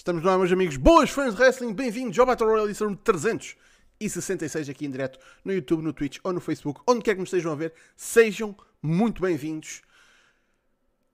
[0.00, 0.78] Estamos ar, meus amigos.
[0.78, 5.82] Boas fãs de wrestling, bem-vindos ao Battle Royale edição 366 aqui em direto no YouTube,
[5.82, 7.74] no Twitch ou no Facebook, onde quer que nos estejam a ver.
[7.94, 9.82] Sejam muito bem-vindos.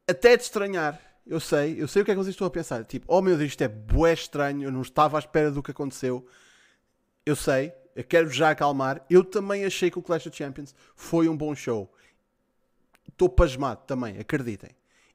[0.06, 2.84] Até de estranhar, eu sei, eu sei o que é que vocês estão a pensar.
[2.84, 5.72] Tipo, oh meu Deus, isto é bué estranho, eu não estava à espera do que
[5.72, 6.24] aconteceu.
[7.26, 9.04] Eu sei, eu quero já acalmar.
[9.10, 11.92] Eu também achei que o Clash of Champions foi um bom show.
[13.08, 14.70] Estou pasmado também, acreditem.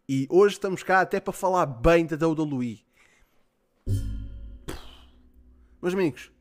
[0.09, 2.90] E hoje estamos cá até para falar bem da WWE.
[5.81, 6.31] Meus amigos,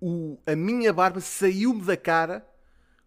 [0.00, 2.46] o, a minha barba saiu-me da cara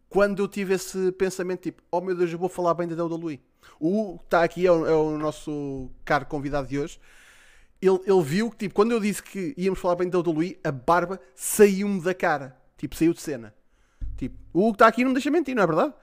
[0.09, 3.39] quando eu tive esse pensamento tipo, oh meu Deus, eu vou falar bem da WWE.
[3.79, 6.99] O Hugo está aqui, é o, é o, nosso caro convidado de hoje.
[7.81, 10.71] Ele, ele viu que, tipo, quando eu disse que íamos falar bem da WWE, a
[10.71, 12.55] barba saiu-me da cara.
[12.77, 13.53] Tipo, saiu de cena.
[14.15, 15.93] Tipo, o Hugo está aqui não me deixa mentir, não é verdade?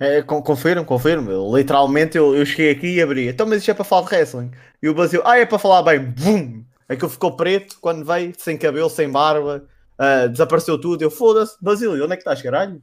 [0.00, 1.56] É, confirmo, confirmo.
[1.56, 3.28] Literalmente eu, eu cheguei aqui e abri.
[3.28, 4.50] Então, mas isto é para falar de wrestling.
[4.82, 6.00] E o Brasil, ah, é para falar bem.
[6.00, 6.64] Bum!
[6.88, 9.66] Aquilo ficou preto quando veio, sem cabelo, sem barba.
[9.98, 11.02] Uh, desapareceu tudo.
[11.02, 12.82] Eu foda-se, Basílio, onde é que estás, caralho?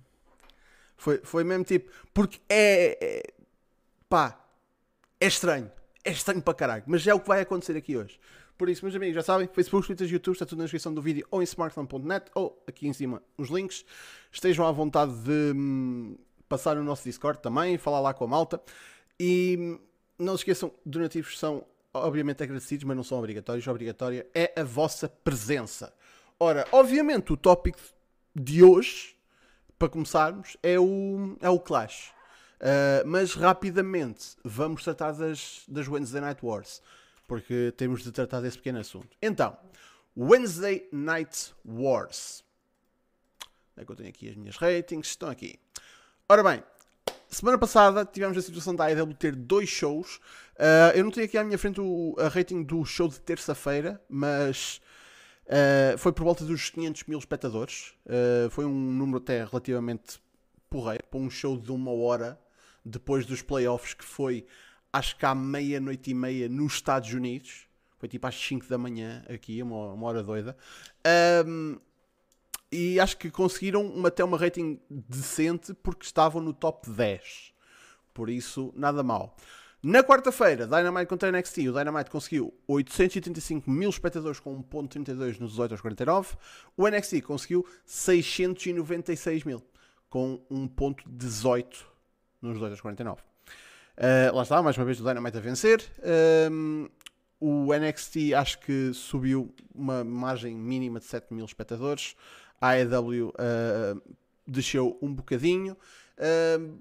[1.02, 3.24] Foi, foi mesmo tipo, porque é, é,
[4.08, 4.40] pá,
[5.20, 5.72] é estranho,
[6.04, 8.20] é estranho para caralho, mas é o que vai acontecer aqui hoje.
[8.56, 11.26] Por isso, meus amigos, já sabem, Facebook, Twitter, YouTube, está tudo na descrição do vídeo
[11.32, 13.84] ou em smartphone.net ou aqui em cima os links.
[14.32, 16.16] Estejam à vontade de hum,
[16.48, 18.62] passar no nosso Discord também, falar lá com a malta.
[19.20, 19.80] E hum,
[20.20, 23.68] não se esqueçam, donativos são obviamente agradecidos, mas não são obrigatórios.
[23.68, 25.94] Obrigatória é a vossa presença.
[26.40, 27.80] Ora, obviamente o tópico
[28.36, 29.16] de hoje,
[29.78, 32.12] para começarmos, é o, é o Clash.
[32.62, 36.82] Uh, mas rapidamente vamos tratar das, das Wednesday Night Wars,
[37.28, 39.10] porque temos de tratar desse pequeno assunto.
[39.20, 39.58] Então,
[40.16, 42.44] Wednesday Night Wars.
[43.76, 45.60] É que eu tenho aqui as minhas ratings, estão aqui.
[46.30, 46.64] Ora bem,
[47.28, 50.20] semana passada tivemos a situação da AEW ter dois shows.
[50.62, 54.00] Uh, eu não tenho aqui à minha frente o, a rating do show de terça-feira,
[54.08, 54.80] mas
[55.52, 57.94] Uh, foi por volta dos 500 mil espectadores.
[58.06, 60.22] Uh, foi um número até relativamente
[60.70, 62.40] porreiro para um show de uma hora
[62.86, 64.46] depois dos playoffs, que foi
[64.94, 67.68] acho que à meia-noite e meia nos Estados Unidos.
[68.00, 70.56] Foi tipo às 5 da manhã aqui, uma, uma hora doida.
[71.46, 71.78] Um,
[72.72, 77.54] e acho que conseguiram uma, até uma rating decente porque estavam no top 10.
[78.14, 79.36] Por isso, nada mal.
[79.84, 85.72] Na quarta-feira, Dynamite contra NXT, o Dynamite conseguiu 885 mil espectadores com 1.32 nos 18
[85.72, 86.36] aos 49.
[86.78, 89.64] O NXT conseguiu 696 mil
[90.08, 91.66] com 1.18
[92.44, 93.22] nos 18 aos 49.
[93.22, 95.84] Uh, lá está, mais uma vez o Dynamite a vencer.
[97.40, 102.16] O NXT acho que subiu uma margem mínima de 7 mil espectadores.
[102.62, 104.00] A AEW uh,
[104.46, 105.76] desceu um bocadinho.
[106.20, 106.78] Uh,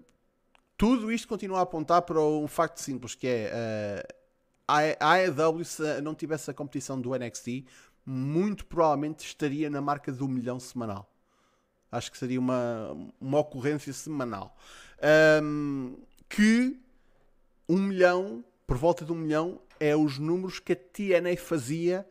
[0.80, 4.14] tudo isto continua a apontar para um facto simples, que é uh,
[4.66, 7.66] a AEW, se não tivesse a competição do NXT,
[8.06, 11.06] muito provavelmente estaria na marca do milhão semanal.
[11.92, 14.56] Acho que seria uma, uma ocorrência semanal.
[15.42, 15.98] Um,
[16.30, 16.80] que
[17.68, 22.08] um milhão, por volta de um milhão, é os números que a TNA fazia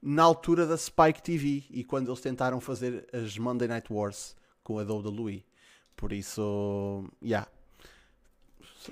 [0.00, 4.78] na altura da Spike TV e quando eles tentaram fazer as Monday Night Wars com
[4.78, 5.44] a WWE.
[5.96, 7.48] Por isso, yeah,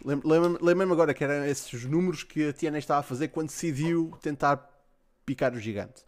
[0.04, 4.68] Lembro-me agora que eram esses números que a TNA estava a fazer quando decidiu tentar
[5.24, 6.04] picar o gigante.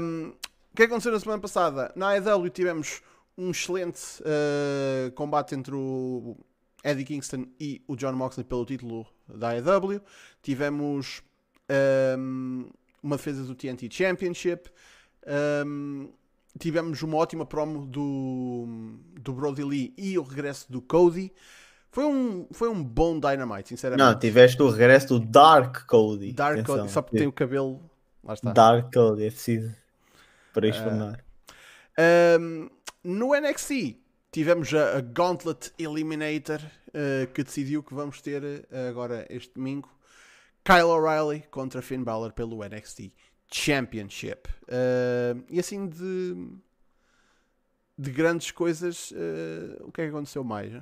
[0.00, 0.32] Um,
[0.72, 1.92] o que aconteceu na semana passada?
[1.96, 3.02] Na AEW tivemos
[3.36, 6.36] um excelente uh, combate entre o
[6.82, 10.00] Eddie Kingston e o John Moxley pelo título da AEW.
[10.42, 11.22] Tivemos
[12.18, 12.68] um,
[13.02, 14.70] uma defesa do TNT Championship.
[15.66, 16.10] Um,
[16.58, 18.66] tivemos uma ótima promo do,
[19.20, 21.32] do Brody Lee e o regresso do Cody.
[21.98, 24.06] Foi um, foi um bom Dynamite, sinceramente.
[24.06, 26.32] Não, tiveste o regresso do Dark Cody.
[26.32, 26.76] Dark Atenção.
[26.78, 27.90] Cody, só porque tem o cabelo.
[28.22, 28.52] Lá está.
[28.52, 29.74] Dark Cody, é preciso
[30.54, 31.18] para explanar.
[31.98, 32.70] Uh, um,
[33.02, 33.96] no NXT
[34.30, 39.88] tivemos a, a Gauntlet Eliminator uh, que decidiu que vamos ter uh, agora este domingo
[40.62, 43.10] Kyle O'Reilly contra Finn Balor pelo NXT
[43.50, 44.48] Championship.
[45.50, 46.48] e assim de,
[47.98, 49.12] de grandes coisas,
[49.80, 50.72] o que é que aconteceu mais?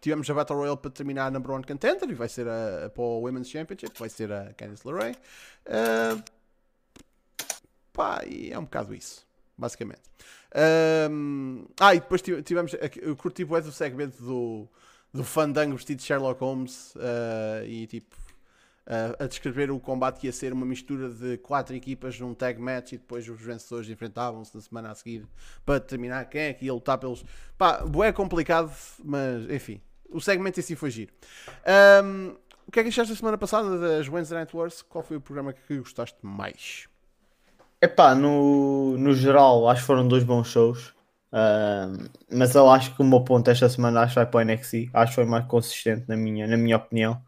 [0.00, 2.90] Tivemos a Battle Royale para terminar a number one contender e vai ser a, a,
[2.90, 5.14] para o Women's Championship, vai ser a Candice LeRae.
[5.66, 6.22] Uh,
[7.92, 9.26] pá, e é um bocado isso,
[9.56, 10.02] basicamente.
[11.10, 14.68] Um, ah, e depois tivemos, eu curti o do segmento do,
[15.12, 18.16] do Fandango vestido de Sherlock Holmes uh, e tipo
[18.86, 22.60] uh, a descrever o combate que ia ser uma mistura de quatro equipas num tag
[22.60, 25.24] match e depois os vencedores enfrentavam-se na semana a seguir
[25.64, 27.24] para determinar quem é que ia lutar pelos.
[27.56, 28.72] Pá, é complicado,
[29.04, 29.80] mas enfim,
[30.12, 31.12] o segmento em si foi giro.
[32.04, 32.36] Um,
[32.66, 34.82] o que é que achaste da semana passada das Wednesday Night Wars?
[34.82, 36.88] Qual foi o programa que gostaste mais?
[37.82, 40.94] Epá, no, no geral, acho que foram dois bons shows.
[41.32, 44.44] Uh, mas eu acho que o meu ponto esta semana acho que vai para o
[44.44, 44.90] NXT.
[44.92, 47.20] Acho que foi mais consistente na minha, na minha opinião.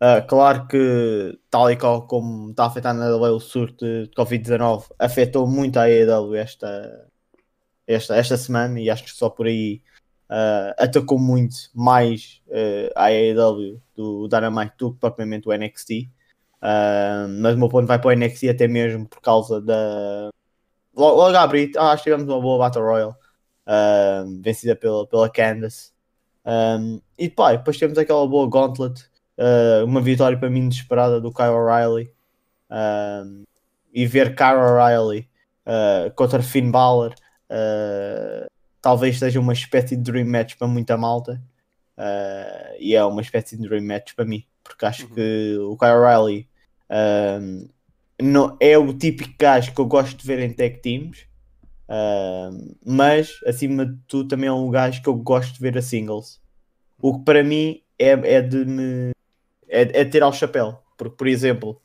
[0.00, 4.86] Uh, claro que, tal e qual como está a afetar na o surto de Covid-19,
[4.98, 7.08] afetou muito a AEW esta,
[7.86, 9.82] esta, esta semana e acho que só por aí
[10.28, 16.08] uh, atacou muito mais uh, a AEW do Dynamite do que propriamente o NXT.
[16.60, 20.30] Uh, mas o meu ponto vai para o NXT até mesmo por causa da.
[20.94, 25.06] Logo, logo a abrir, ah, acho que tivemos uma boa Battle Royale uh, vencida pela,
[25.06, 25.92] pela Candace.
[26.44, 29.02] Um, e pá, depois temos aquela boa Gauntlet,
[29.38, 32.12] uh, uma vitória para mim desesperada do Kyle O'Reilly.
[33.92, 35.28] e ver Kyle O'Reilly
[36.16, 37.14] contra Finn Balor
[38.80, 41.42] talvez seja uma espécie de dream match para muita malta.
[42.78, 45.14] e é uma espécie de dream match para mim porque acho uhum.
[45.14, 46.48] que o Kyle O'Reilly
[47.40, 47.68] um,
[48.20, 51.26] não, é o típico gajo que eu gosto de ver em tag teams,
[51.88, 55.82] um, mas acima de tudo também é um gajo que eu gosto de ver a
[55.82, 56.40] singles.
[57.00, 59.12] O que para mim é, é de me
[59.68, 61.80] é, é ter ao chapéu, porque por exemplo,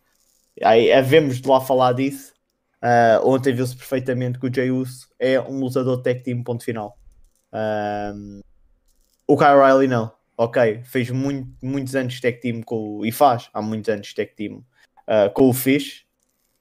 [0.61, 2.32] aí havemos de lá falar disso.
[2.83, 6.97] Uh, ontem viu-se perfeitamente que o Jay Uso é um lutador tag team, ponto final.
[7.53, 8.41] Um,
[9.25, 13.61] o Kyle O'Reilly não ok, fez muito, muitos anos de team com, e faz há
[13.61, 14.63] muitos anos de team
[15.07, 16.05] uh, com o Fish,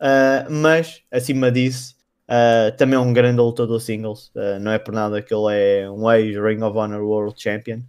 [0.00, 1.96] uh, mas acima disso
[2.28, 4.30] uh, também é um grande lutador singles.
[4.60, 7.82] não é por nada que ele é um ex-Ring of Honor World Champion.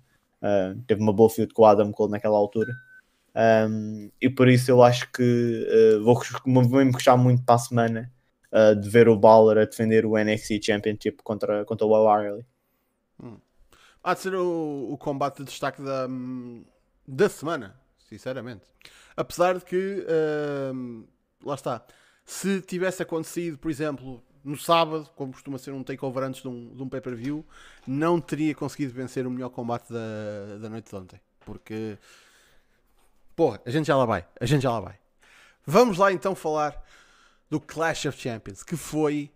[0.88, 2.74] teve uma boa feud com o Adam Cole naquela altura.
[3.36, 5.68] Um, e por isso eu acho que
[6.04, 6.22] vou
[6.86, 8.12] me gostar muito para a semana
[8.80, 12.46] de ver o Balor a defender o NXT Championship contra, contra o Will Riley.
[13.22, 13.38] Hum.
[14.04, 16.08] Há de ser o, o combate de destaque da,
[17.08, 17.76] da semana,
[18.08, 18.66] sinceramente.
[19.16, 21.08] Apesar de que, uh,
[21.44, 21.84] lá está,
[22.26, 26.76] se tivesse acontecido, por exemplo, no sábado, como costuma ser um takeover antes de um,
[26.76, 27.46] de um pay-per-view,
[27.88, 31.22] não teria conseguido vencer o melhor combate da, da noite de ontem.
[31.46, 31.98] Porque,
[33.36, 35.00] porra, a gente já lá vai, a gente já lá vai.
[35.66, 36.84] Vamos lá então falar
[37.54, 39.32] do Clash of Champions, que foi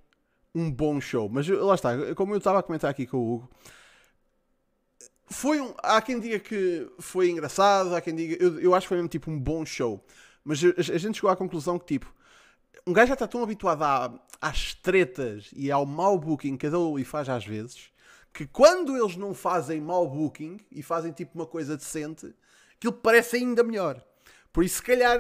[0.56, 1.30] um bom show.
[1.30, 3.50] Mas lá está, como eu estava a comentar aqui com o Hugo,
[5.28, 8.44] foi um, há quem diga que foi engraçado, há quem diga.
[8.44, 10.04] Eu, eu acho que foi mesmo tipo um bom show.
[10.44, 12.12] Mas a, a gente chegou à conclusão que tipo.
[12.88, 16.76] Um gajo já está tão habituado à, às tretas e ao mau booking que a
[16.76, 17.92] WWE faz às vezes
[18.34, 22.34] que quando eles não fazem mau booking e fazem tipo uma coisa decente,
[22.78, 24.04] aquilo parece ainda melhor.
[24.52, 25.20] Por isso, se calhar,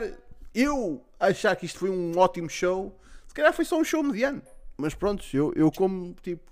[0.53, 2.97] eu achar que isto foi um ótimo show,
[3.27, 4.41] se calhar foi só um show mediano.
[4.77, 6.43] Mas pronto, eu, eu como tipo,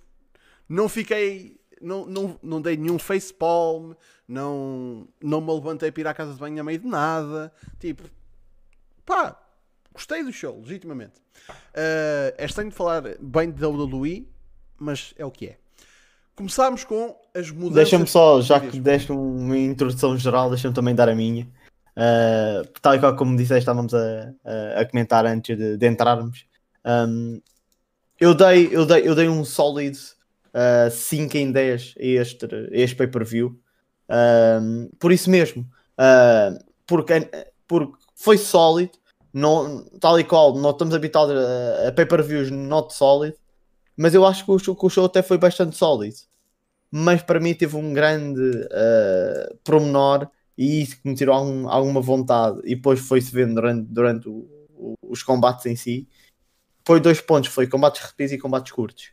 [0.68, 3.94] não fiquei não, não, não dei nenhum facepalm,
[4.28, 7.52] não, não me levantei para ir à casa de banho a meio de nada.
[7.80, 8.04] Tipo,
[9.06, 9.40] pá,
[9.94, 11.20] gostei do show, legitimamente.
[11.50, 14.28] Uh, é estranho de falar bem de WWE,
[14.78, 15.58] mas é o que é.
[16.36, 17.76] Começámos com as mudanças.
[17.76, 21.48] Deixa-me só, já que deste uma introdução geral, deixa-me também dar a minha.
[21.98, 26.46] Uh, tal e qual como disseste, estávamos a, a, a comentar antes de, de entrarmos.
[26.86, 27.42] Um,
[28.20, 29.98] eu, dei, eu, dei, eu dei um sólido
[30.54, 33.60] uh, 5 em 10 a este, este pay-per-view.
[34.10, 35.68] Uh, por isso mesmo,
[36.00, 37.30] uh, porque,
[37.68, 38.92] porque foi sólido,
[39.34, 43.38] não, tal e qual, não estamos habituados a, a pay-per-views not sólido,
[43.98, 46.18] mas eu acho que o, que o, show até foi bastante sólido.
[46.92, 52.02] Mas para mim teve um grande uh, promenor e isso que me tirou algum, alguma
[52.02, 56.08] vontade e depois foi-se vendo durante, durante o, o, os combates em si.
[56.86, 59.12] Foi dois pontos, foi combates repetidos e combates curtos.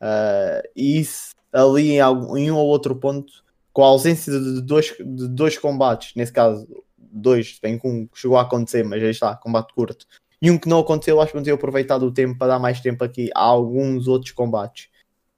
[0.00, 3.32] Uh, e isso ali em, algum, em, um ou outro ponto,
[3.72, 6.66] com a ausência de dois, de dois combates, nesse caso,
[6.98, 10.06] dois, bem que um chegou a acontecer, mas aí está, combate curto,
[10.40, 12.80] e um que não aconteceu, acho que não tinha aproveitado o tempo para dar mais
[12.80, 14.88] tempo aqui a alguns outros combates.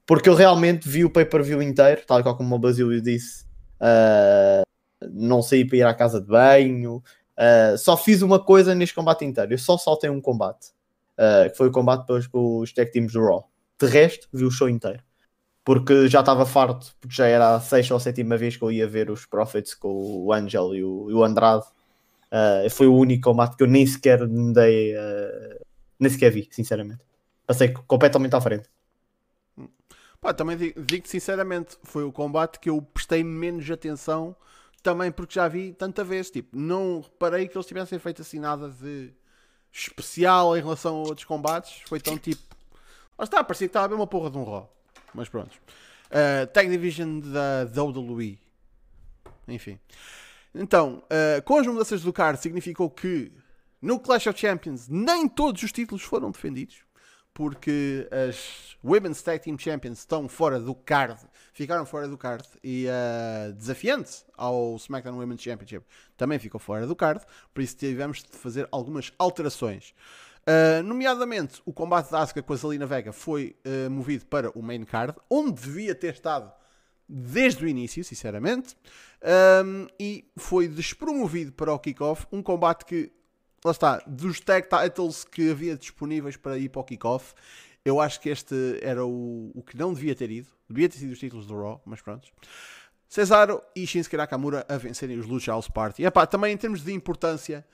[0.05, 3.45] Porque eu realmente vi o pay-per-view inteiro, tal qual como o Basílio disse,
[3.81, 4.63] uh,
[5.03, 9.25] não saí para ir à casa de banho, uh, só fiz uma coisa neste combate
[9.25, 10.69] inteiro, eu só saltei um combate,
[11.19, 13.49] uh, que foi o combate pelos, pelos tech teams do Raw.
[13.81, 15.03] De resto, vi o show inteiro.
[15.65, 18.89] Porque já estava farto, porque já era a sexta ou sétima vez que eu ia
[18.89, 21.65] ver os Prophets com o Angel e o, e o Andrade.
[22.33, 24.95] Uh, foi o único combate que eu nem sequer me dei.
[26.01, 27.01] Nem sequer vi, sinceramente.
[27.47, 28.69] Passei completamente à frente.
[30.21, 34.35] Pá, também digo sinceramente, foi o combate que eu prestei menos atenção
[34.83, 36.31] também porque já vi tanta vez.
[36.31, 39.13] Tipo, não reparei que eles tivessem feito assim nada de
[39.73, 41.83] especial em relação a outros combates.
[41.87, 42.49] Foi tão tipo
[43.19, 44.73] Lá está, parecia que estava a ver uma porra de um Raw.
[45.13, 45.59] Mas pronto.
[46.07, 48.39] Uh, Tag Division da WWE.
[49.49, 49.79] Enfim.
[50.55, 53.33] Então, uh, com as mudanças do card, significou que
[53.83, 56.87] no Clash of Champions nem todos os títulos foram defendidos.
[57.35, 61.21] porque as Women's Tag Team Champions estão fora do card,
[61.59, 65.85] ficaram fora do card e a desafiante ao SmackDown Women's Championship
[66.17, 67.21] também ficou fora do card,
[67.53, 69.93] por isso tivemos de fazer algumas alterações.
[70.47, 74.63] Uh, nomeadamente, o combate da Asuka com a Zelina Vega foi uh, movido para o
[74.63, 76.53] main card, onde devia ter estado
[77.09, 78.77] desde o início, sinceramente,
[79.65, 83.11] um, e foi despromovido para o kickoff, um combate que,
[83.65, 87.35] lá está, dos tag titles que havia disponíveis para ir para o kickoff,
[87.89, 91.13] eu acho que este era o, o que não devia ter ido, devia ter sido
[91.13, 92.29] os títulos do Raw, mas pronto.
[93.09, 96.03] Cesaro e Shinsuke Nakamura a vencerem os Lucha House Party.
[96.03, 97.67] E, epá, também em termos de importância,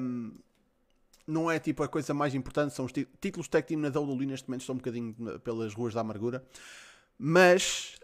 [0.00, 0.32] um,
[1.26, 4.48] não é tipo a coisa mais importante, são os títulos tag team na WWE neste
[4.48, 6.44] momento estão um bocadinho pelas ruas da amargura.
[7.18, 7.98] Mas,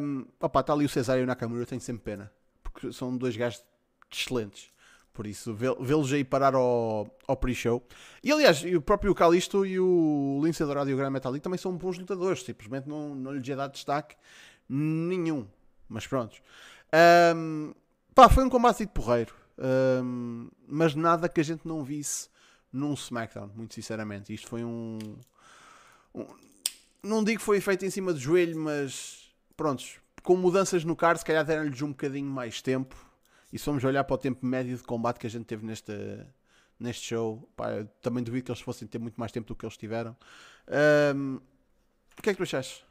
[0.00, 2.32] um, opa, está ali o Cesário e o Nakamura, eu tenho sempre pena,
[2.64, 3.62] porque são dois gajos
[4.10, 4.72] excelentes.
[5.18, 7.84] Por isso, vê-los aí parar ao, ao pre-show.
[8.22, 11.76] E aliás, o próprio Calisto e o Lince Dourado e o Gran Metalik também são
[11.76, 12.44] bons lutadores.
[12.44, 14.14] Simplesmente não, não lhes é dado destaque
[14.68, 15.44] nenhum.
[15.88, 16.40] Mas pronto.
[17.34, 17.74] Um,
[18.14, 19.34] pá, foi um combate de porreiro.
[19.58, 22.28] Um, mas nada que a gente não visse
[22.72, 24.32] num SmackDown, muito sinceramente.
[24.32, 25.00] Isto foi um,
[26.14, 26.26] um,
[27.02, 29.32] Não digo que foi feito em cima do joelho, mas.
[29.56, 29.96] Prontos.
[30.22, 33.07] Com mudanças no card, se calhar deram-lhes um bocadinho mais tempo.
[33.52, 35.92] E se vamos olhar para o tempo médio de combate que a gente teve neste,
[36.78, 39.76] neste show, pá, também duvido que eles fossem ter muito mais tempo do que eles
[39.76, 40.16] tiveram.
[41.14, 41.40] Um,
[42.18, 42.82] o que é que tu achas?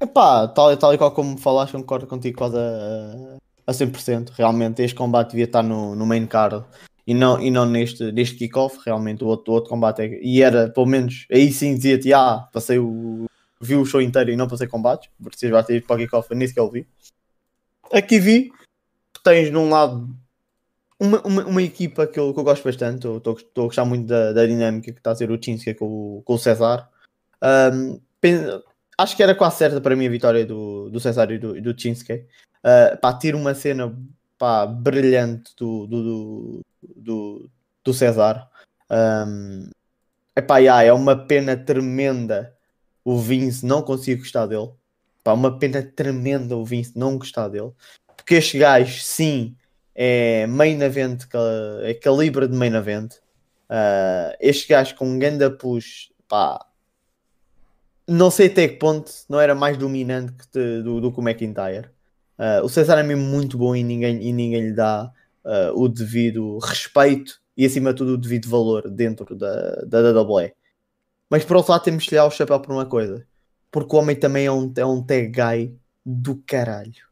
[0.00, 4.30] Epá, tal, tal e qual como falaste, concordo contigo quase a, a 100%.
[4.30, 6.64] Realmente, este combate devia estar no, no main card
[7.06, 10.42] e não, e não neste, neste kickoff, realmente o outro, o outro combate é, e
[10.42, 13.26] era pelo menos aí sim dizia-te, ah, passei o
[13.60, 16.34] vi o show inteiro e não passei combates, se já ter ido para o kickoff,
[16.34, 16.86] nem sequer o vi.
[17.92, 18.52] Aqui vi,
[19.28, 20.08] tens de um lado
[20.98, 24.32] uma, uma, uma equipa que eu, que eu gosto bastante, estou a gostar muito da,
[24.32, 26.90] da dinâmica que está a ser o Chinska com, com o Cesar.
[27.42, 28.00] Um,
[28.96, 31.80] acho que era quase certa para mim a vitória do, do Cesar e do, do
[31.80, 32.24] Chinsuke.
[32.64, 33.96] Uh, pá, ter uma cena
[34.36, 36.60] pá, brilhante do, do,
[36.96, 37.50] do,
[37.84, 38.48] do César.
[38.90, 39.70] Um,
[40.36, 42.54] epá, yeah, é uma pena tremenda
[43.04, 44.70] o Vince não conseguir gostar dele.
[45.20, 47.72] Epá, uma pena tremenda o Vince não gostar dele.
[48.28, 49.56] Porque este gajo, sim,
[49.94, 51.22] é main event,
[51.82, 53.14] é calibre de main event.
[53.70, 56.66] Uh, este gajo com um ganda push, pá,
[58.06, 61.22] não sei até que ponto não era mais dominante que te, do, do que o
[61.26, 61.88] McIntyre.
[62.38, 65.10] Uh, o César é mesmo muito bom e ninguém, e ninguém lhe dá
[65.42, 70.52] uh, o devido respeito e acima de tudo o devido valor dentro da, da WWE.
[71.30, 73.26] Mas por outro lado temos que lhe dar o chapéu por uma coisa.
[73.70, 77.07] Porque o homem também é um, é um tag guy do caralho.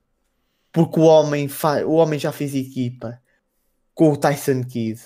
[0.77, 1.49] Porque o homem,
[1.87, 3.19] o homem já fez equipa
[3.95, 5.01] com o Tyson Kidd.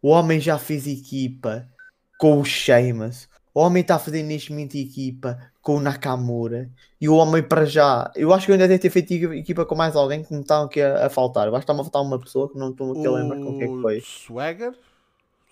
[0.00, 1.68] O homem já fez equipa
[2.16, 3.28] com o Sheamus.
[3.52, 6.70] O homem está a fazer neste momento equipa com o Nakamura.
[7.00, 8.08] E o homem para já.
[8.14, 10.62] Eu acho que eu ainda deve ter feito equipa com mais alguém que me está
[10.62, 11.48] aqui a, a faltar.
[11.48, 13.58] Eu acho que está-me a faltar uma pessoa que não estou aqui a lembrar com
[13.58, 14.00] quem é que foi.
[14.02, 14.78] Swagger?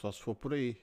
[0.00, 0.76] Só se for por aí.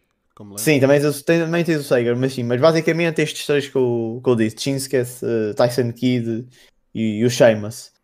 [0.58, 4.30] Sim, também, também tens o Swagger, mas sim, mas basicamente estes três que eu, que
[4.30, 6.46] eu disse: Shinsuke, uh, Tyson Kidd
[6.94, 7.95] e, e o Sheamus.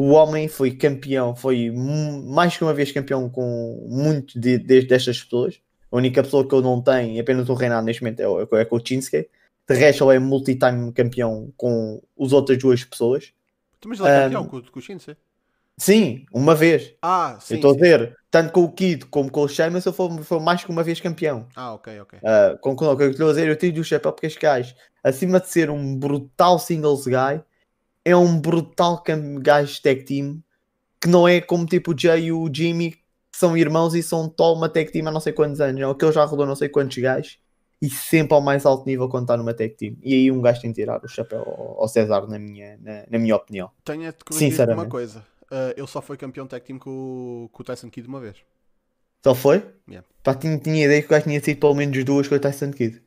[0.00, 5.22] O homem foi campeão, foi mais que uma vez campeão com muito de, de, destas
[5.22, 5.60] pessoas.
[5.92, 8.64] A única pessoa que eu não tenho, apenas o reinado neste momento, é, é, é
[8.64, 9.28] com o Shinsuke.
[9.68, 13.34] De resto, ele é multi-time campeão com as outras duas pessoas.
[13.84, 15.16] Mas ele é campeão um, com, com o?
[15.76, 16.94] Sim, uma vez.
[17.02, 17.54] Ah, sim.
[17.54, 20.40] Eu estou a ver, tanto com o Kid como com o Sheamus, eu fui, fui
[20.40, 21.46] mais que uma vez campeão.
[21.54, 22.18] Ah, ok, ok.
[22.20, 24.40] Uh, com, com o que eu estou a dizer, eu tenho o chapéu porque este
[24.40, 27.42] gajo, acima de ser um brutal singles guy,
[28.10, 29.02] é um brutal
[29.40, 30.42] gajo tag team
[31.00, 34.32] que não é como tipo o Jay e o Jimmy, que são irmãos e são
[34.38, 35.80] uma tag team há não sei quantos anos.
[35.80, 37.38] É que ele já rodou não sei quantos gajos
[37.80, 39.96] e sempre ao mais alto nível quando está numa tag team.
[40.02, 41.40] E aí um gajo tem que tirar o chapéu
[41.78, 43.70] ao César, na minha, na, na minha opinião.
[43.84, 45.24] Tenho a te uma coisa.
[45.50, 48.36] Uh, ele só foi campeão tag team com, com o Tyson Kidd uma vez.
[49.24, 49.64] Só foi?
[49.88, 50.06] Yeah.
[50.22, 52.70] Pá, tinha, tinha ideia que o gajo tinha sido pelo menos duas com o Tyson
[52.70, 53.02] Kidd.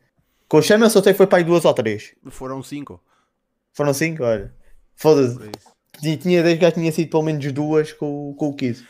[0.48, 2.16] Com o Shama eu só sei que foi para aí duas ou três.
[2.30, 3.02] Foram cinco.
[3.72, 4.24] Foram cinco?
[4.24, 4.54] Olha.
[4.96, 5.38] Foda-se.
[6.00, 8.86] Tinha, tinha ideia que o gajo tinha sido pelo menos duas com, com o Kidd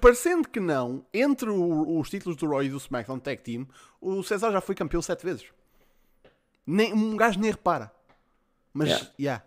[0.00, 3.68] parecendo que não, entre o, os títulos do Roy e do SmackDown Tag Team,
[4.00, 5.44] o César já foi campeão sete vezes.
[6.66, 7.92] Nem, um gajo nem repara.
[8.72, 9.10] Mas, yeah.
[9.20, 9.44] yeah.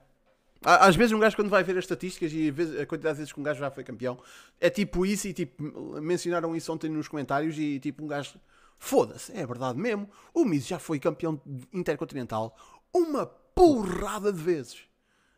[0.63, 2.49] Às vezes um gajo quando vai ver as estatísticas e
[2.81, 4.19] a quantidade de vezes que um gajo já foi campeão,
[4.59, 5.63] é tipo isso e tipo,
[6.01, 8.39] mencionaram isso ontem nos comentários e tipo um gajo,
[8.77, 11.39] foda-se, é verdade mesmo, o Miz já foi campeão
[11.71, 12.55] intercontinental
[12.93, 14.86] uma porrada de vezes.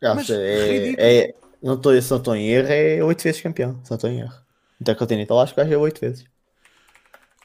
[0.02, 3.80] Mas, é, é, não estou, se não estou em erro, é 8 vezes campeão.
[3.84, 4.34] Se não estou em erro.
[4.80, 6.24] Intercontinental acho que é 8 vezes.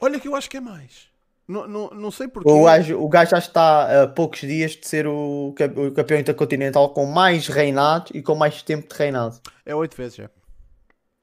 [0.01, 1.09] Olha que eu acho que é mais.
[1.47, 2.50] Não, não, não sei porquê.
[2.50, 6.89] O gajo, o gajo já está a poucos dias de ser o, o campeão intercontinental
[6.89, 9.39] com mais reinados e com mais tempo de reinado.
[9.65, 10.29] É oito vezes, já.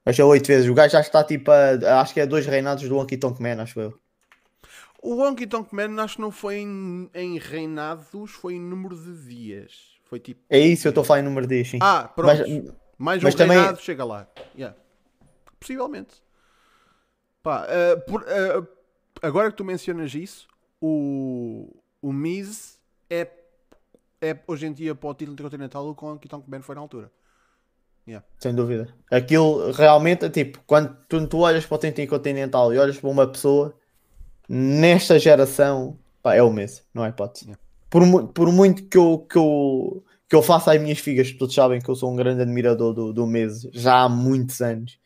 [0.05, 0.69] Acho que é oito vezes.
[0.69, 3.61] O gajo já está tipo a, acho que é dois reinados do Honky Tonk Man,
[3.61, 3.99] acho eu.
[5.01, 9.27] O Honky Tonk Man acho que não foi em, em reinados, foi em número de
[9.27, 9.92] dias.
[10.13, 10.39] Foi tipo.
[10.47, 11.79] É isso, eu estou a falar em número de sim.
[11.81, 12.27] Ah, pronto.
[12.27, 14.27] Mas- Mais um mas também- reinado, chega lá.
[14.55, 14.77] Yeah.
[15.59, 16.21] Possivelmente.
[17.41, 18.61] Pá, eh, por- eh,
[19.23, 20.47] agora que tu mencionas isso,
[20.79, 22.79] o, o Miz
[23.09, 23.27] é,
[24.21, 27.11] é hoje em dia para o título intercontinental o que o Man foi na altura.
[28.37, 28.93] Sem dúvida.
[29.09, 33.09] Aquilo realmente é tipo, quando tu, tu olhas para o tempo continental e olhas para
[33.09, 33.75] uma pessoa,
[34.47, 37.45] nesta geração, pá, é o mesmo, não é hipótese.
[37.45, 37.62] Yeah.
[37.93, 41.79] Por, por muito que eu, que, eu, que eu faça as minhas figas, todos sabem
[41.79, 44.97] que eu sou um grande admirador do, do mês já há muitos anos.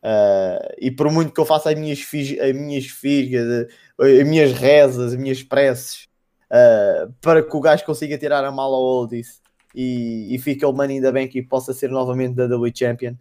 [0.00, 3.66] Ah, e por muito que eu faça as minhas, fig- as minhas figas,
[3.98, 6.06] as minhas rezas, as minhas preces,
[6.48, 9.42] ah, para que o gajo consiga tirar a mala ao Oldis
[9.74, 13.14] e, e fique ele Money in the Bank e possa ser novamente da WWE Champion.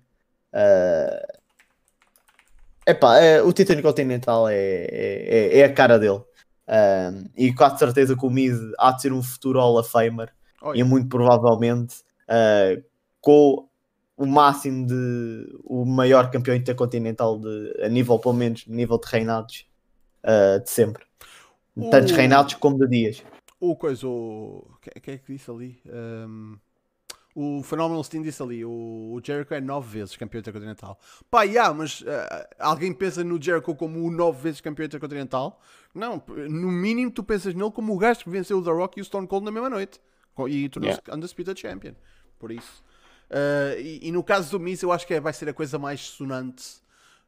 [0.54, 1.28] Ah,
[2.86, 6.22] epá, é, o título continental é, é, é a cara dele.
[6.68, 10.34] Ah, e quase certeza que o Miz há de ser um futuro Hall of Famer
[10.62, 11.96] Olha, e muito provavelmente
[12.28, 12.76] ah,
[13.22, 13.68] com
[14.18, 19.66] o máximo de o maior campeão intercontinental de, a nível, pelo menos, nível de reinados
[20.24, 21.06] ah, de sempre.
[21.92, 23.24] Tantos O- reinados como de dias.
[23.60, 24.68] o coisa, o.
[24.82, 25.80] Quem quem é que disse ali?
[25.86, 26.58] Um,
[27.40, 28.72] o Phenomenal Sting disse ali: o,
[29.14, 31.00] o Jericho é nove vezes campeão intercontinental.
[31.30, 35.62] Pá, yeah, mas ah, alguém pensa no Jericho como o nove vezes campeão intercontinental?
[35.94, 39.02] Não, no mínimo tu pensas nele como o gajo que venceu o The Rock e
[39.02, 40.02] o Stone Cold na mesma noite
[40.50, 41.94] e tornou-se Undisputed Champion.
[42.40, 42.84] Por isso.
[43.30, 45.78] Ah, e, e no caso do Miz, eu acho que é- vai ser a coisa
[45.78, 46.82] mais sonante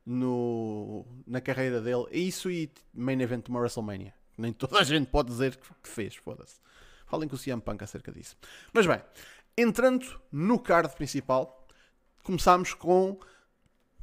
[0.03, 2.07] no, na carreira dele.
[2.11, 4.13] Isso e main event de uma WrestleMania.
[4.35, 6.55] Nem toda a gente pode dizer que que fez, foda-se.
[7.05, 8.37] Falem com o CM Punk acerca disso.
[8.71, 9.01] Mas bem,
[9.61, 11.67] entrando no card principal,
[12.23, 13.19] começámos com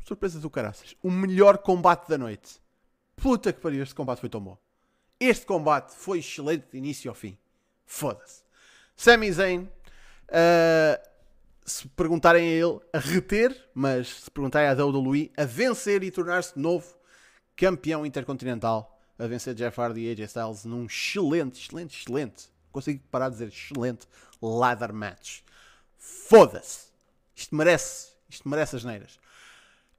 [0.04, 0.94] surpresa do caraças.
[1.02, 2.60] O melhor combate da noite.
[3.16, 4.58] Puta que pariu, este combate foi tão bom.
[5.18, 7.36] Este combate foi excelente de início ao fim.
[7.86, 8.42] Foda-se.
[8.94, 9.68] Sami Zayn,
[10.28, 11.00] ah,
[11.64, 16.58] se perguntarem a ele, a reter, mas se perguntarem à WWE, a vencer e tornar-se
[16.58, 16.94] novo
[17.56, 23.30] campeão intercontinental, a vencer Jeff Hardy e AJ Styles num excelente, excelente, excelente, consigo parar
[23.30, 24.06] de dizer excelente
[24.40, 25.40] ladder match.
[26.28, 26.86] Foda-se.
[27.34, 29.18] Isto merece, isto merece as neiras.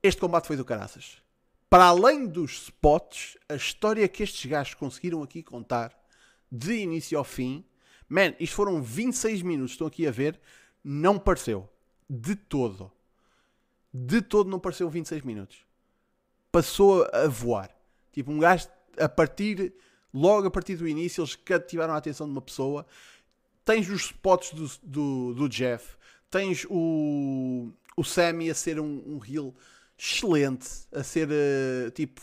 [0.01, 1.21] Este combate foi do caraças.
[1.69, 5.93] Para além dos spots, a história que estes gajos conseguiram aqui contar,
[6.49, 7.65] de início ao fim,
[8.07, 10.39] man, isto foram 26 minutos, estão aqui a ver,
[10.81, 11.69] não pareceu.
[12.09, 12.89] De todo.
[13.93, 15.57] De todo não pareceu 26 minutos.
[16.51, 17.69] Passou a voar.
[18.13, 19.73] Tipo, um gajo, a partir,
[20.13, 22.85] logo a partir do início, eles cativaram a atenção de uma pessoa.
[23.65, 25.96] Tens os spots do, do, do Jeff,
[26.29, 29.53] tens o, o Sammy a ser um, um heel
[29.97, 32.21] excelente, a ser eh, tipo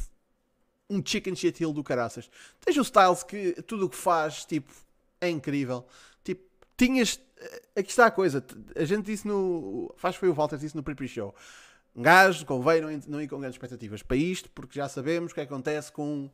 [0.89, 2.31] um chicken shit heel do caraças.
[2.61, 4.73] Tens o Styles que tudo o que faz, tipo,
[5.21, 5.87] é incrível.
[6.23, 6.43] Tipo,
[6.77, 7.21] tinhas.
[7.39, 8.45] eh, Aqui está a coisa.
[8.77, 9.93] A gente disse no.
[9.97, 11.35] Faz foi o Walter disse no pre show
[11.97, 15.35] Um gajo convém não, não ir com grandes expectativas para isto, porque já sabemos o
[15.35, 16.31] que acontece com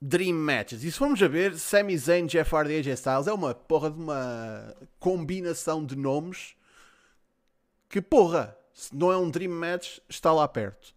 [0.00, 0.82] Dream Matches.
[0.84, 3.90] E se formos a ver, Sami Zayn, Jeff Hardy e AJ Styles é uma porra
[3.90, 6.57] de uma combinação de nomes
[7.88, 10.94] que, porra, se não é um Dream Match, está lá perto.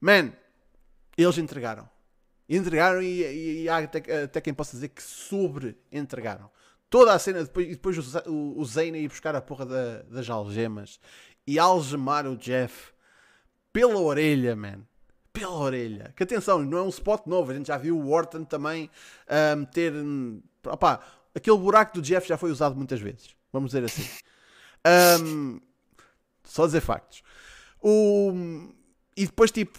[0.00, 0.32] Man,
[1.16, 1.88] eles entregaram.
[2.48, 6.50] Entregaram e, e- e há até, até quem possa dizer que sobre-entregaram.
[6.88, 10.02] Toda a cena, depois, e depois o, o, o Zayn ir buscar a porra da-
[10.02, 10.98] das algemas
[11.46, 12.92] e algemar o Jeff
[13.72, 14.80] pela orelha, man.
[15.32, 16.12] Pela orelha.
[16.16, 17.52] Que atenção, não é um spot novo.
[17.52, 18.90] A gente já viu o Orton também
[19.28, 19.92] a meter.
[19.94, 21.00] hum, opá,
[21.32, 23.36] aquele buraco do Jeff já foi usado muitas vezes.
[23.52, 24.02] Vamos dizer assim.
[25.24, 25.60] Hum,
[26.52, 27.22] só dizer factos.
[27.82, 28.32] O,
[29.16, 29.78] e depois, tipo,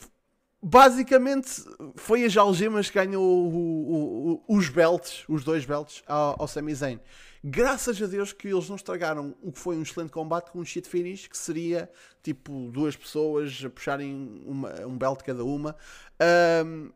[0.62, 1.50] basicamente
[1.96, 6.74] foi as algemas que ganhou o- o- os belts, os dois belts, ao, ao Sami
[6.74, 7.00] Zayn.
[7.44, 10.66] Graças a Deus que eles não estragaram o que foi um excelente combate com um
[10.66, 11.90] shit finish, que seria
[12.22, 15.76] tipo duas pessoas a puxarem uma- um belt cada uma.
[16.20, 16.92] Ahm,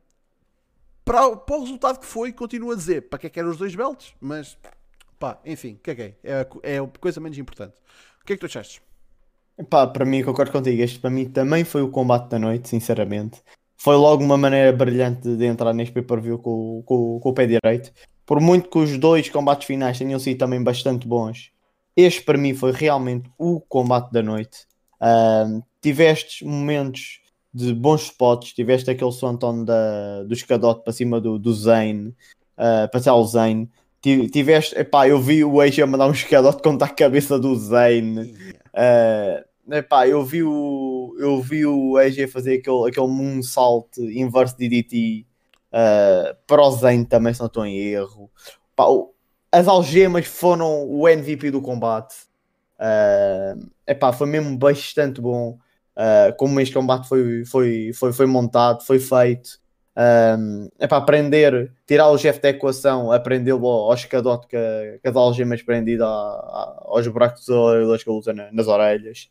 [1.03, 3.57] para, para o resultado que foi, continuo a dizer para que é que eram os
[3.57, 4.57] dois belts, mas
[5.19, 6.15] pá, enfim, caguei.
[6.23, 7.75] É, é a coisa menos importante.
[8.21, 8.81] O que é que tu achaste?
[9.69, 10.81] Pá, para mim, concordo contigo.
[10.81, 13.41] Este para mim também foi o combate da noite, sinceramente.
[13.77, 17.91] Foi logo uma maneira brilhante de, entrar neste pay-per-view com, com, com o pé direito.
[18.25, 21.51] Por muito que os dois combates finais tenham sido também bastante bons,
[21.95, 24.65] este para mim foi realmente o combate da noite.
[24.99, 27.21] Ahm, tiveste momentos
[27.55, 28.51] de bons spots.
[28.53, 32.09] Tiveste aquele Swanton da, do escadote para cima do, do Zane,
[32.57, 33.69] uh, para o Zane.
[34.01, 38.35] Tiveste, epá, eu vi o AJ mandar um escadote contra a cabeça do Zane.
[38.75, 45.25] Uh, epá, eu vi o, eu vi o AJ fazer aquele, aquele moonsault inverse DDT
[45.71, 48.29] uh, para o Zane também, se não estou em erro.
[48.73, 48.85] Epá,
[49.51, 52.15] as algemas foram o MVP do combate.
[52.77, 55.57] Uh, epá, foi mesmo bastante bom
[55.95, 59.59] uh, como este combate foi, foi, foi, foi montado, foi feito.
[59.97, 65.15] Um, é para aprender, tirar o Jeff da equação, aprendê-lo ao, escadote que, que as
[65.15, 69.29] algemas prendidas aos buracos dos que ele usa nas orelhas.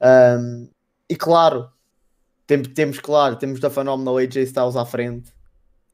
[0.00, 0.68] Um,
[1.08, 1.68] e claro,
[2.46, 5.30] tem, temos, claro, temos da fenómeno AJ Styles à frente.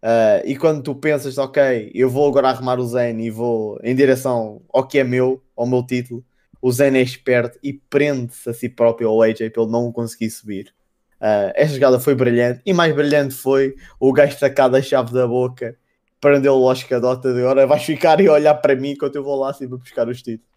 [0.02, 3.94] Uh, e quando tu pensas, ok, eu vou agora arrumar o Zen e vou em
[3.94, 6.24] direção ao que é meu, ao meu título,
[6.60, 10.74] o Zen é esperto e prende-se a si próprio ao AJ ele não conseguir subir.
[11.22, 15.24] Uh, esta jogada foi brilhante e mais brilhante foi o gajo sacar da chave da
[15.24, 15.76] boca,
[16.20, 19.50] prendeu-o ao escadota de agora vais ficar e olhar para mim enquanto eu vou lá
[19.50, 20.50] acima buscar os títulos.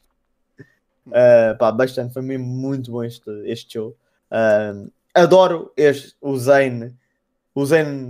[1.05, 3.95] Uh, pá, bastante, foi mesmo muito bom este, este show.
[4.31, 6.95] Uh, adoro este, o Zane.
[7.53, 8.09] O Zane,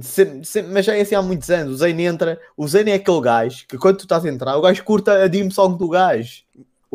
[0.72, 1.74] mas já é assim há muitos anos.
[1.74, 4.62] O Zane entra, o Zane é aquele gajo que quando tu estás a entrar, o
[4.62, 6.44] gajo curta a dim song do gajo.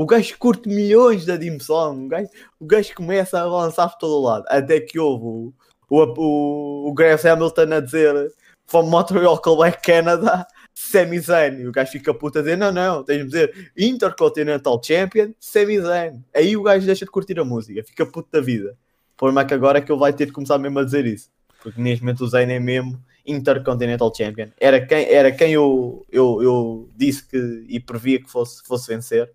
[0.00, 2.06] O gajo curte milhões da Dim Song.
[2.06, 4.46] O gajo, o gajo começa a avançar por todo lado.
[4.48, 5.52] Até que houve o,
[5.90, 8.32] o, o, o Graham Hamilton a dizer
[8.66, 11.60] From Montreal, Quebec, Canada, Sami Zayn.
[11.60, 15.78] E o gajo fica puto a dizer: Não, não, tens de dizer Intercontinental Champion, Sami
[15.78, 16.24] Zayn.
[16.34, 18.78] Aí o gajo deixa de curtir a música, fica puto da vida.
[19.18, 21.28] Problema é que agora é que ele vai ter de começar mesmo a dizer isso.
[21.62, 24.46] Porque neste momento o Zayn é mesmo Intercontinental Champion.
[24.58, 29.30] Era quem, era quem eu, eu, eu disse que e previa que fosse, fosse vencer.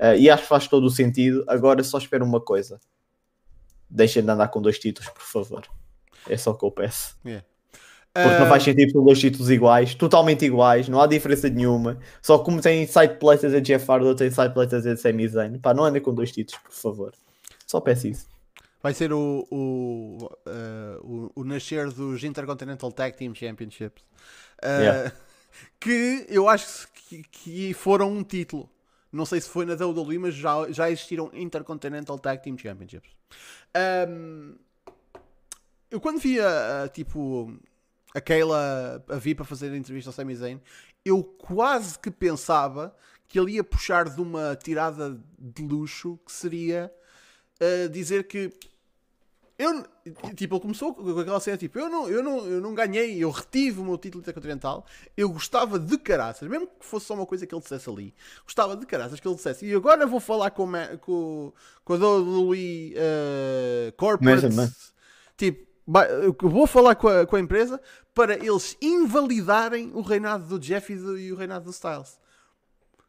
[0.00, 1.44] Uh, e acho que faz todo o sentido.
[1.46, 2.80] Agora só espero uma coisa:
[3.88, 5.66] deixem de andar com dois títulos, por favor.
[6.26, 7.16] É só o que eu peço.
[7.24, 7.44] Yeah.
[8.12, 8.40] Porque uh...
[8.40, 11.98] não faz sentido ter dois títulos iguais, totalmente iguais, não há diferença nenhuma.
[12.22, 15.58] Só como tem side places a Jeff Hardy, tem side places a Sami Zayn.
[15.58, 17.14] Pá, não andem com dois títulos, por favor.
[17.66, 18.26] Só peço isso.
[18.82, 24.02] Vai ser o, o, uh, o, o, nascer dos Intercontinental Tag Team Championships.
[24.62, 25.12] Uh, yeah.
[25.80, 28.70] Que eu acho que, que foram um título.
[29.12, 33.10] Não sei se foi na WWE, mas já, já existiram Intercontinental Tag Team Championships.
[34.08, 34.54] Um,
[35.90, 37.52] eu quando via, tipo,
[38.14, 40.60] a Kayla a vir para fazer a entrevista ao Sami Zayn,
[41.04, 42.94] eu quase que pensava
[43.26, 46.92] que ele ia puxar de uma tirada de luxo que seria
[47.60, 48.52] uh, dizer que
[49.60, 49.84] eu,
[50.34, 53.30] tipo, ele começou com aquela cena, tipo, eu não, eu, não, eu não ganhei, eu
[53.30, 57.46] retive o meu título intercontinental, eu gostava de caraças, mesmo que fosse só uma coisa
[57.46, 60.66] que ele dissesse ali, gostava de caraças que ele dissesse, e agora vou falar com,
[61.02, 61.52] com,
[61.84, 64.48] com a WWE uh, Corporate,
[65.36, 65.66] tipo,
[66.48, 67.78] vou falar com a, com a empresa
[68.14, 72.18] para eles invalidarem o reinado do Jeff e, do, e o reinado do Styles.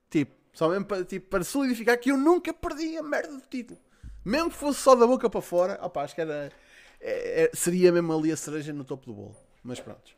[0.09, 3.79] Tipo, só mesmo para, tipo, para solidificar que eu nunca perdi a merda do título.
[4.23, 6.51] Mesmo que fosse só da boca para fora, opa, acho que era,
[6.99, 9.35] é, é, seria mesmo ali a cereja no topo do bolo.
[9.63, 10.11] Mas pronto.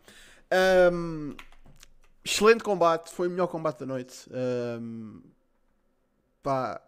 [0.92, 1.36] Um,
[2.24, 4.30] excelente combate, foi o melhor combate da noite.
[4.30, 5.22] Um,
[6.42, 6.82] pá,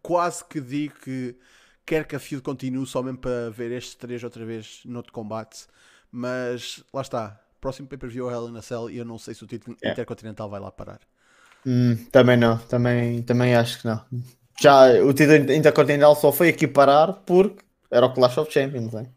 [0.00, 1.36] quase que digo que
[1.84, 5.12] quer que a feud continue só mesmo para ver estes três outra vez no outro
[5.12, 5.66] combate.
[6.10, 7.40] Mas lá está.
[7.60, 9.92] Próximo pay-per-view é Hell in a Cell e eu não sei se o título é.
[9.92, 11.00] intercontinental vai lá parar.
[11.64, 14.04] Hum, também não, também, também acho que não
[14.62, 19.08] já o título intercontinental só foi aqui parar porque era o Clash of Champions, hein?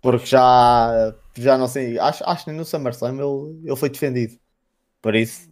[0.00, 4.38] porque já, já não sei, acho, acho que no SummerSlam ele, ele foi defendido.
[5.02, 5.48] Por isso,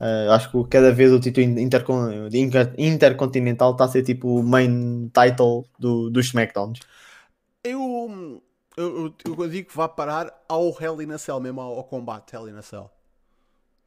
[0.00, 2.28] uh, acho que cada vez o título intercon,
[2.76, 6.80] intercontinental está a ser tipo o main title do, dos SmackDowns.
[7.64, 8.42] Eu,
[8.76, 12.34] eu, eu, digo que vai parar ao Hell in a Cell, mesmo ao, ao combate
[12.34, 12.90] Hell in a Cell.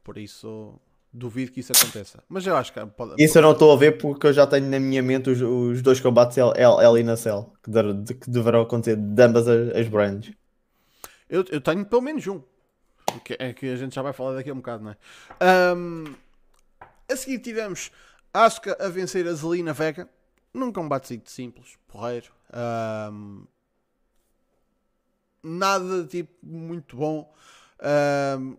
[0.02, 0.78] Por isso,
[1.12, 2.22] Duvido que isso aconteça.
[2.28, 3.20] Mas eu acho que pode.
[3.22, 5.82] Isso eu não estou a ver porque eu já tenho na minha mente os, os
[5.82, 9.88] dois combates L, e na Cell que, de, que deverão acontecer de ambas as, as
[9.88, 10.32] brands.
[11.28, 12.40] Eu, eu tenho pelo menos um.
[13.24, 14.96] Que é que a gente já vai falar daqui a um bocado, não é?
[15.74, 16.14] Um,
[17.10, 17.90] a seguir tivemos
[18.32, 20.08] Asuka a vencer a Zelina Vega
[20.54, 22.30] num combate simples, porreiro.
[23.12, 23.44] Um,
[25.42, 27.32] nada tipo muito bom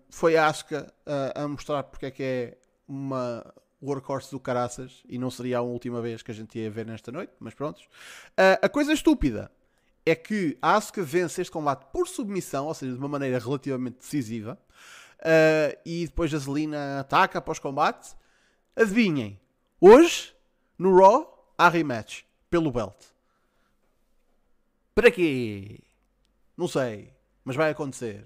[0.10, 2.58] foi a Asuka uh, a mostrar porque é que é
[2.88, 3.46] uma
[3.82, 7.12] workhorse do caraças e não seria a última vez que a gente ia ver nesta
[7.12, 7.80] noite, mas pronto.
[7.80, 9.52] Uh, a coisa estúpida
[10.06, 14.00] é que a Asuka vence este combate por submissão, ou seja, de uma maneira relativamente
[14.00, 14.58] decisiva,
[15.20, 18.16] uh, e depois a Zelina ataca após combate.
[18.76, 19.40] Adivinhem,
[19.80, 20.34] hoje
[20.78, 22.96] no Raw há rematch pelo belt.
[24.96, 25.80] Para quê?
[26.58, 27.14] Não sei.
[27.44, 28.26] mas vai acontecer.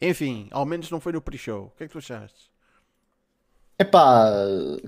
[0.00, 1.66] Enfim, ao menos não foi no pre-show.
[1.66, 2.50] O que é que tu achaste?
[3.78, 4.30] Epá,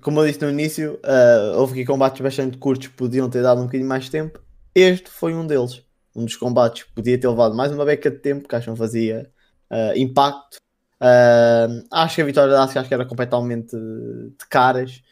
[0.03, 3.64] como eu disse no início, uh, houve aqui combates bastante curtos, podiam ter dado um
[3.64, 4.38] bocadinho mais tempo.
[4.75, 5.83] Este foi um deles.
[6.14, 8.77] Um dos combates podia ter levado mais uma beca de tempo, que acho que não
[8.77, 9.31] fazia
[9.70, 10.59] uh, impacto.
[11.01, 15.03] Uh, acho que a vitória da Asuka acho que era completamente de caras.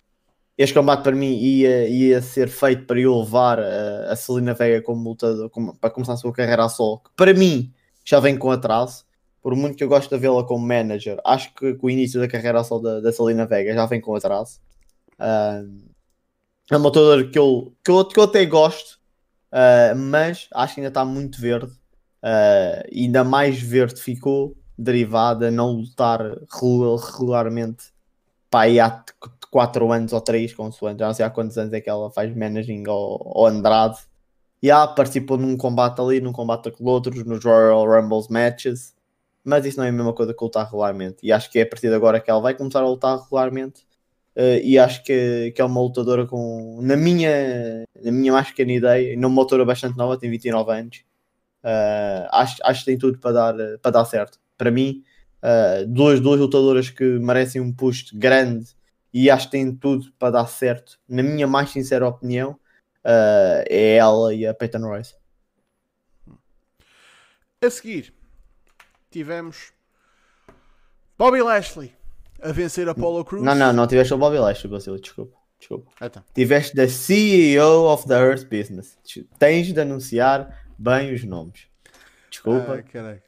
[0.58, 4.82] Este combate para mim ia, ia ser feito para eu levar a, a Celina Vega
[4.82, 7.72] como lutador, como, para começar a sua carreira a solo, que para mim
[8.04, 9.04] já vem com atraso
[9.42, 12.62] por muito que eu gosto de vê-la como manager, acho que, o início da carreira
[12.62, 14.60] só da, da Salina Vega já vem com atraso.
[15.18, 15.90] Uh,
[16.70, 18.98] é uma lutadora que eu, que, eu, que eu até gosto,
[19.52, 21.72] uh, mas acho que ainda está muito verde.
[22.22, 27.92] Uh, ainda mais verde ficou, derivada a não lutar regularmente
[28.50, 29.04] pá, aí há
[29.50, 32.34] 4 anos ou 3, consoante, já não sei há quantos anos é que ela faz
[32.34, 33.98] managing ao, ao Andrade.
[34.62, 38.94] E já participou num combate ali, num combate com outros, nos Royal Rumbles matches
[39.44, 41.18] mas isso não é a mesma coisa que lutar regularmente.
[41.22, 43.86] E acho que é a partir de agora que ela vai começar a lutar regularmente.
[44.36, 48.72] Uh, e acho que, que é uma lutadora com, na minha, na minha mais pequena
[48.72, 51.04] ideia, uma lutadora bastante nova, tem 29 anos.
[51.64, 54.38] Uh, acho, acho que tem tudo para dar, para dar certo.
[54.56, 55.02] Para mim,
[55.42, 58.66] uh, duas, duas lutadoras que merecem um push grande
[59.12, 60.98] e acho que têm tudo para dar certo.
[61.08, 62.58] Na minha mais sincera opinião,
[63.68, 65.14] é ela e a Peyton Royce.
[67.62, 68.14] A seguir,
[69.10, 69.72] tivemos
[71.18, 71.94] Bobby Lashley
[72.40, 73.42] a vencer Apollo Cruz.
[73.42, 74.70] Não, não, não tiveste o Bobby Lashley,
[75.00, 75.38] desculpa.
[75.58, 75.92] Desculpa.
[76.00, 76.24] Então.
[76.34, 78.96] Tiveste the CEO of the Earth Business.
[79.38, 81.66] Tens de anunciar bem os nomes.
[82.30, 82.82] Desculpa.
[82.94, 83.18] Ah,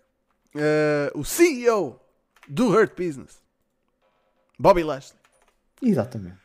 [1.14, 2.00] uh, o CEO
[2.48, 3.42] do Hurt Business.
[4.58, 5.18] Bobby Lashley.
[5.82, 6.41] Exatamente.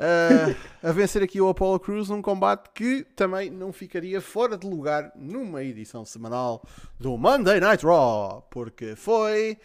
[0.00, 4.66] Uh, a vencer aqui o Apollo Crews num combate que também não ficaria fora de
[4.66, 6.64] lugar numa edição semanal
[6.98, 9.58] do Monday Night Raw, porque foi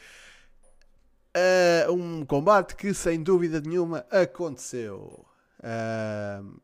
[1.88, 5.26] uh, um combate que sem dúvida nenhuma aconteceu.
[5.60, 6.60] Uh,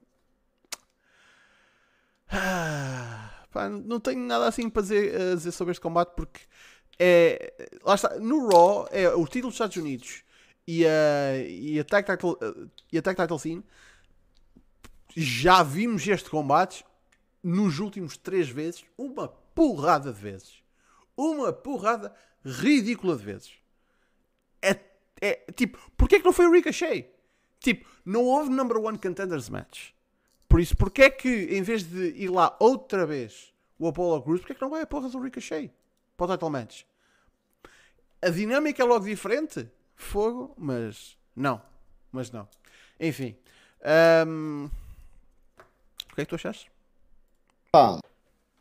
[3.53, 6.41] pá, não tenho nada assim para dizer, dizer sobre este combate porque
[6.99, 7.53] é
[7.85, 10.25] lá está, no Raw é o título dos Estados Unidos
[10.67, 12.37] e a, e a, tag, title,
[12.91, 13.63] e a tag Title Scene
[15.15, 16.85] já vimos este combate
[17.43, 20.63] nos últimos três vezes uma porrada de vezes.
[21.17, 22.13] Uma porrada
[22.45, 23.53] ridícula de vezes.
[24.61, 24.79] É,
[25.19, 27.09] é tipo, porquê que não foi o Ricochet?
[27.59, 29.91] Tipo, não houve number one contenders match.
[30.47, 34.55] Por isso, porquê que em vez de ir lá outra vez o Apollo Cruz, porquê
[34.55, 35.71] que não vai a porra do Ricochet
[36.15, 36.83] para o title match?
[38.21, 39.67] A dinâmica é logo diferente
[40.01, 41.61] fogo, mas não.
[42.11, 42.47] Mas não.
[42.99, 43.35] Enfim.
[44.27, 44.69] Um...
[46.11, 46.69] O que é que tu achaste?
[47.71, 47.99] Pá,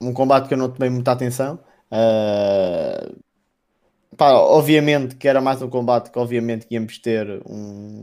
[0.01, 1.59] um combate que eu não tomei muita atenção.
[1.91, 3.19] Uh...
[4.17, 8.03] Pá, obviamente que era mais um combate que obviamente íamos ter um...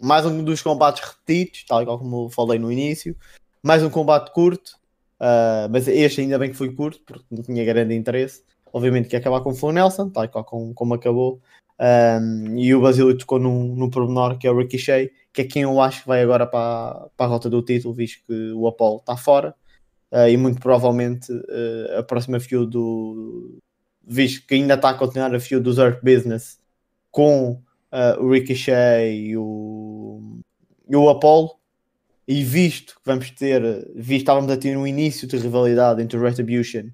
[0.00, 3.16] mais um dos combates repetidos, tal como falei no início.
[3.62, 4.78] Mais um combate curto.
[5.20, 5.68] Uh...
[5.70, 8.42] Mas este ainda bem que foi curto, porque não tinha grande interesse.
[8.72, 11.40] Obviamente que ia acabar com o Flo Nelson, tal como, como acabou.
[11.78, 15.62] Um, e o Basílio tocou num, num pormenor que é o Ricochet, que é quem
[15.62, 18.98] eu acho que vai agora para, para a rota do título, visto que o Apollo
[18.98, 19.54] está fora.
[20.10, 23.58] Uh, e muito provavelmente uh, a próxima feud do.
[24.06, 26.60] visto que ainda está a continuar a feud dos Earth Business
[27.10, 27.60] com
[27.92, 30.40] uh, o Ricochet e o,
[30.88, 31.56] e o Apollo.
[32.28, 33.62] E visto que vamos ter,
[33.94, 36.90] visto estávamos a ter um início de rivalidade entre o Retribution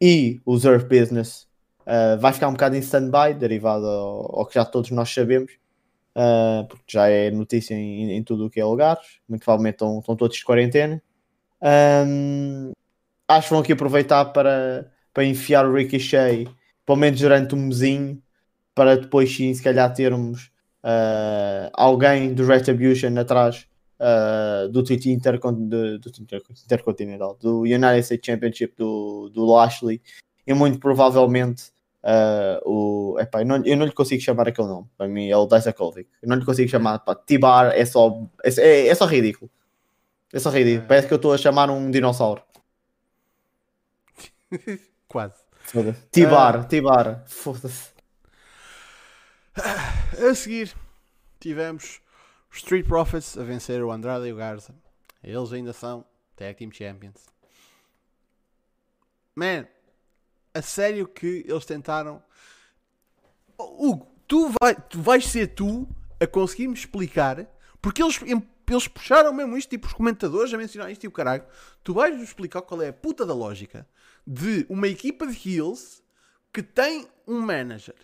[0.00, 1.47] e os Earth Business
[1.88, 5.50] Uh, vai ficar um bocado em stand-by, derivado ao, ao, que já todos nós sabemos,
[6.14, 9.20] uh, porque já é notícia em, em tudo o que é lugares.
[9.26, 11.02] Muito provavelmente estão, todos de quarentena.
[11.62, 12.72] Um,
[13.26, 16.46] acho que vão aqui aproveitar para, para enfiar o Ricochet,
[16.84, 18.22] pelo menos durante um mesinho,
[18.74, 20.50] para depois sim, se calhar termos
[20.84, 23.66] uh, alguém do Retribution atrás
[23.98, 26.10] uh, do título intercon do, do
[26.66, 30.02] intercontinental, do United States Championship do, do Lashley,
[30.46, 34.88] e muito provavelmente Uh, o, epá, eu, não, eu não lhe consigo chamar aquele nome.
[34.96, 36.08] Para mim é o Disakovic.
[36.22, 37.00] Eu não lhe consigo chamar.
[37.00, 39.50] Pá, Tibar é só, é, é, é só ridículo.
[40.32, 40.84] É só ridículo.
[40.84, 40.88] É.
[40.88, 42.42] Parece que eu estou a chamar um dinossauro.
[45.08, 45.34] Quase.
[46.10, 46.68] Tibar, uh...
[46.68, 47.24] Tibar.
[47.26, 47.90] Foda-se.
[49.56, 50.74] A seguir
[51.40, 52.00] tivemos
[52.50, 54.74] os Street Profits a vencer o Andrade e o Garza.
[55.22, 56.04] Eles ainda são
[56.36, 57.26] Tag Team Champions.
[59.34, 59.66] Man,
[60.54, 62.22] a sério que eles tentaram.
[63.58, 65.88] Hugo, tu, vai, tu vais ser tu
[66.20, 67.46] a conseguir-me explicar,
[67.80, 68.20] porque eles,
[68.68, 71.44] eles puxaram mesmo isto, tipo os comentadores a mencionar isto e o caralho.
[71.82, 73.86] Tu vais-me explicar qual é a puta da lógica
[74.26, 76.02] de uma equipa de heels
[76.52, 77.94] que tem um manager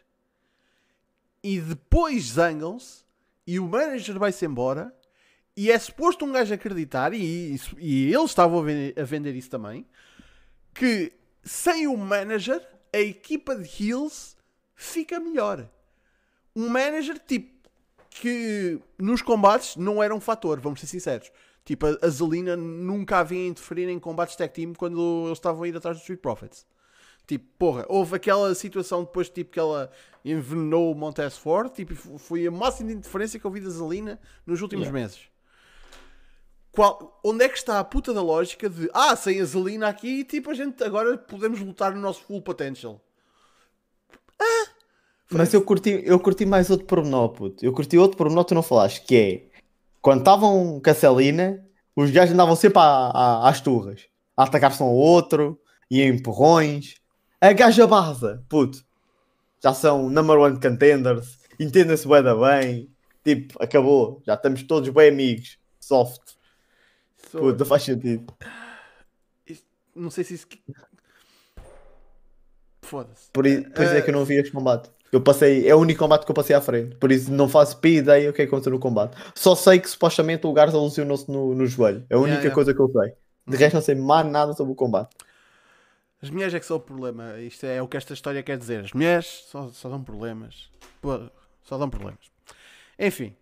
[1.43, 3.05] e depois zangam-se
[3.47, 4.95] e o manager vai-se embora
[5.57, 9.35] e é suposto um gajo acreditar, e, isso- e eles estavam a vender, a vender
[9.37, 9.87] isso também,
[10.75, 11.13] que
[11.45, 12.61] sem o manager
[12.93, 14.37] a equipa de Heels
[14.75, 15.69] fica melhor.
[16.55, 17.53] Um manager tipo
[18.09, 21.33] que nos combates não era um fator, vamos ser sinceros.
[21.65, 25.77] Tipo, a, Zelina nunca havia interferir em combates tag team quando eles estavam a ir
[25.77, 26.65] atrás dos Street Profits.
[27.27, 29.91] Tipo, porra, houve aquela situação depois tipo que ela
[30.25, 34.21] envenenou o Montez Ford, tipo, foi a máxima de interferência que eu vi da Zelina
[34.47, 35.01] nos últimos Yeah.
[35.01, 35.21] meses.
[36.75, 40.25] Qual- onde é que está a puta da lógica de ah, sem a Zelina aqui,
[40.25, 43.01] tipo, a gente agora podemos lutar no nosso full potential?
[45.31, 47.65] Mas eu curti, eu curti mais outro pormenor, puto.
[47.65, 49.43] Eu curti outro pormenor que tu não falaste, que é
[50.01, 51.65] quando estavam com a Celina,
[51.97, 54.07] os gajos andavam sempre à- à- às turras,
[54.37, 55.59] a atacar-se um ao outro,
[55.91, 56.97] e em empurrões.
[57.41, 58.85] A gaja baza, puto.
[59.63, 62.91] Já são number one contenders, entendem-se da bem.
[63.25, 64.21] Tipo, acabou.
[64.27, 65.59] Já estamos todos bem amigos.
[65.81, 66.21] Soft.
[67.35, 68.33] So- Puto, não faz sentido.
[69.95, 70.47] não sei se isso.
[72.83, 73.31] Foda-se.
[73.33, 74.91] Por, i- por isso é que eu não vi este combate.
[75.11, 76.97] Eu passei, é o único combate que eu passei à frente.
[76.97, 79.17] Por isso não faço p ideia o que é que aconteceu no combate.
[79.35, 82.05] Só sei que supostamente o Garza lesionou-se no, no joelho.
[82.11, 82.55] É a única Yeah, yeah.
[82.55, 83.15] coisa que eu sei.
[83.47, 85.15] De resto não sei mais nada sobre o combate.
[86.21, 87.39] As mulheres é que são o problema.
[87.41, 88.85] Isto é o que esta história quer dizer.
[88.85, 90.69] As mulheres só, só dão problemas.
[91.01, 91.21] Pô,
[91.63, 92.21] só dão problemas.
[92.99, 93.35] Enfim.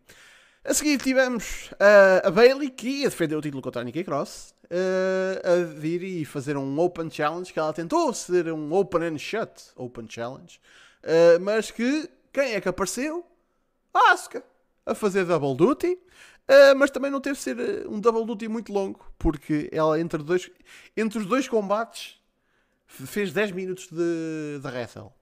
[0.65, 4.55] A seguir tivemos ah, a Bailey que ia defender o título contra a Nikki Cross.
[4.71, 9.19] ah, a vir e fazer um Open Challenge que ela tentou ser um Open and
[9.19, 10.61] Shut Open Challenge.
[11.03, 13.27] ah, mas que quem é que apareceu?
[13.93, 14.43] A Asuka.
[14.87, 15.99] A fazer double duty.
[16.49, 19.05] ah, mas também não teve de ser ah, um double duty muito longo.
[19.19, 20.49] Porque ela entre, dois,
[20.97, 22.21] entre os dois combates
[22.87, 25.13] fez 10 minutos de, de wrestle.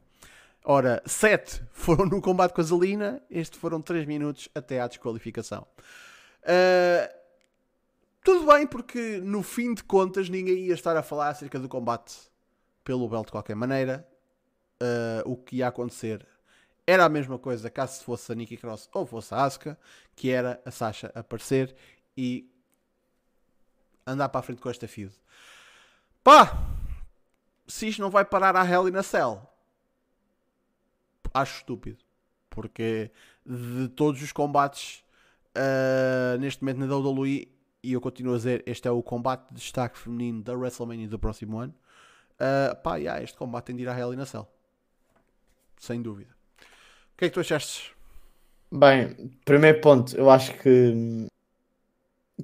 [0.65, 5.67] Ora, 7 foram no combate com a Zelina, este foram 3 minutos até à desqualificação.
[6.43, 7.11] Ah,
[8.23, 12.15] tudo bem, porque no fim de contas ninguém ia estar a falar acerca do combate
[12.85, 14.07] pelo belt de qualquer maneira.
[14.81, 16.27] Ah, o que ia acontecer
[16.87, 19.79] era a mesma coisa caso fosse a Nikki Cross ou fosse a Asuka,
[20.15, 21.75] que era a Sasha aparecer
[22.17, 22.51] e
[24.07, 25.15] andar para a frente com esta feud.
[26.23, 26.77] Pá!
[27.71, 29.50] se isto não vai parar à Hell in a Cell.
[31.33, 31.99] Acho estúpido.
[32.49, 33.11] Porque
[33.47, 35.05] de todos os combates
[35.55, 37.49] ah, neste momento na WWE,
[37.83, 41.19] e eu continuo a dizer, este é o combate de destaque feminino da WrestleMania do
[41.19, 41.75] próximo ano.
[42.39, 44.49] ah, pá, yeah, este combate tem de ir à Hell in a Cell.
[45.79, 46.31] Sem dúvida.
[47.15, 47.93] O que é que tu achaste?
[48.73, 51.27] Bem, primeiro ponto, eu acho que hum,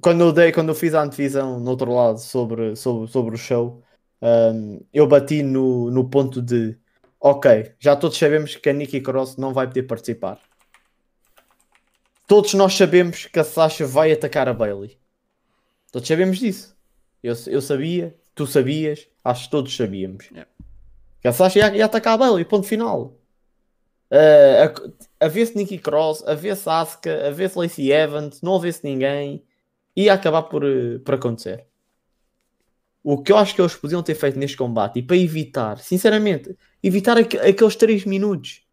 [0.01, 3.37] quando eu dei, quando eu fiz a antevisão no outro lado sobre, sobre, sobre o
[3.37, 3.81] show,
[4.21, 6.77] hum, eu bati no, no ponto de
[7.19, 10.39] ok, já todos sabemos que a Nikki Cross não vai poder participar.
[12.27, 14.97] Todos nós sabemos que a Sasha vai atacar a Bailey.
[15.91, 16.75] Todos sabemos disso.
[17.23, 20.29] Eu, eu sabia, tu sabias, acho que todos sabíamos.
[20.29, 20.49] Yeah.
[21.21, 23.17] Que a Sasha ia, ia atacar a Bailey, ponto final.
[24.11, 28.59] Uh, a, a ver-se Nikki Cross, a ver-se Asuka, a ver-se Lacey Evans, não a
[28.59, 29.43] ver-se ninguém,
[29.95, 31.65] ia acabar por, eh, por acontecer.
[33.09, 36.53] O que eu acho que eles podiam ter feito neste combate e para evitar, sinceramente,
[36.83, 38.63] evitar aqu- aqueles 3 minutos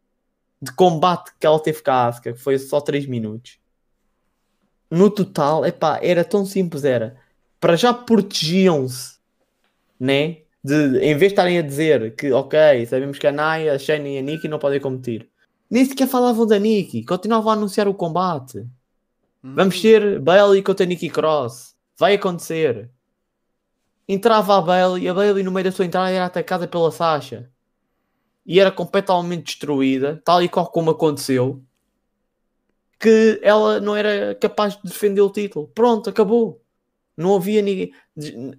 [0.61, 3.61] de combate que ela teve com a Asuka, que foi só 3 minutos.
[4.91, 7.17] No total, epá, era tão simples, era.
[7.61, 9.19] Para já protegiam-se,
[10.01, 10.39] né?
[10.65, 14.17] De, em vez de estarem a dizer que, ok, sabemos que a Naya, a Shane
[14.17, 15.29] e a Nikki não podem competir.
[15.71, 18.67] Nem sequer falavam da Nikki, continuavam a anunciar o combate.
[19.45, 21.77] Vamos ter Bailey contra Nikki Cross.
[21.97, 22.91] Vai acontecer.
[24.09, 27.51] Entrava a Bailey e a Bailey no meio da sua entrada era atacada pela Sasha.
[28.45, 31.63] E era completamente destruída, tal e qual como aconteceu.
[33.01, 35.69] Que ela não era capaz de defender o título.
[35.75, 36.61] Pronto, acabou.
[37.17, 37.93] Não havia ninguém.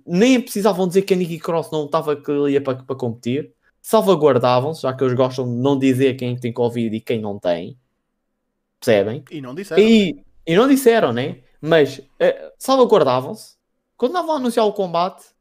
[0.05, 3.53] Nem precisavam dizer que a Nikki Cross não estava que ia para, para competir.
[3.81, 7.77] Salvaguardavam-se, já que eles gostam de não dizer quem tem Covid e quem não tem.
[8.79, 9.23] Percebem?
[9.29, 9.83] E não disseram.
[9.83, 11.41] E, e não disseram, né?
[11.61, 13.55] Mas eh, salvaguardavam-se.
[13.97, 15.34] Quando estavam a anunciar o combate,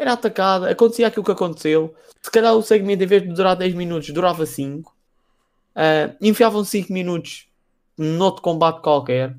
[0.00, 1.94] era atacada, acontecia aquilo que aconteceu.
[2.22, 4.90] Se calhar o segmento, em vez de durar 10 minutos, durava 5.
[5.76, 7.46] Uh, enfiavam 5 minutos
[7.98, 9.36] noutro combate qualquer.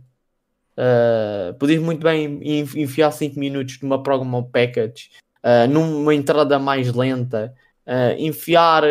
[0.77, 5.09] Uh, podias muito bem enf- enfiar 5 minutos numa program package,
[5.43, 7.53] uh, numa entrada mais lenta,
[7.85, 8.83] uh, enfiar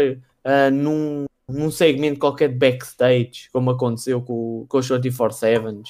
[0.73, 5.83] num, num segmento qualquer de backstage, como aconteceu com, com os 24-7.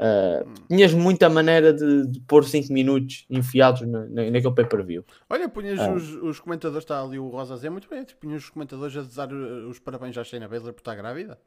[0.00, 5.04] Uh, tinhas muita maneira de, de pôr 5 minutos enfiados na, na, naquele pay-per-view.
[5.28, 5.92] Olha, punhas ah.
[5.92, 9.02] os, os, comentadores, está ali o Rosa Zé, muito bem, tipo, punhas os comentadores a
[9.02, 11.38] dar os parabéns à Shayna Baszler por estar grávida.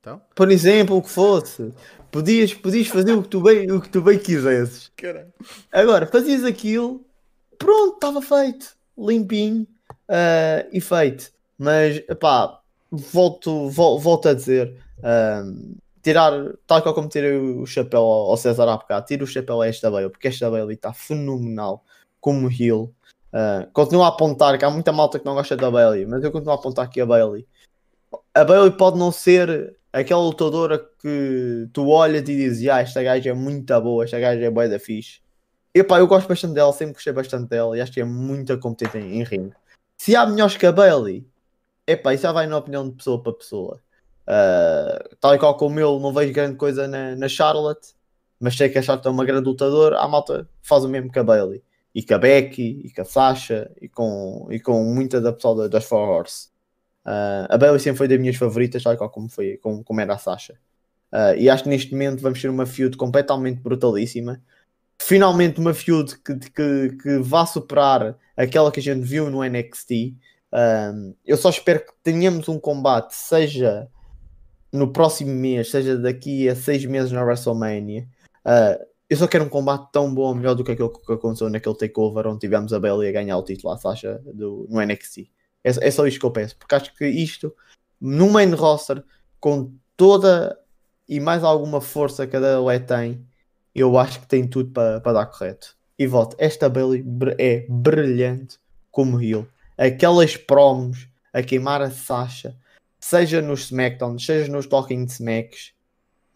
[0.00, 0.20] Então?
[0.34, 1.72] Por exemplo, o que fosse.
[2.12, 4.92] Podias, podias fazer o que tu bem, o que tu bem quisesses.
[4.94, 5.32] Caramba.
[5.72, 7.02] Agora, fazias aquilo,
[7.58, 8.76] pronto, estava feito.
[8.98, 9.66] Limpinho
[10.10, 11.32] uh, e feito.
[11.56, 12.60] Mas, pá,
[12.92, 14.76] volto, volto, volto a dizer.
[14.98, 16.32] Uh, tirar,
[16.66, 20.10] tal como tirei o chapéu ao César há bocado, tiro o chapéu a esta Bailey,
[20.10, 21.84] porque esta Bailey está fenomenal
[22.20, 22.92] como heel.
[23.32, 26.32] Uh, continuo a apontar que há muita malta que não gosta da Bailey, mas eu
[26.32, 27.46] continuo a apontar que a Bailey.
[28.34, 33.30] A Bailey pode não ser aquela lutadora que tu olhas e dizes: ah, esta gaja
[33.30, 35.20] é muito boa, esta gaja é boa da fixe.
[35.74, 38.58] E pá, eu gosto bastante dela, sempre gostei bastante dela e acho que é muito
[38.58, 39.54] competente em, em ringue.
[39.96, 41.26] Se há melhores que a Bailey,
[41.86, 43.80] epá, isso já vai na opinião de pessoa para pessoa.
[44.28, 47.94] Uh, tal e qual como eu, não vejo grande coisa na, na Charlotte,
[48.38, 49.98] mas sei que a Charlotte é uma grande lutadora.
[49.98, 51.62] A malta faz o mesmo que a Bailey,
[51.94, 55.66] e com a Becky, e com a Sasha, e com, e com muita da pessoa
[55.66, 56.48] das Four Horse.
[57.06, 60.00] Uh, a Bailey sempre foi das minhas favoritas, tal e qual como, foi, como, como
[60.00, 60.58] era a Sasha.
[61.10, 64.42] Uh, e acho que neste momento vamos ter uma feud completamente brutalíssima.
[65.00, 70.14] Finalmente, uma feud que, que, que vá superar aquela que a gente viu no NXT.
[71.24, 73.88] eu só espero que tenhamos um combate, seja
[74.72, 78.06] no próximo mês, seja daqui a seis meses na WrestleMania,
[78.44, 81.74] uh, eu só quero um combate tão bom, melhor do que aquele que aconteceu naquele
[81.74, 85.30] takeover onde tivemos a Bailey a ganhar o título à Sasha do, no NXT.
[85.64, 87.54] É, é só isto que eu peço, porque acho que isto,
[88.00, 89.02] no main roster,
[89.40, 90.58] com toda
[91.08, 93.26] e mais alguma força que a Bailey tem,
[93.74, 95.74] eu acho que tem tudo para, dar correto.
[95.98, 97.04] E voto, esta Bailey
[97.38, 98.58] é brilhante
[98.90, 99.46] como heel.
[99.76, 102.56] Aquelas promos a queimar a Sasha,
[103.08, 105.72] seja nos SmackDown, seja nos Talking Smacks,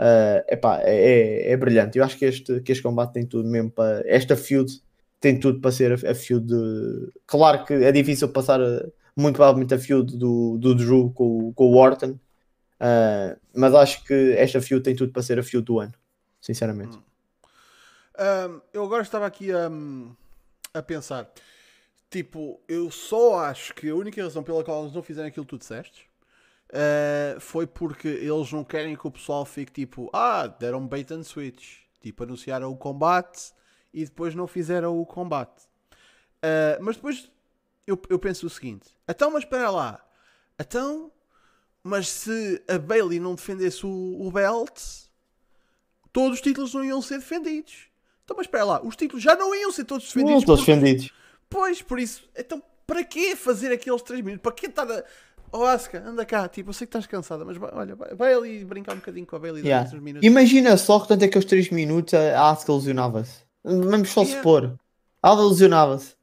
[0.00, 1.98] uh, epá, é, é, é, brilhante.
[1.98, 4.02] Eu acho que este, que este combate tem tudo mesmo para.
[4.06, 4.72] Esta feud
[5.20, 6.46] tem tudo para ser a, a feud.
[6.46, 7.12] De...
[7.26, 11.66] Claro que é difícil passar a, muito provavelmente a feud do, do Drew com, com
[11.66, 15.78] o Orton, uh, mas acho que esta feud tem tudo para ser a feud do
[15.78, 15.92] ano,
[16.40, 16.98] sinceramente.
[18.18, 19.70] Um, eu agora estava aqui a,
[20.72, 21.30] a pensar.
[22.10, 25.50] Tipo, eu só acho que a única razão pela qual eles não fizeram aquilo que
[25.50, 26.11] tu disseste
[26.72, 31.24] uh, foi porque eles não querem que o pessoal fique tipo, ah, deram bait and
[31.24, 31.80] switch.
[32.00, 33.52] Tipo, anunciaram o combate
[33.92, 35.64] e depois não fizeram o combate.
[36.44, 37.30] Uh, mas depois
[37.86, 40.04] eu, eu penso o seguinte: então, mas espera lá,
[40.58, 41.12] então,
[41.82, 44.80] mas se a Bailey não defendesse o, o belt,
[46.12, 47.86] todos os títulos não iam ser defendidos.
[48.24, 50.42] Então, mas espera lá, os títulos já não iam ser todos defendidos.
[50.42, 50.74] Não, todos porque...
[50.74, 51.12] defendidos.
[51.48, 54.42] Pois, por isso, então, para que fazer aqueles 3 minutos?
[54.42, 55.04] Para que estar a
[55.54, 58.32] Oh, Aska, anda cá, tipo, eu sei que estás cansada, mas vai, olha, vai, vai
[58.32, 59.86] ali brincar um bocadinho com a Bailey yeah.
[59.86, 60.26] uns minutos.
[60.26, 63.42] Imagina só que tanto aqueles 3 minutos a Aska lesionava-se.
[63.62, 64.38] Vamos só yeah.
[64.38, 64.78] supor.
[65.22, 66.14] A lesionava-se.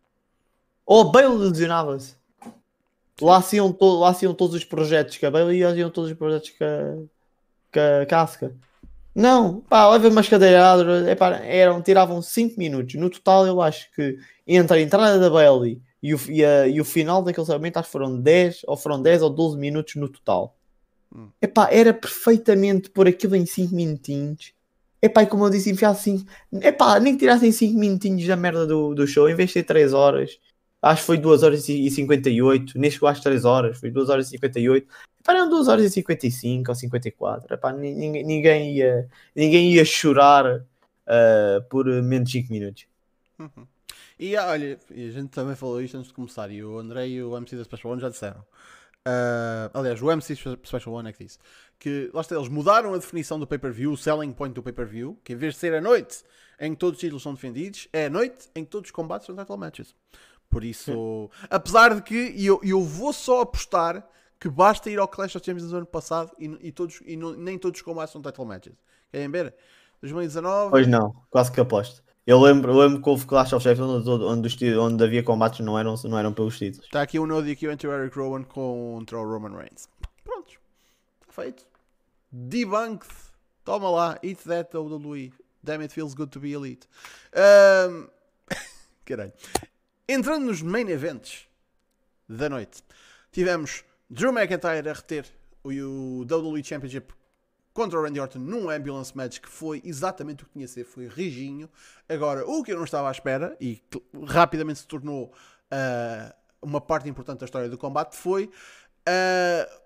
[0.83, 2.15] Ou a Bailey lesionava-se.
[3.21, 6.17] Lá iam, to lá iam todos os projetos que a Bailey e iam todos os
[6.17, 6.97] projetos que a,
[7.71, 8.55] que a, que a Aska.
[9.13, 10.87] Não, pá, leva umas cadeiradas,
[11.43, 12.95] eram, tiravam 5 minutos.
[12.95, 14.17] No total, eu acho que
[14.47, 17.87] entre a entrada da Bailey e o, e, a, e o final daquele segmento acho
[17.87, 20.55] que foram 10 ou foram 10 ou 12 minutos no total.
[21.13, 21.29] Hum.
[21.41, 24.53] Epá, era perfeitamente por aquilo em 5 minutinhos.
[25.01, 26.25] Epá, e como eu disse, enfiar 5.
[26.61, 29.63] Epá, nem que tirassem 5 minutinhos da merda do, do show, em vez de ser
[29.63, 30.39] 3 horas,
[30.81, 32.77] acho que foi 2 horas e 58.
[32.77, 34.87] Neste acho 3 horas, foi 2 horas e 58.
[35.21, 37.53] Epá, eram 2 horas e 55 ou 54.
[37.53, 42.85] Epá, ninguém, ninguém, ia, ninguém ia chorar uh, por menos de 5 minutos.
[43.39, 43.65] Uhum.
[44.19, 47.37] E olha, a gente também falou isto antes de começar, e o André e o
[47.37, 48.41] MC da Special One já disseram.
[49.07, 51.39] Uh, aliás, o MC Special One é que disse
[51.79, 55.31] que lá está, eles mudaram a definição do pay-per-view, o selling point do pay-per-view, que
[55.31, 56.21] em vez de ser a noite
[56.59, 59.25] em que todos os títulos são defendidos, é a noite em que todos os combates
[59.25, 59.95] são title matches.
[60.49, 61.47] Por isso, Sim.
[61.49, 64.05] apesar de que e eu, eu vou só apostar
[64.37, 67.33] que basta ir ao Clash of Champions do ano passado e, e, todos, e não,
[67.33, 68.73] nem todos os combates são title matches.
[69.11, 69.55] Querem ver?
[70.01, 70.71] 2019.
[70.71, 72.03] Pois não, quase que aposto.
[72.29, 76.15] Eu lembro, lembro que houve Clash of Champions onde, onde, havia combates não eram, não
[76.15, 76.85] eram pelos títulos.
[76.85, 79.89] Está aqui um Node aqui entre o Eric Rowan contra o Roman Reigns.
[80.23, 80.59] Prontos.
[81.21, 81.65] Está feito.
[82.31, 83.09] Debunked.
[83.65, 84.19] Toma lá.
[84.21, 85.33] Eat that, WWE.
[85.63, 86.87] Damn it feels good to be elite.
[87.33, 88.07] Um...
[89.05, 89.33] Caralho.
[90.07, 91.47] Entrando nos main events
[92.29, 92.83] da noite.
[93.31, 95.25] Tivemos Drew McIntyre a reter
[95.63, 97.11] o WWE Championship
[97.73, 100.83] contra o Randy Orton num ambulance match que foi exatamente o que tinha a ser,
[100.83, 101.69] foi riginho.
[102.07, 103.81] Agora, o que eu não estava à espera e
[104.27, 105.25] rapidamente se tornou
[105.71, 109.79] uh, uma parte importante da história do combate foi uh,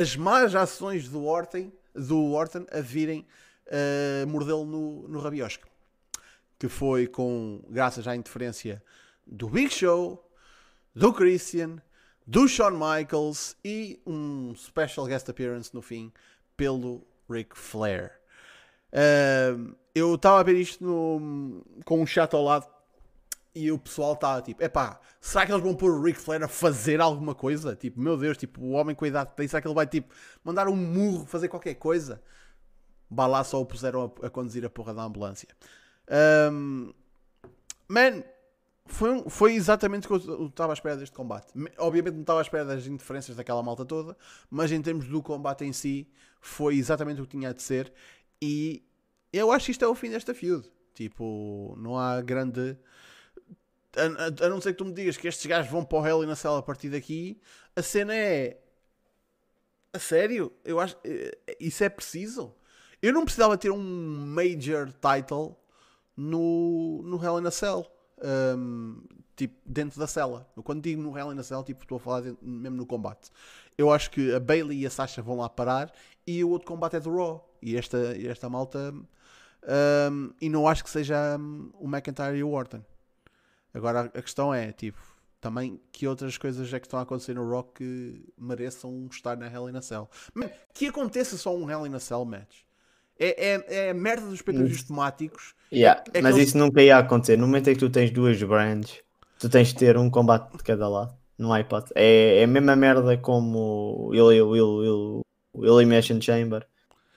[0.00, 3.26] as más ações do Orton, do Orton a virem
[3.66, 5.64] uh, mordê-lo no, no rabiosque.
[6.58, 8.82] Que foi com, graças à interferência
[9.26, 10.30] do Big Show,
[10.94, 11.82] do Christian,
[12.26, 16.12] do Shawn Michaels e um special guest appearance no fim
[16.56, 18.12] pelo Ric Flair.
[18.92, 22.66] Uh, eu estava a ver isto no, com um chat ao lado
[23.54, 26.48] e o pessoal estava tipo, epá, será que eles vão pôr o Ric Flair a
[26.48, 27.76] fazer alguma coisa?
[27.76, 29.86] Tipo, meu Deus, tipo, o homem com a idade que tem, será que ele vai
[29.86, 32.22] tipo mandar um murro, fazer qualquer coisa?
[33.08, 35.48] Bah lá só o puseram a, a conduzir a porra da ambulância.
[36.50, 36.92] Um,
[37.88, 38.24] man,
[38.86, 41.52] foi, foi exatamente o que eu estava à espera deste combate.
[41.78, 44.16] Obviamente não estava à espera das interferências daquela malta toda,
[44.50, 46.08] mas em termos do combate em si,
[46.40, 47.92] foi exatamente o que tinha de ser.
[48.40, 48.84] E
[49.32, 50.70] eu acho que isto é o fim desta feud.
[50.94, 52.78] Tipo, não há grande.
[53.96, 56.06] A, a, a não ser que tu me digas que estes gajos vão para o
[56.06, 57.40] Hell in a Cell a partir daqui,
[57.74, 58.60] a cena é.
[59.92, 60.52] A sério?
[60.64, 60.96] Eu acho.
[61.04, 62.54] Eh, isso é preciso?
[63.00, 65.56] Eu não precisava ter um major title
[66.16, 67.93] no, no Hell in a Cell.
[68.24, 69.02] Um,
[69.36, 70.48] tipo, dentro da cela.
[70.62, 73.30] Quando digo no Hell in a Cell, tipo, estou a falar dentro, mesmo no combate.
[73.76, 75.92] Eu acho que a Bailey e a Sasha vão lá parar
[76.26, 77.48] e o outro combate é do Raw.
[77.60, 78.94] E esta, esta malta.
[80.12, 82.82] Um, e não acho que seja um, o McIntyre e o Orton.
[83.72, 85.00] Agora a questão é, tipo,
[85.40, 89.46] também que outras coisas é que estão a acontecer no Raw que mereçam estar na
[89.46, 90.08] Hell in a Cell.
[90.72, 92.62] que aconteça só um Hell in a Cell match.
[93.18, 95.54] É, é, é a merda dos pay-per-views temáticos.
[95.72, 96.48] Yeah, é mas eles...
[96.48, 97.36] isso nunca ia acontecer.
[97.36, 99.00] No momento em que tu tens duas brands,
[99.38, 101.14] tu tens de ter um combate de cada lado.
[101.38, 101.92] Não há hipótese.
[101.96, 106.66] É, é a mesma merda como o Elimination Chamber.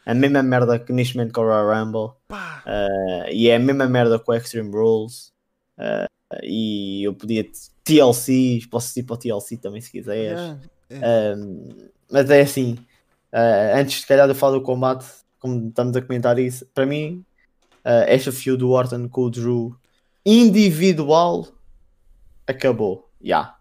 [0.05, 2.15] A mesma merda que neste momento com o Royal Rumble.
[2.31, 5.31] Uh, e é a mesma merda com o Extreme Rules.
[5.77, 6.07] Uh,
[6.43, 7.45] e eu podia
[7.83, 10.39] TLC, posso ir para o TLC também se quiseres.
[10.39, 10.59] Yeah,
[10.91, 11.39] yeah.
[11.39, 12.77] Uh, mas é assim.
[13.75, 15.05] antes de calhar de falar do combate,
[15.47, 17.23] como estamos a comentar isso, para mim,
[17.85, 19.75] uh, esta feud do Orton com o Drew
[20.25, 21.47] individual
[22.45, 23.09] acabou.
[23.21, 23.25] Já.
[23.25, 23.57] Yeah.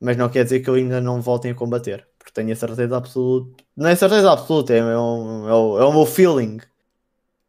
[0.00, 2.06] Mas não quer dizer que eu ainda não voltem a combater.
[2.18, 3.62] Porque tenho a certeza absoluta.
[3.76, 6.58] Não é certeza absoluta, é, um, é, o, é o meu feeling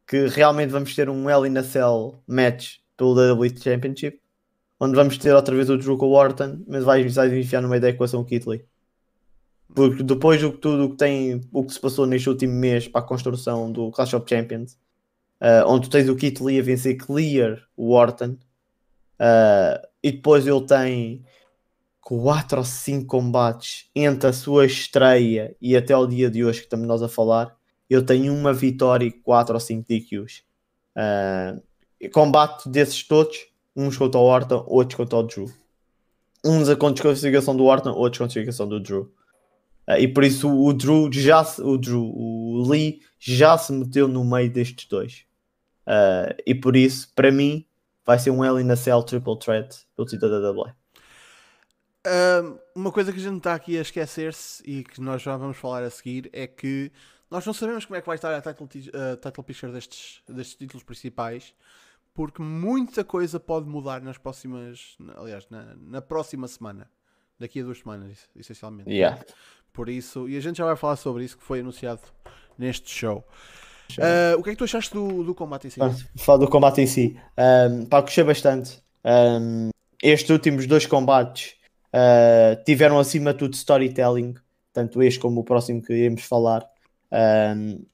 [0.05, 4.19] que realmente vamos ter um Hell in a Cell match pelo WWE Championship.
[4.77, 7.69] Onde vamos ter outra vez o Drew com o Orton, mas vai, vai enfiar no
[7.69, 8.65] meio da equação o Kit Lee.
[9.75, 13.03] Porque depois do tudo que tem, o que se passou neste último mês para a
[13.03, 14.77] construção do Clash of Champions,
[15.41, 18.37] uh, onde tens o Kit Lee a vencer clear o Orton,
[19.19, 21.25] uh, e depois ele tem
[21.99, 26.65] 4 ou 5 combates entre a sua estreia e até o dia de hoje que
[26.67, 27.53] estamos nós a falar,
[27.89, 30.43] eu tenho uma vitória e 4 ou 5 DQs.
[30.95, 35.51] Uh, combate desses todos, uns contra o Orton, outros contra o Drew.
[36.45, 39.11] Uns com desclassificação do Orton, outros com desclassificação do Drew.
[39.87, 44.07] Uh, e por isso o Drew já se, o Drew, o Lee já se meteu
[44.07, 45.25] no meio destes dois.
[45.87, 47.65] Uh, e por isso, para mim,
[48.05, 50.73] vai ser um L na Cell Triple Threat pelo título da WWE.
[52.75, 55.83] Uma coisa que a gente está aqui a esquecer-se e que nós já vamos falar
[55.83, 56.91] a seguir é que
[57.29, 60.55] nós não sabemos como é que vai estar a title, uh, title picture destes, destes
[60.55, 61.53] títulos principais
[62.13, 66.89] porque muita coisa pode mudar nas próximas aliás, na, na próxima semana
[67.39, 68.89] daqui a duas semanas, essencialmente.
[68.89, 69.23] Yeah.
[69.75, 72.01] Por isso, e a gente já vai falar sobre isso que foi anunciado
[72.57, 73.23] neste show.
[73.97, 75.79] Uh, o que é que tu achaste do, do combate em si?
[76.15, 77.19] Falar do combate em si.
[77.37, 78.81] Um, pá, gostei bastante.
[79.03, 79.69] Um,
[80.01, 81.55] estes últimos dois combates
[81.93, 84.35] uh, tiveram acima de tudo storytelling,
[84.73, 86.65] tanto este como o próximo que iremos falar.
[87.11, 87.85] Um,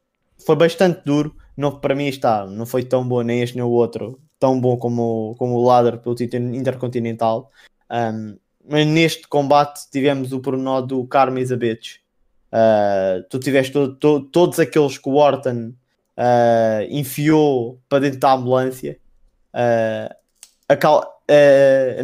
[0.46, 1.36] foi bastante duro.
[1.58, 4.78] Não, para mim está, não foi tão bom nem este nem o outro, tão bom
[4.78, 7.52] como, como o ladder pelo título intercontinental.
[7.90, 8.38] Um,
[8.72, 11.98] mas neste combate tivemos o pormenor do Karma Isabetch.
[12.54, 15.74] Uh, tu tiveste to, to, todos aqueles que o Orton
[16.18, 18.98] uh, enfiou para dentro da ambulância.
[19.54, 20.16] Uh,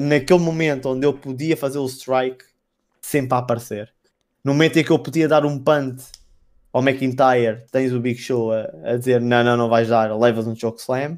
[0.01, 2.43] naquele momento onde eu podia fazer o strike,
[3.01, 3.93] sempre a aparecer.
[4.43, 6.03] No momento em que eu podia dar um punt
[6.73, 10.45] ao McIntyre, tens o Big Show a, a dizer: Não, não, não vais dar, levas
[10.45, 11.17] um choke slam.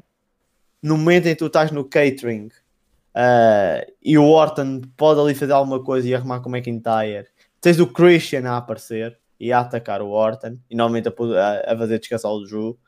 [0.80, 2.50] No momento em que tu estás no catering
[3.14, 7.26] Uh, e o Orton pode ali fazer alguma coisa e arrumar com o McIntyre.
[7.60, 11.98] Tens o Christian a aparecer e a atacar o Orton e normalmente a, a fazer
[11.98, 12.78] descansar o Drew.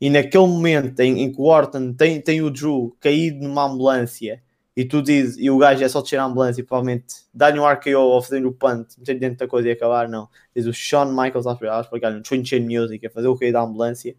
[0.00, 4.42] E naquele momento em, em, que o Orton tem, tem o Drew caído numa ambulância
[4.76, 7.68] e tu dizes, e o gajo é só descer a ambulância e provavelmente dar-lhe um
[7.68, 10.28] RKO ou fazer o punt, meter dentro da coisa e acabar, não.
[10.54, 13.60] Diz o Shawn Michaels a explicar um Twin Chain Music, a fazer o cair da
[13.60, 14.16] ambulância.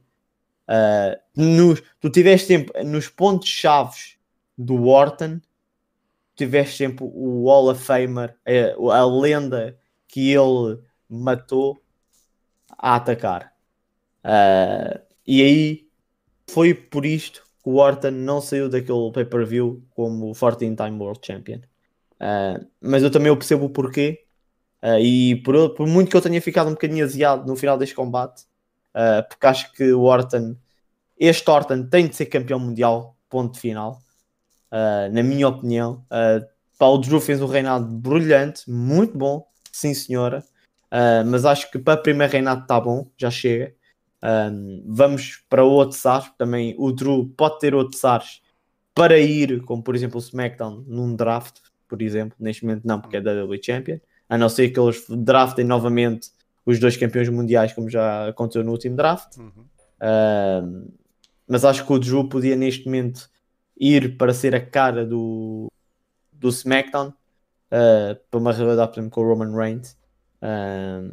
[0.67, 4.17] Uh, nos, tu tiveste sempre nos pontos chaves
[4.57, 5.39] do Orton
[6.45, 9.77] tiveste sempre o Hall of Famer, a, a lenda
[10.07, 11.81] que ele matou
[12.77, 13.53] a atacar.
[14.23, 15.87] Uh, e aí
[16.49, 21.59] foi por isto que o Orton não saiu daquele pay-per-view como 14-time World Champion.
[22.19, 24.25] Uh, mas eu também percebo o porquê.
[24.81, 27.93] Uh, e por, por, muito que eu tenha ficado um bocadinho aziado no final deste
[27.93, 28.45] combate,
[29.29, 30.57] porque acho que o Orton,
[31.17, 34.01] este Orton tem de ser campeão mundial, ponto final,
[35.11, 36.05] na minha opinião.
[36.11, 36.45] Uh,
[36.77, 40.43] Paulo Drew fez um reinado brilhante, muito bom, sim senhora.
[41.27, 43.73] mas acho que para primeiro reinado está bom, já chega.
[44.23, 48.41] Um, vamos para outros ares, também o Drew pode ter outros ares
[48.93, 51.57] para ir, como por exemplo o SmackDown, num draft,
[51.87, 53.99] por exemplo, neste momento não, porque é da WWE Champion,
[54.29, 56.29] a não ser que eles draftem novamente
[56.65, 59.37] os dois campeões mundiais, como já aconteceu no último draft.
[59.37, 59.65] Uhum.
[60.01, 60.87] Um,
[61.47, 63.29] mas acho que o Drew podia neste momento
[63.81, 65.67] ir para ser a cara do,
[66.31, 69.97] do SmackDown uh, para uma rivalidade, por exemplo, com o Roman Reigns.
[70.41, 71.09] Um,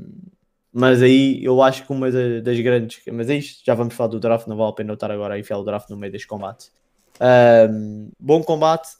[0.70, 3.00] mas aí eu acho que uma das grandes.
[3.10, 5.38] Mas é isto, já vamos falar do draft, não vale a pena estar agora a
[5.38, 6.70] enfiar o draft no meio deste combate.
[7.70, 8.90] Um, bom combate.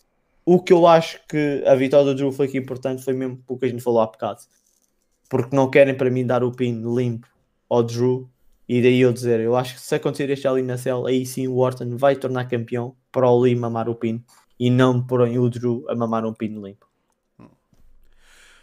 [0.47, 3.59] O que eu acho que a vitória do Drew foi aqui importante foi mesmo o
[3.59, 4.41] que a gente falou há bocado.
[5.29, 7.29] Porque não querem para mim dar o pin limpo
[7.69, 8.31] ao Drew.
[8.69, 11.49] E daí eu dizer, eu acho que se acontecer este ali na cell, aí sim
[11.49, 14.23] o Orton vai tornar campeão para o Lee mamar o pin
[14.61, 16.87] e não porem o Drew a mamar um pin limpo.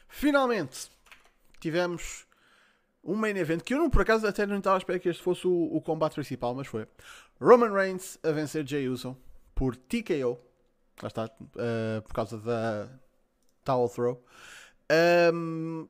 [0.08, 0.92] Finalmente
[1.60, 2.28] tivemos
[3.04, 5.24] um main event que eu não, por acaso até não estava a esperar que este
[5.24, 6.88] fosse o, o combate principal, mas foi
[7.42, 9.18] Roman Reigns a vencer Jey Uso
[9.54, 10.40] por TKO,
[11.02, 12.90] lá está, uh, por causa da
[13.64, 14.24] Towel Throw.
[15.34, 15.88] Um,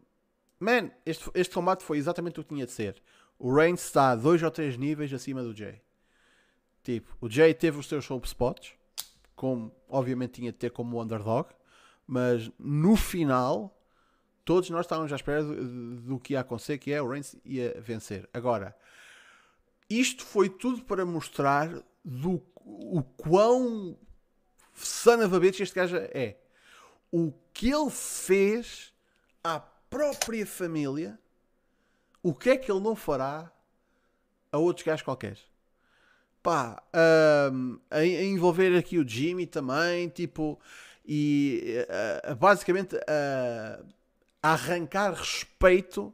[0.60, 3.02] man, este, este combate foi exatamente o que tinha de ser.
[3.38, 5.82] O Reigns está dois ou três níveis acima do Jay.
[6.84, 8.74] Tipo, o Jay teve os seus soap spots,
[9.36, 11.50] como obviamente tinha de ter como underdog,
[12.08, 13.76] mas no final
[14.46, 17.80] todos nós estávamos à espera do, do que ia acontecer, que é o Reigns ia
[17.82, 18.30] vencer.
[18.32, 18.76] Agora,
[19.90, 21.70] isto foi tudo para mostrar
[22.04, 23.98] do, o quão
[24.74, 26.38] son of a bitch este gajo é.
[27.12, 28.94] O que ele fez
[29.44, 31.20] à própria família,
[32.26, 33.52] o que é que ele não fará
[34.52, 35.38] a outros gajos qualquer.
[36.42, 36.82] Pá,
[37.54, 40.60] um, a, a, envolver aqui o Jimmy também, tipo,
[41.06, 41.86] e
[42.28, 43.86] uh, basicamente uh,
[44.42, 46.12] a arrancar respeito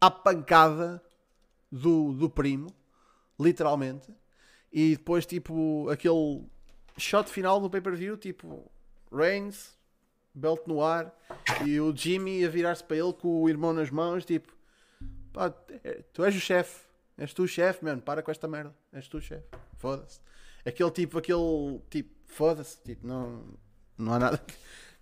[0.00, 1.02] à pancada
[1.70, 2.74] do, do primo,
[3.38, 4.08] literalmente.
[4.72, 6.42] E depois, tipo, aquele
[6.96, 8.64] shot final do pay-per-view, tipo,
[9.12, 9.76] Reigns,
[10.34, 11.14] belt no ar,
[11.66, 14.55] e o Jimmy a virar-se para ele com o irmão nas mãos, tipo,
[15.36, 15.52] pá,
[15.84, 16.80] é, tu és o chefe,
[17.18, 20.18] és tu o chefe, mano, para com esta merda, és tu o chefe, foda-se.
[20.64, 23.44] Aquele tipo, aquele tipo, foda-se, tipo, não,
[23.98, 24.42] não há nada.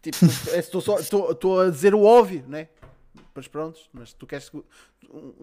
[0.05, 2.68] Tipo, estou só estou a dizer o óbvio, né?
[3.35, 4.62] Mas pronto, mas tu queres, tu,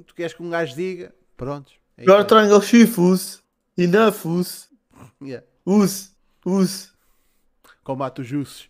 [0.05, 1.71] tu queres que um gajo diga, pronto.
[1.97, 3.41] É Your triangle shifus,
[3.75, 4.23] enough
[5.19, 5.43] Yeah.
[5.65, 6.15] Us,
[6.45, 6.93] us.
[7.83, 8.69] Combate os jussos.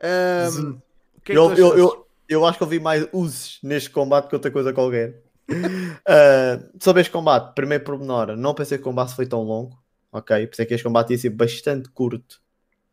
[0.00, 0.80] Um,
[1.24, 4.50] que é eu, eu, eu, eu, acho que ouvi mais uses neste combate que outra
[4.52, 5.22] coisa qualquer.
[5.52, 9.80] Uh, sobre este combate, primeiro pormenor, não pensei que o combate foi tão longo.
[10.10, 12.40] Ok, pensei que este combate ia ser bastante curto.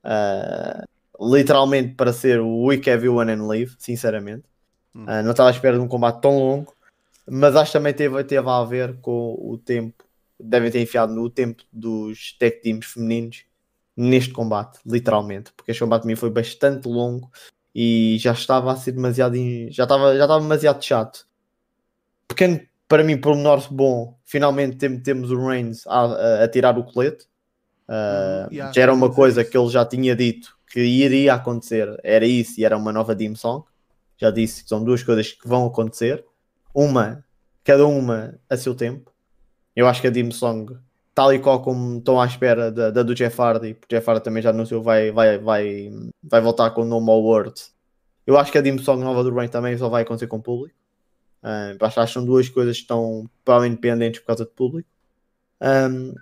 [0.03, 0.87] Uh,
[1.19, 4.45] literalmente para ser o Week Have You One and Leave, sinceramente.
[4.95, 6.73] Uh, não estava à espera de um combate tão longo,
[7.29, 10.03] mas acho que também teve, teve a ver com o tempo,
[10.39, 13.45] devem ter enfiado no tempo dos tech teams femininos
[13.95, 17.29] neste combate, literalmente, porque este combate para mim foi bastante longo
[17.75, 19.35] e já estava a ser demasiado,
[19.69, 21.27] já estava, já estava demasiado chato.
[22.29, 26.83] Pequeno, para mim, por menor bom, finalmente temos o Reigns a, a, a tirar o
[26.85, 27.25] colete.
[27.89, 32.25] Uh, yeah, já era uma coisa que ele já tinha dito que iria acontecer era
[32.25, 33.65] isso e era uma nova Dim Song.
[34.17, 36.23] Já disse que são duas coisas que vão acontecer.
[36.73, 37.25] Uma,
[37.63, 39.11] cada uma a seu tempo.
[39.75, 40.77] Eu acho que a Dim Song,
[41.15, 44.23] tal e qual como estão à espera da, da do Jeff Hardy, porque Jeff Hardy
[44.23, 45.91] também já anunciou vai, vai, vai,
[46.23, 47.73] vai voltar com o No More Words.
[48.27, 50.43] Eu acho que a Dim Song nova do Rain também só vai acontecer com o
[50.43, 50.75] público.
[51.43, 54.89] Uh, acho que são duas coisas que estão provavelmente pendentes por causa do público.
[55.61, 56.13] Um,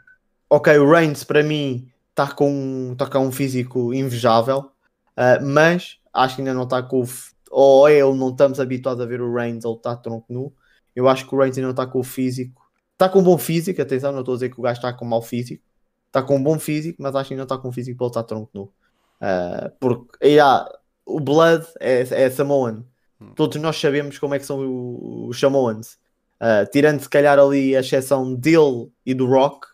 [0.50, 4.72] ok, o Reigns para mim está com, tá com um físico invejável,
[5.18, 7.08] uh, mas acho que ainda não está com o.
[7.50, 10.54] Ou não estamos habituados a ver o Reigns, ele está tronco nu.
[10.96, 12.68] Eu acho que o Reigns ainda não está com o físico.
[12.94, 15.06] Está com um bom físico, atenção, não estou a dizer que o gajo está com
[15.06, 15.64] mau físico.
[16.08, 18.10] Está com um bom físico, mas acho que ainda está com o físico para ele
[18.10, 18.64] estar tronco nu.
[19.22, 20.68] Uh, porque yeah,
[21.06, 22.84] o Blood é, é Samoan.
[23.20, 23.34] Hum.
[23.36, 25.98] Todos nós sabemos como é que são os Samoans.
[26.40, 29.68] Uh, tirando se calhar ali a exceção dele e do Rock,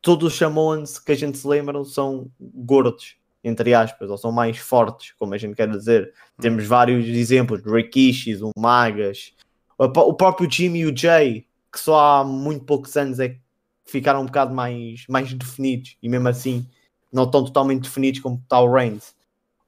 [0.00, 4.56] todos os Samoans que a gente se lembra são gordos, entre aspas, ou são mais
[4.56, 6.12] fortes, como a gente quer dizer.
[6.40, 9.34] Temos vários exemplos, Rikishis, o Magas,
[9.78, 13.40] o próprio Jimmy e o Jay, que só há muito poucos anos é que
[13.84, 16.66] ficaram um bocado mais, mais definidos e mesmo assim
[17.12, 19.15] não estão totalmente definidos como está o Reigns.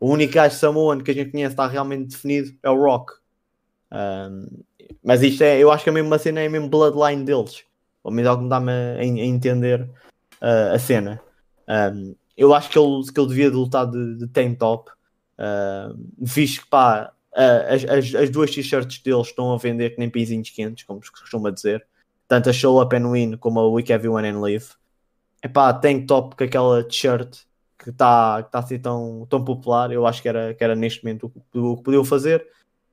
[0.01, 3.15] O único gajo Samoan que a gente conhece está realmente definido é o Rock.
[3.93, 4.63] Um,
[5.03, 7.65] mas isto é, eu acho que a mesma cena é a mesma bloodline deles.
[8.03, 9.83] Ou menos algo me dá-me a, a entender
[10.41, 11.21] uh, a cena.
[11.69, 14.91] Um, eu acho que ele, que ele devia de lutar de, de tank top.
[15.39, 19.99] Uh, visto que pá, uh, as, as, as, duas t-shirts deles estão a vender que
[19.99, 21.85] nem pisinhos quentes, como se costuma dizer.
[22.29, 24.67] Tanto a Show Up and Win como a Week Everyone and Live.
[25.43, 27.48] É pá, tank top com aquela t-shirt
[27.79, 29.93] que está que tá assim tão, tão popular.
[29.93, 32.47] Eu acho que era, que era neste momento o, que podiam fazer.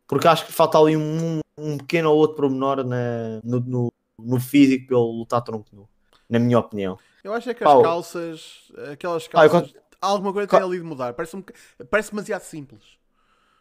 [0.08, 4.40] Porque acho que falta ali um, um pequeno ou outro pormenor na, no, no, no
[4.40, 5.90] físico ele lutar tronco nu,
[6.30, 6.98] na minha opinião.
[7.24, 11.14] Eu acho é que as calças, aquelas calças, ah, alguma coisa tem ali de mudar.
[11.14, 11.44] Parece, um,
[11.90, 12.84] parece demasiado simples.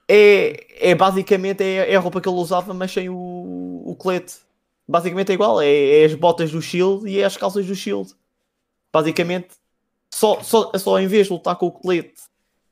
[0.06, 4.36] É, é basicamente é, é, a roupa que ele usava, mas sem o, o colete.
[4.86, 5.62] Basicamente é igual.
[5.62, 8.14] É, é, as botas do Shield e é as calças do Shield.
[8.92, 9.56] Basicamente,
[10.14, 12.22] só, só, só em vez de lutar com o colete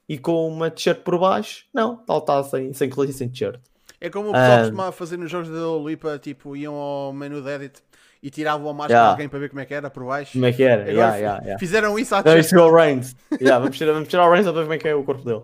[0.08, 3.60] e com uma t-shirt por baixo, não, está tá sem, sem colete e sem t-shirt.
[4.00, 7.42] É como o pessoal um, costumava fazer nos jogos da Olipa, tipo, iam ao menu
[7.42, 7.82] de edit
[8.22, 9.08] e tiravam a máscara yeah.
[9.08, 10.32] de alguém para ver como é que era por baixo.
[10.32, 10.88] Como é que era?
[10.88, 13.16] Yeah, yeah, fizeram isso à isso é o Reigns.
[13.40, 15.24] yeah, vamos, tirar, vamos tirar o Reigns para ver como é que é o corpo
[15.24, 15.42] dele.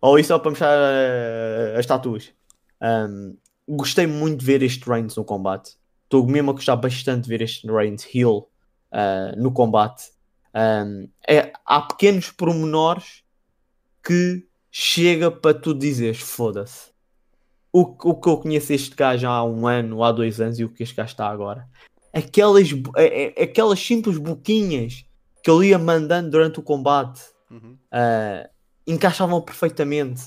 [0.00, 2.32] Ou isso só para mostrar uh, as tatuas.
[2.80, 3.36] Um,
[3.68, 5.72] gostei muito de ver este Reigns no combate.
[6.04, 8.48] Estou mesmo a gostar bastante de ver este Reigns heel
[8.92, 10.13] uh, no combate.
[10.54, 13.22] Um, é, há pequenos pormenores
[14.02, 16.94] que chega para tu dizeres foda-se
[17.74, 20.68] o, o que eu conheço este gajo há um ano, há dois anos e o
[20.68, 21.66] que este gajo está agora.
[22.12, 25.04] Aquelas, é, é, aquelas simples boquinhas
[25.42, 27.76] que ele ia mandando durante o combate uhum.
[27.92, 28.48] uh,
[28.86, 30.22] encaixavam perfeitamente.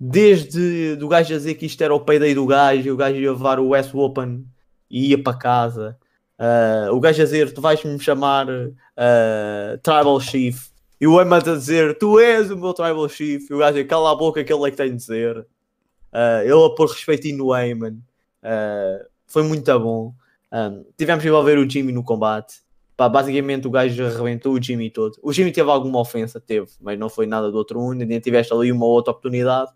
[0.00, 3.18] Desde do gajo a dizer que isto era o payday do gajo, e o gajo
[3.18, 4.46] ia levar o West Open
[4.90, 5.98] e ia para casa.
[6.40, 10.70] Uh, o gajo a dizer: Tu vais-me chamar uh, Tribal Chief.
[10.98, 13.50] E o Emma a dizer: Tu és o meu Tribal Chief.
[13.50, 15.36] E o gajo cala a boca, aquele é que tem de dizer.
[15.38, 17.52] Uh, ele a pôr respeitinho no.
[17.52, 20.14] Uh, foi muito bom.
[20.50, 22.62] Um, tivemos que envolver o Jimmy no combate.
[22.96, 25.18] Pá, basicamente o gajo arrebentou o Jimmy todo.
[25.22, 28.00] O Jimmy teve alguma ofensa, teve, mas não foi nada do outro mundo.
[28.00, 29.70] Ainda tiveste ali uma outra oportunidade.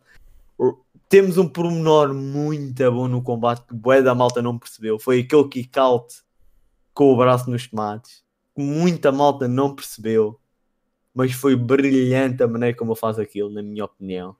[1.08, 4.98] Temos um pormenor muito bom no combate que o da malta não percebeu.
[4.98, 6.23] Foi aquele kick out
[6.94, 8.22] com o braço nos tomates.
[8.56, 10.38] Muita malta não percebeu.
[11.12, 14.30] Mas foi brilhante a maneira como ele faz aquilo, na minha opinião.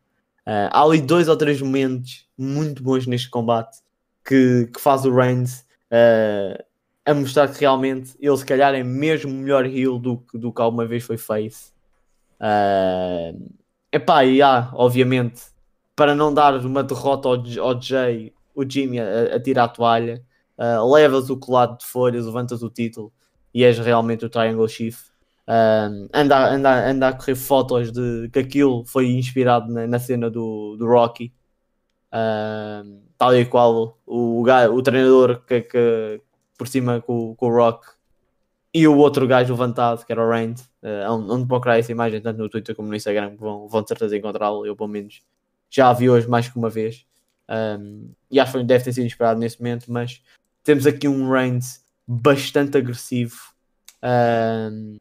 [0.46, 3.78] Uh, há ali dois ou três momentos muito bons neste combate
[4.24, 6.62] que, que faz o Reigns uh,
[7.04, 10.86] a mostrar que realmente ele se calhar é mesmo melhor heel do, do que alguma
[10.86, 11.72] vez foi face.
[12.40, 13.50] Uh,
[13.92, 15.42] epá, e há, obviamente,
[15.94, 20.22] para não dar uma derrota ao, ao Jay, o Jimmy a tirar a toalha,
[20.58, 23.12] uh, levas o colado de folhas, levantas o título
[23.52, 24.98] e és realmente o Triangle Chief.
[25.46, 30.30] Um, anda, anda, anda a correr fotos de que aquilo foi inspirado na, na cena
[30.30, 31.32] do, do Rocky,
[32.12, 36.20] um, tal e qual o, o, o treinador que, que
[36.56, 37.86] por cima com, com, o Rock
[38.72, 42.38] e o outro gajo levantado, que era o Rand, uh, onde procurar essa imagem, tanto
[42.38, 44.66] no Twitter como no Instagram, vão, vão de certeza encontrá-lo.
[44.66, 45.22] Eu, pelo menos,
[45.70, 47.06] já a vi hoje mais que uma vez.
[47.48, 49.92] Um, e acho que deve ter sido inspirado nesse momento.
[49.92, 50.22] Mas
[50.64, 53.36] temos aqui um Reigns bastante agressivo.
[54.02, 54.96] Um,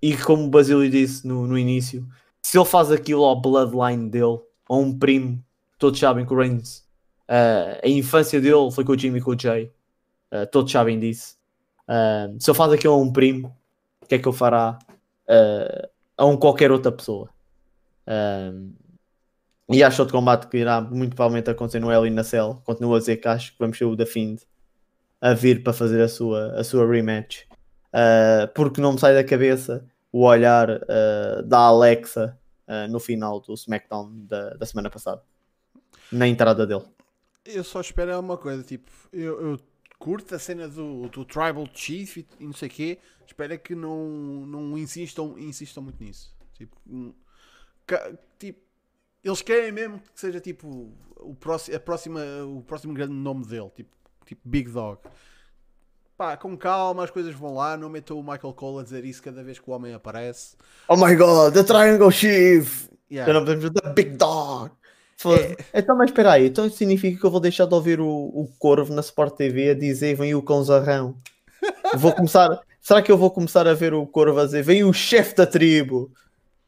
[0.00, 2.06] e como o Basílio disse no, no início,
[2.42, 5.42] se ele faz aquilo ao bloodline dele, ou um primo,
[5.78, 6.78] todos sabem que o Reigns,
[7.28, 9.70] uh, a infância dele foi com o Jimmy e com o Jay,
[10.32, 11.36] uh, todos sabem disso.
[11.84, 13.54] Uh, se ele faz aquilo a um primo,
[14.02, 14.78] o que é que ele fará
[16.16, 17.30] a um qualquer outra pessoa?
[19.70, 22.62] e acho outro combate que irá muito provavelmente acontecer no Hell in a Cell.
[22.64, 24.40] Continuo a dizer que acho que vamos ter o da Fiend
[25.20, 27.48] a vir para fazer a sua, a sua rematch
[27.88, 33.40] uh, porque não me sai da cabeça o olhar uh, da Alexa uh, no final
[33.40, 35.22] do SmackDown da, da, semana passada,
[36.10, 36.84] na entrada dele.
[37.44, 39.60] Eu só espero uma coisa, tipo, eu, eu
[39.98, 43.74] curto a cena do, do Tribal Chief e, e não sei o quê, espero que
[43.74, 44.06] não,
[44.46, 46.34] não insistam, insistam muito nisso.
[46.54, 46.76] Tipo,
[48.38, 48.60] tipo,
[49.22, 53.70] eles querem mesmo que seja tipo o próximo, a próxima, o próximo grande nome dele,
[53.74, 53.90] tipo,
[54.28, 55.00] tipo Big Dog
[56.18, 59.22] pá, com calma, as coisas vão lá, não metam o Michael Cole a dizer isso
[59.22, 60.56] cada vez que o homem aparece.
[60.88, 62.88] Oh my god, the Triangle Chief!
[63.10, 63.32] Yeah.
[63.32, 64.72] não podemos the Big Dog!
[65.72, 65.78] É...
[65.78, 68.48] Então, mas espera aí, então isso significa que eu vou deixar de ouvir o, o
[68.58, 71.16] Corvo na Sport TV a dizer vem o Cãozarrão.
[71.96, 72.60] vou começar.
[72.80, 75.46] Será que eu vou começar a ver o Corvo a dizer vem o chefe da
[75.46, 76.10] tribo?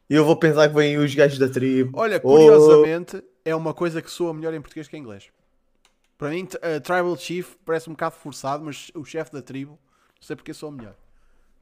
[0.09, 1.91] E eu vou pensar que vêm os gajos da tribo.
[1.97, 3.23] Olha, curiosamente, oh.
[3.45, 5.29] é uma coisa que soa melhor em português que em inglês.
[6.21, 10.21] Para mim, uh, Tribal Chief parece um bocado forçado, mas o chefe da tribo, não
[10.21, 10.93] sei porque sou melhor.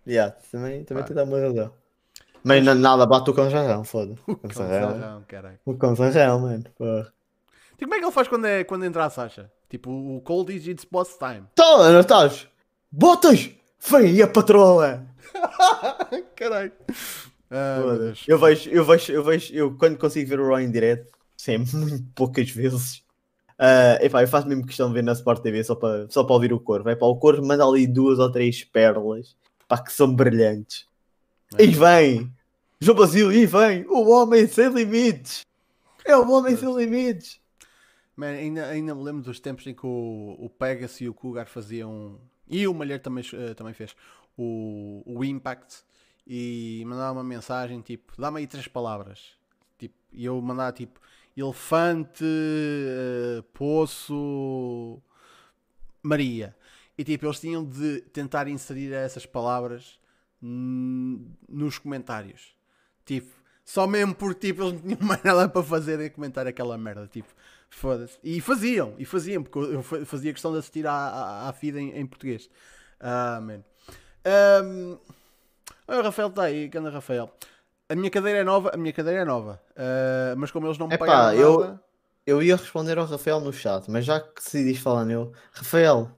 [0.06, 1.72] Yeah, também também te dá uma razão.
[2.44, 4.16] Mas na- nada bate o Conjarrão, foda.
[4.28, 4.36] O.
[4.36, 5.60] Conzarrão, caralho.
[5.64, 6.66] O Conjarrão, mano.
[6.78, 7.14] porra.
[7.78, 9.50] Tipo, como é que ele faz quando, é, quando entra a Sasha?
[9.70, 11.46] Tipo, o Cole diz it's boss time.
[11.54, 12.46] Então, não estás?
[12.92, 13.50] Botas!
[13.90, 15.08] Vem aí a patroa!
[16.36, 16.74] Caralho.
[17.50, 17.78] Ah.
[18.28, 21.78] Eu vejo, eu vejo, eu vejo, eu quando consigo ver o Raw em direto, sempre
[21.78, 23.08] muito poucas vezes.
[23.60, 26.54] Ah, epá, eu faço mesmo questão de ver na Sport TV só para só ouvir
[26.54, 26.84] o coro.
[26.84, 29.36] Vai para o coro, manda ali duas ou três pérolas
[29.68, 30.88] pá, que são brilhantes.
[31.58, 31.64] É.
[31.64, 32.34] E vem!
[32.80, 33.86] João Basílio, e vem!
[33.88, 35.46] O homem sem limites!
[36.06, 37.40] É o homem sem limites!
[38.16, 41.48] Man, ainda, ainda me lembro dos tempos em que o, o Pegasus e o Cougar
[41.48, 42.20] faziam.
[42.50, 43.96] E o Malher também, eh, também fez
[44.38, 45.84] o, o Impact
[46.26, 49.34] e mandava uma mensagem tipo: dá-me aí três palavras.
[49.78, 51.00] Tipo, e eu mandava tipo:
[51.40, 55.02] elefante, eh, poço,
[56.04, 56.56] Maria.
[56.98, 60.00] E tipo, eles tinham de tentar inserir essas palavras
[60.42, 62.56] nos comentários.
[63.06, 63.32] Tipo,
[63.64, 67.08] só mesmo porque tipo, eles não tinham mais nada para fazer e comentar aquela merda.
[67.08, 67.30] Tipo,
[67.70, 68.18] foda-se.
[68.24, 71.78] E faziam, e faziam, porque eu fa- fazia questão de assistir à, à, à feed
[71.78, 72.50] em, em português.
[73.00, 73.64] Ah, man.
[75.88, 77.34] Olha, o Rafael está aí, anda Rafael.
[77.90, 79.62] A minha cadeira é nova, a minha cadeira é nova.
[79.76, 81.84] Ah, mas como eles não me Epá, pagaram eu- nada...
[82.26, 86.12] Eu ia responder ao Rafael no chat, mas já que decidis falar nele, Rafael,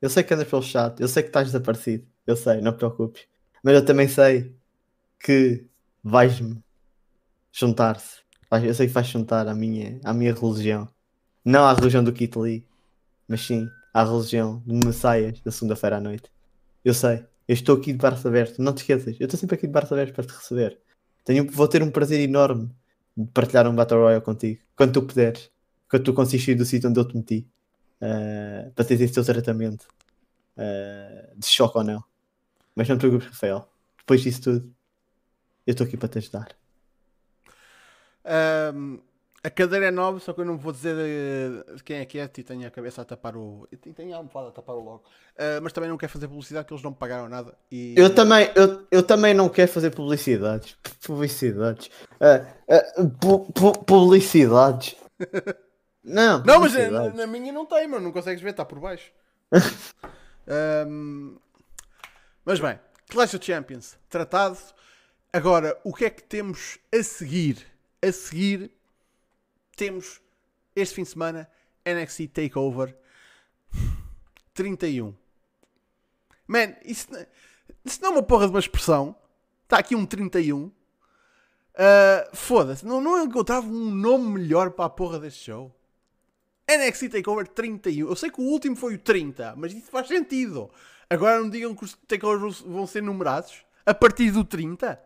[0.00, 2.78] eu sei que andas pelo chat, eu sei que estás desaparecido, eu sei, não te
[2.78, 3.26] preocupes,
[3.62, 4.56] mas eu também sei
[5.20, 5.66] que
[6.02, 6.62] vais-me
[7.52, 8.20] juntar-se.
[8.64, 10.88] Eu sei que vais juntar à minha, à minha religião.
[11.44, 12.66] Não à religião do Kit Lee,
[13.28, 16.30] mas sim à religião do Messias da segunda-feira à noite.
[16.84, 19.66] Eu sei, eu estou aqui de braço aberto, não te esqueças, eu estou sempre aqui
[19.66, 20.80] de braço aberto para te receber.
[21.28, 22.70] Tenho, vou ter um prazer enorme
[23.14, 25.50] de partilhar um Battle Royale contigo, quando tu puderes,
[25.86, 27.46] quando tu conseguires sair do sítio onde eu te meti,
[28.00, 29.86] eh, para teres esse teu tratamento
[30.56, 32.02] eh, de choque ou não.
[32.74, 34.74] Mas não te preocupes, Rafael, depois disso tudo,
[35.66, 36.48] eu estou aqui para te ajudar.
[38.24, 38.98] Ahm,
[39.48, 42.24] a cadeira é nova, só que eu não vou dizer eh, quem é que é,
[42.24, 43.66] e tenho a cabeça a tapar o.
[43.72, 45.04] e tenho- a almofada a tapar o logo.
[45.36, 47.56] Ah, mas também não quero fazer publicidade que eles não me pagaram nada.
[47.70, 47.94] E...
[47.96, 50.76] Eu também, eu, eu também não quero fazer publicidades.
[51.04, 51.90] Publicidades.
[52.20, 52.44] Ah,
[53.20, 54.94] pu- pu- publicidades.
[56.04, 58.04] Não, Não, mas na, na minha não tem, mano.
[58.04, 59.10] Não consegues ver, está por baixo.
[60.46, 61.36] Ahm,
[62.46, 62.78] mas bem,
[63.10, 64.56] Clash of Champions, tratado.
[65.32, 67.66] Agora, o que é que temos a seguir?
[68.02, 68.70] A seguir,
[69.78, 70.20] temos
[70.74, 71.48] este fim de semana
[71.86, 72.94] NXT Takeover
[74.52, 75.14] 31.
[76.48, 77.08] Man, isso,
[77.84, 79.14] isso não é uma porra de uma expressão.
[79.64, 80.70] Está aqui um 31.
[81.76, 85.72] Ah, Foda-se, não, não encontrava um nome melhor para a porra deste show.
[86.68, 88.08] NXT Takeover 31.
[88.08, 90.70] Eu sei que o último foi o 30, mas isso faz sentido.
[91.08, 95.00] Agora não digam que os takeovers vão ser numerados a partir do 30.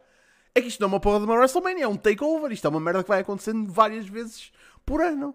[0.55, 2.51] É que isto não é uma porra de uma WrestleMania, é um takeover.
[2.51, 4.53] Isto é uma merda que vai acontecendo várias vezes
[4.85, 5.35] por ano.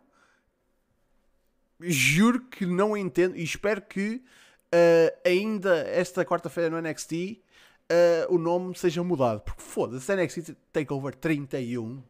[1.79, 4.23] Juro que não entendo e espero que
[4.71, 7.41] eh, ainda esta quarta-feira no NXT
[7.89, 9.41] eh, o nome seja mudado.
[9.41, 12.01] Porque foda-se, NXT Takeover 31.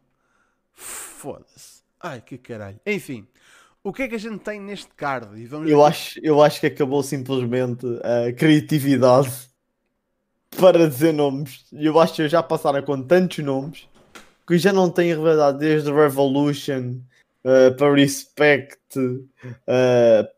[0.72, 1.84] Foda-se.
[2.00, 2.80] Ai que caralho.
[2.86, 3.28] Enfim,
[3.84, 5.40] o que é que a gente tem neste card?
[5.40, 9.32] E vamos Eu acho, eu acho que acabou simplesmente a criatividade
[10.58, 11.66] para dizer nomes.
[11.72, 13.88] Eu acho que eu já passaram com tantos nomes
[14.48, 17.00] que já não tenho rivalidade desde Revolution
[17.48, 18.78] eh, para Respect.
[19.68, 20.30] eh,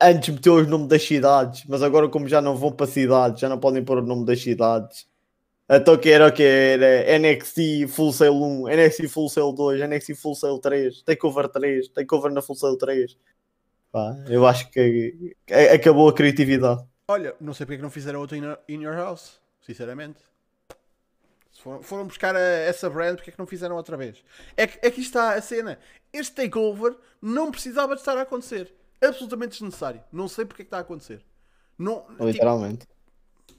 [0.00, 3.48] antes meteu os nomes das cidades, mas agora, como já não vão para cidades, já
[3.48, 5.08] não podem pôr o nome das cidades.
[5.68, 10.14] Então, que era o que era NXT Full Sail 1, NXT Full Sail 2, NXT
[10.14, 13.16] Full Sail 3, Takeover 3, Takeover na Full Sail 3.
[13.90, 15.34] Pá, eu acho que
[15.74, 16.84] acabou a criatividade.
[17.08, 20.18] Olha, não sei porque é que não fizeram outro in, in Your House, sinceramente.
[21.58, 24.22] Foram, foram buscar a- essa brand, porque é que não fizeram outra vez?
[24.56, 25.78] É que aqui está a cena.
[26.12, 28.72] Este takeover não precisava de estar a acontecer.
[29.02, 30.02] Absolutamente desnecessário.
[30.12, 31.24] Não sei porque é que está a acontecer.
[31.78, 32.86] Não, tipo, Literalmente.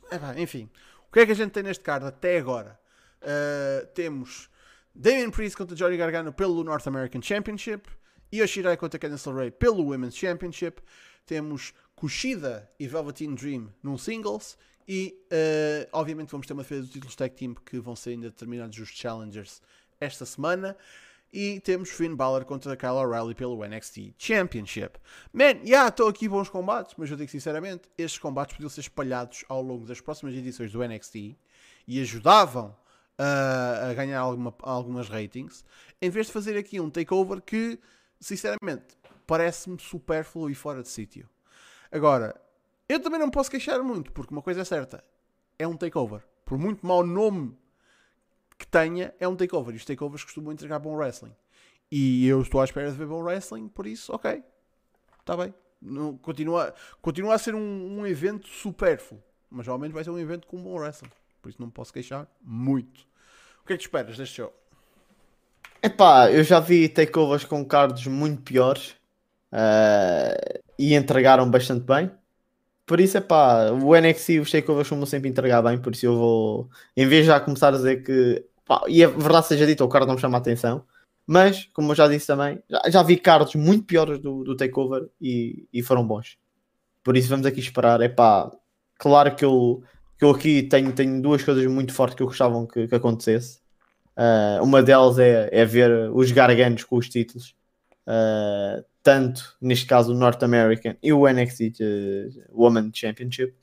[0.10, 0.70] é pá, enfim.
[1.10, 2.80] O que é que a gente tem neste card até agora?
[3.22, 4.50] Uh, temos
[4.94, 7.88] Damien Priest contra Johnny Gargano pelo North American Championship.
[8.34, 10.82] Yoshirai contra Candice LeRae pelo Women's Championship.
[11.26, 14.58] Temos Kushida e Velveteen Dream num singles.
[14.88, 18.30] E, uh, obviamente, vamos ter uma defesa dos títulos tag team que vão ser ainda
[18.30, 19.62] determinados os challengers
[20.00, 20.78] esta semana.
[21.32, 24.98] E temos Finn Balor contra Kyle O'Reilly pelo NXT Championship.
[25.34, 29.44] Man, já estou aqui bons combates, mas eu digo sinceramente, estes combates podiam ser espalhados
[29.50, 31.36] ao longo das próximas edições do NXT
[31.86, 32.74] e ajudavam
[33.18, 35.66] ah, a ganhar alguma- algumas ratings,
[36.02, 37.78] em vez de fazer aqui um takeover que,
[38.22, 41.28] sinceramente, parece-me supérfluo e fora de sítio.
[41.92, 42.40] Agora,
[42.88, 45.04] eu também não posso queixar muito, porque uma coisa é certa,
[45.60, 46.22] é um takeover.
[46.46, 47.58] Por muito mau nome
[48.58, 49.74] que tenha, é um takeover.
[49.74, 51.36] E os takeovers costumam entregar bom wrestling.
[51.92, 54.44] E eu estou à espera de ver bom wrestling, por isso, ok.
[55.20, 55.54] Está bem.
[55.82, 59.22] Não, continua, continua a ser um, um evento supérfluo.
[59.50, 61.12] Mas menos vai ser um evento com bom wrestling.
[61.42, 63.02] Por isso não posso queixar muito.
[63.62, 64.54] O que é que esperas deste show?
[65.82, 68.96] Epá, eu já vi takeovers com cards muito piores
[69.52, 72.12] uh, e entregaram bastante bem.
[72.88, 75.78] Por isso, epá, o NXT e os takeovers costumam sempre entregar bem.
[75.78, 79.10] Por isso, eu vou, em vez de já começar a dizer que, pá, e a
[79.10, 80.86] verdade seja dita, o card não me chama a atenção.
[81.28, 85.10] Mas, como eu já disse também, já, já vi cards muito piores do, do takeover
[85.22, 86.38] e, e foram bons.
[87.04, 88.00] Por isso, vamos aqui esperar.
[88.02, 88.50] Epá,
[88.98, 89.84] claro que eu,
[90.18, 93.60] que eu aqui tenho, tenho duas coisas muito fortes que eu gostava que, que acontecesse.
[94.18, 97.54] Uh, uma delas é, é ver os garganos com os títulos,
[98.08, 101.80] uh, tanto neste caso o North American e o NXT
[102.52, 103.56] Women Championship.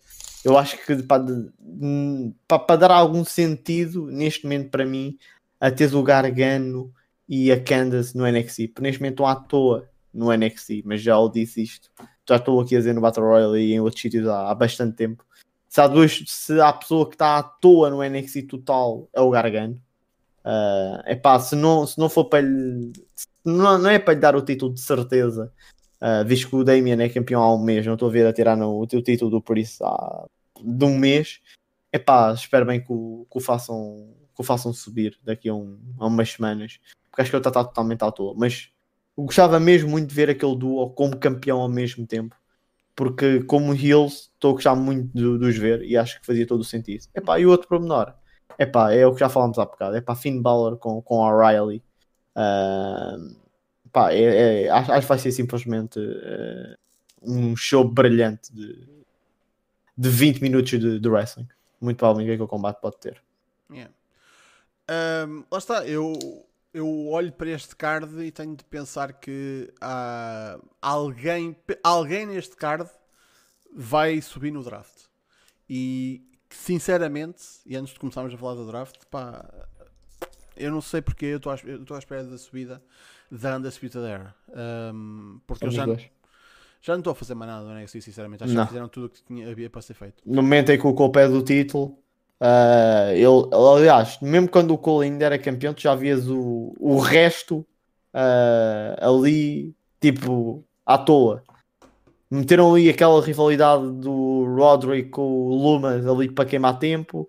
[0.42, 5.18] Eu acho que para, dar algum sentido neste momento para mim,
[5.60, 6.90] a ter o Gargano
[7.28, 11.18] e a Candace no NXT, porque neste momento estão à toa no NXT, mas já
[11.18, 11.90] o disse isto,
[12.26, 14.96] já estou aqui a dizer no Battle Royale e em outros sítios há, há bastante
[14.96, 15.26] tempo.
[15.68, 19.28] Se há, dois, se há pessoa que está à toa no NXT total, é o
[19.28, 19.78] Gargano
[20.44, 22.92] Uh, epá, se não, se não for para lhe.
[23.44, 25.52] Não, não é para lhe dar o título de certeza,
[26.00, 28.32] uh, visto que o Damien é campeão há um mês, não estou a ver a
[28.32, 30.26] tirar no, o título do Priest há
[30.62, 31.40] de um mês.
[31.92, 35.78] Epá, espero bem que o, que o, façam, que o façam subir daqui a, um,
[35.98, 36.80] a umas semanas,
[37.10, 38.34] porque acho que ele está totalmente à toa.
[38.36, 38.70] Mas
[39.16, 42.34] gostava mesmo muito de ver aquele duo como campeão ao mesmo tempo,
[42.96, 46.46] porque como heels estou a gostar muito de, de os ver e acho que fazia
[46.46, 47.04] todo o sentido.
[47.14, 48.14] Epá, e o outro pormenor
[48.58, 49.96] Epá, é o que já falámos há bocado.
[49.96, 51.82] É para Finn Balor com, com O'Reilly.
[52.36, 53.36] Uh,
[53.92, 56.76] pá, é, é, acho, acho que vai ser simplesmente uh,
[57.22, 58.86] um show brilhante de,
[59.96, 61.48] de 20 minutos de, de wrestling.
[61.80, 63.22] Muito provavelmente é que o combate pode ter.
[63.70, 63.92] Yeah.
[65.26, 66.12] Um, lá está, eu,
[66.72, 72.90] eu olho para este card e tenho de pensar que há alguém, alguém neste card
[73.74, 75.04] vai subir no draft.
[75.68, 79.44] E sinceramente, e antes de começarmos a falar do draft, pá,
[80.56, 82.82] eu não sei porque eu estou à, espera da subida
[83.30, 84.34] da Undisputed Era.
[84.94, 85.86] Um, porque eu já,
[86.80, 88.44] já não estou a fazer mais nada do NXT, sinceramente.
[88.44, 88.62] Acho não.
[88.62, 90.22] que fizeram tudo o que tinha, havia para ser feito.
[90.24, 91.98] No momento em que o pé do título,
[92.40, 96.98] uh, ele, aliás, mesmo quando o Cole ainda era campeão, tu já vias o, o
[96.98, 97.66] resto
[98.14, 101.42] uh, ali, tipo, à toa
[102.34, 107.28] meteram ali aquela rivalidade do Roderick com o Lumas ali para queimar tempo.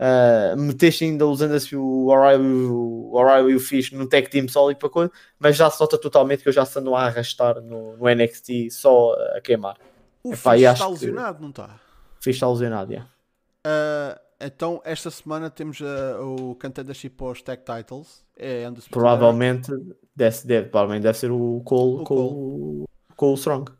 [0.00, 4.74] Uh, meteste ainda usando assim o O'Reilly e o Fish no tag team só ali
[4.74, 7.98] para coisa, mas já se nota totalmente que eu já se ando a arrastar no,
[7.98, 9.76] no NXT só a queimar.
[10.24, 11.42] O Epá, Fish está lesionado, que...
[11.42, 11.80] não está?
[12.18, 13.10] Fish está lesionado, yeah.
[13.66, 18.24] Uh, então, esta semana temos uh, o contendership para os tag titles.
[18.34, 19.70] É provavelmente
[20.16, 22.86] deve, deve, provavelmente deve ser o Cole, o Cole.
[23.16, 23.70] com o Strong.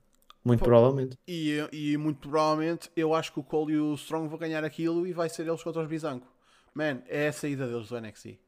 [0.44, 1.18] Muito Pô, provavelmente.
[1.28, 5.06] E, e muito provavelmente eu acho que o Cole e o Strong vão ganhar aquilo
[5.06, 6.26] e vai ser eles contra os Bizanco.
[6.74, 8.38] Man, é a saída deles do NXT.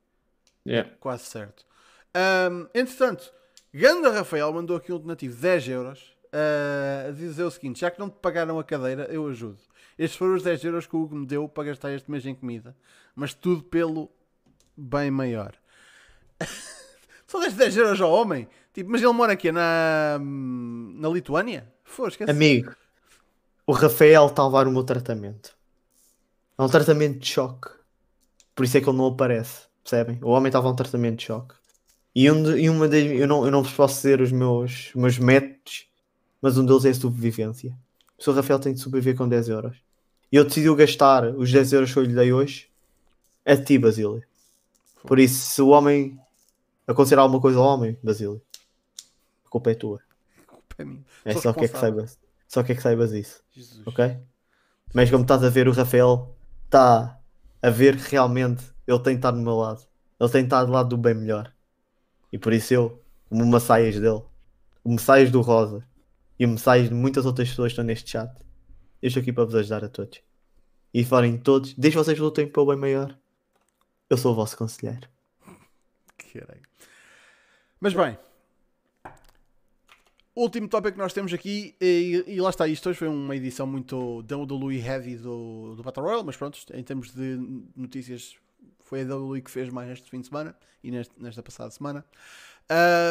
[0.66, 0.90] Yeah.
[1.00, 1.66] Quase certo.
[2.14, 3.32] Um, entretanto,
[3.74, 7.90] Ganda Rafael mandou aqui um donativo de 10 euros uh, a dizer o seguinte: já
[7.90, 9.58] que não te pagaram a cadeira, eu ajudo.
[9.98, 12.34] Estes foram os 10 euros que o Hugo me deu para gastar este mês em
[12.34, 12.76] comida,
[13.14, 14.10] mas tudo pelo
[14.76, 15.54] bem maior.
[17.26, 18.48] Só deste 10 euros ao homem?
[18.72, 21.72] Tipo, mas ele mora aqui na, na Lituânia?
[21.92, 22.74] Fosca Amigo,
[23.66, 25.54] o Rafael está a levar o meu tratamento.
[26.56, 27.68] É um tratamento de choque.
[28.54, 29.66] Por isso é que ele não aparece.
[29.84, 30.18] Percebem?
[30.22, 31.54] O homem estava a um tratamento de choque.
[32.14, 34.90] E, um de, e uma das, eu, não, eu não vos posso dizer os meus,
[34.94, 35.86] meus métodos,
[36.40, 37.76] mas um deles é a sobrevivência.
[38.18, 38.36] O Sr.
[38.36, 39.76] Rafael tem de sobreviver com 10 euros.
[40.30, 42.70] E ele decidiu gastar os 10 euros que eu lhe dei hoje
[43.44, 44.22] a ti, Basílio.
[45.06, 46.18] Por isso, se o homem
[46.86, 48.40] aconselhar alguma coisa ao homem, Basílio,
[49.44, 50.00] a culpa é tua
[50.74, 51.04] para mim.
[51.24, 52.18] É só que é que saibas.
[52.48, 53.42] Só que é que saibas isso.
[53.52, 53.86] Jesus.
[53.86, 54.18] Ok?
[54.94, 57.18] Mas como estás a ver, o Rafael está
[57.62, 59.86] a ver que realmente ele tem de estar do meu lado.
[60.20, 61.52] Ele tem de estar do lado do bem melhor.
[62.32, 64.22] E por isso eu, como o Messias dele,
[64.84, 65.86] o Messias do Rosa
[66.38, 68.30] e o Messias de muitas outras pessoas que estão neste chat,
[69.00, 70.20] eu estou aqui para vos ajudar a todos.
[70.92, 73.16] E forem todos, desde vocês lutem para o bem maior.
[74.10, 75.08] Eu sou o vosso conselheiro.
[76.32, 76.62] Caralho.
[77.80, 78.18] Mas bem,
[80.34, 83.66] Último tópico que nós temos aqui, e, e, lá está, isto hoje foi uma edição
[83.66, 87.38] muito da WWE Heavy do, do Battle Royale, mas pronto, em termos de
[87.76, 88.34] notícias,
[88.80, 92.02] foi a WWE que fez mais neste fim de semana e neste, nesta passada semana.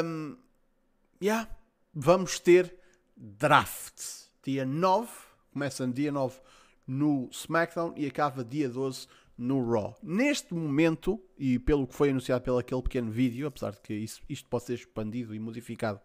[0.04, 0.36] Um,
[1.22, 1.48] yeah,
[1.94, 2.76] vamos ter
[3.16, 4.02] draft
[4.44, 5.08] dia 9,
[5.54, 6.40] começa dia 9
[6.88, 9.08] no SmackDown e acaba dia 12
[9.38, 9.96] no Raw.
[10.02, 14.22] Neste momento, e pelo que foi anunciado pelo aquele pequeno vídeo, apesar de que isso,
[14.28, 16.00] isto pode ser expandido e modificado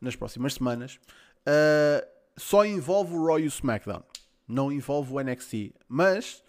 [0.00, 0.98] nas próximas semanas,
[1.46, 4.02] uh, só envolve o Raw e o SmackDown.
[4.48, 5.72] Não envolve o NXT.
[5.88, 6.42] Mas,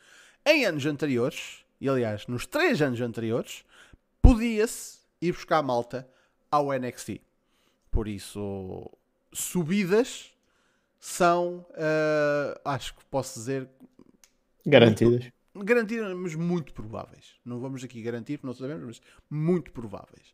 [0.45, 3.63] em anos anteriores, e aliás, nos três anos anteriores,
[4.21, 6.07] podia-se ir buscar malta
[6.49, 7.21] ao NXT.
[7.89, 8.89] Por isso,
[9.33, 10.31] subidas
[10.99, 13.67] são, uh, acho que posso dizer,
[14.65, 15.31] garantidas.
[15.53, 17.35] Muito, garantidas, mas muito prováveis.
[17.43, 20.33] Não vamos aqui garantir, porque não sabemos, mas muito prováveis.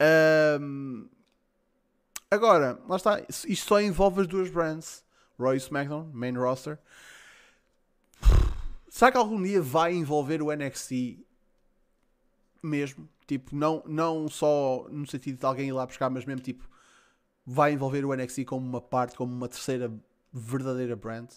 [0.00, 1.08] Uh,
[2.34, 3.22] agora, lá está.
[3.28, 5.04] Isto só envolve as duas brands:
[5.38, 6.78] Roy SmackDown, main roster.
[8.88, 11.18] Será que algum dia vai envolver o NXT
[12.62, 13.08] mesmo?
[13.26, 16.68] Tipo, não, não só no sentido de alguém ir lá buscar, mas mesmo tipo,
[17.44, 19.90] vai envolver o NXT como uma parte, como uma terceira
[20.32, 21.28] verdadeira brand.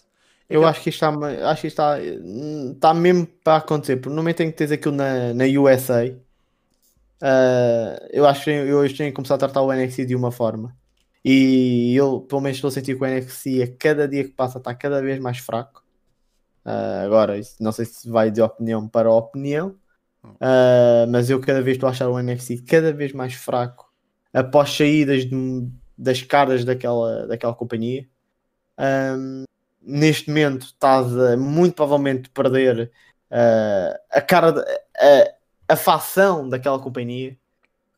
[0.48, 4.16] É eu acho que isto está, acho que está, está mesmo para acontecer, porque no
[4.16, 6.20] momento em que tens aquilo na, na USA, uh,
[7.20, 10.30] eh, eu acho que eu hoje tenho que começar a tratar o NXT de uma
[10.30, 10.74] forma.
[11.24, 14.58] E eu, pelo menos, estou a sentir que o NXT a cada dia que passa
[14.58, 15.82] está cada vez mais fraco.
[16.64, 19.76] Uh, agora, não sei se vai de opinião para opinião,
[20.24, 23.90] uh, mas eu cada vez estou a achar o NXT cada vez mais fraco
[24.32, 28.06] após saídas de, das caras daquela, daquela companhia.
[28.78, 29.44] Um,
[29.80, 32.92] neste momento estás a muito provavelmente perder
[33.30, 35.34] uh, a cara, de, a,
[35.68, 37.36] a facção daquela companhia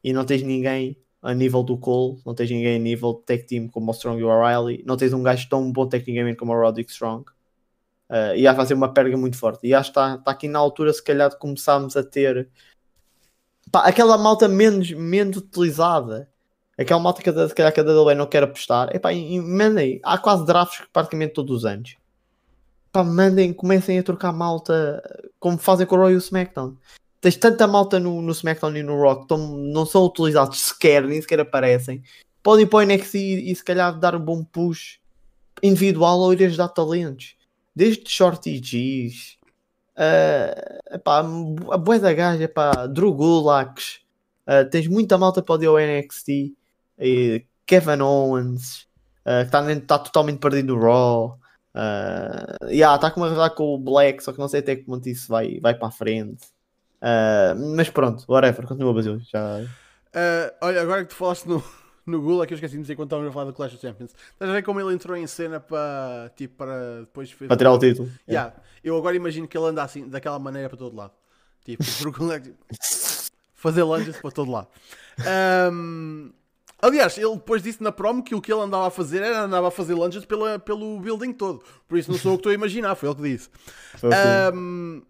[0.02, 3.44] e não tens ninguém a nível do Cole, não tens ninguém a nível de tech
[3.44, 6.52] team como o Strong e o O'Reilly, não tens um gajo tão bom tecnicamente como
[6.52, 7.24] o Roderick Strong.
[8.08, 9.66] Uh, e a fazer uma perda muito forte.
[9.66, 12.48] E acho que está, está aqui na altura, se calhar, de começarmos a ter
[13.70, 16.28] pá, aquela malta menos, menos utilizada
[16.80, 18.96] Aquela malta que se calhar cada não quer apostar.
[18.96, 20.00] Epá, e, e mandem.
[20.02, 21.98] Há quase drafts praticamente todos os anos.
[22.88, 25.02] Epá, mandem, comecem a trocar malta
[25.38, 26.78] como fazem com o Royal SmackDown.
[27.20, 31.20] Tens tanta malta no, no SmackDown e no Rock que não são utilizados sequer, nem
[31.20, 32.02] sequer aparecem.
[32.42, 34.98] Podem ir para o NXT e, e se calhar dar um bom push
[35.62, 37.36] individual ou ir ajudar talentos.
[37.76, 39.38] Desde Shorty G's,
[39.96, 43.82] uh, epá, a boa da gaja, epá, Drew Gulak,
[44.46, 46.54] uh, tens muita malta para ir ao NXT
[46.98, 48.88] e Kevin Owens,
[49.26, 51.38] uh, que está tá totalmente perdido no Raw.
[51.74, 54.84] Uh, yeah, está com uma rivalidade com o Black, só que não sei até que
[54.84, 56.48] ponto isso vai, vai para a frente.
[57.00, 59.20] Uh, mas pronto, whatever, continua Brasil.
[59.20, 59.60] Já...
[59.60, 61.62] Uh, olha, agora que tu falaste no,
[62.06, 64.14] no Gula, que eu esqueci de dizer quando estávamos a falar do Clash of Champions,
[64.32, 67.78] estás a ver como ele entrou em cena para, tipo, para depois para tirar o
[67.78, 68.10] título.
[68.28, 68.54] Yeah.
[68.82, 71.12] Eu agora imagino que ele anda assim, daquela maneira para todo lado.
[71.64, 71.84] Tipo,
[73.54, 74.68] fazer lunges para todo lado.
[75.72, 76.32] Um,
[76.82, 79.68] Aliás, ele depois disse na promo que o que ele andava a fazer era andava
[79.68, 81.62] a fazer lunges pela, pelo building todo.
[81.86, 83.50] Por isso não sou o que estou a imaginar, foi ele que disse.
[84.54, 85.02] Um,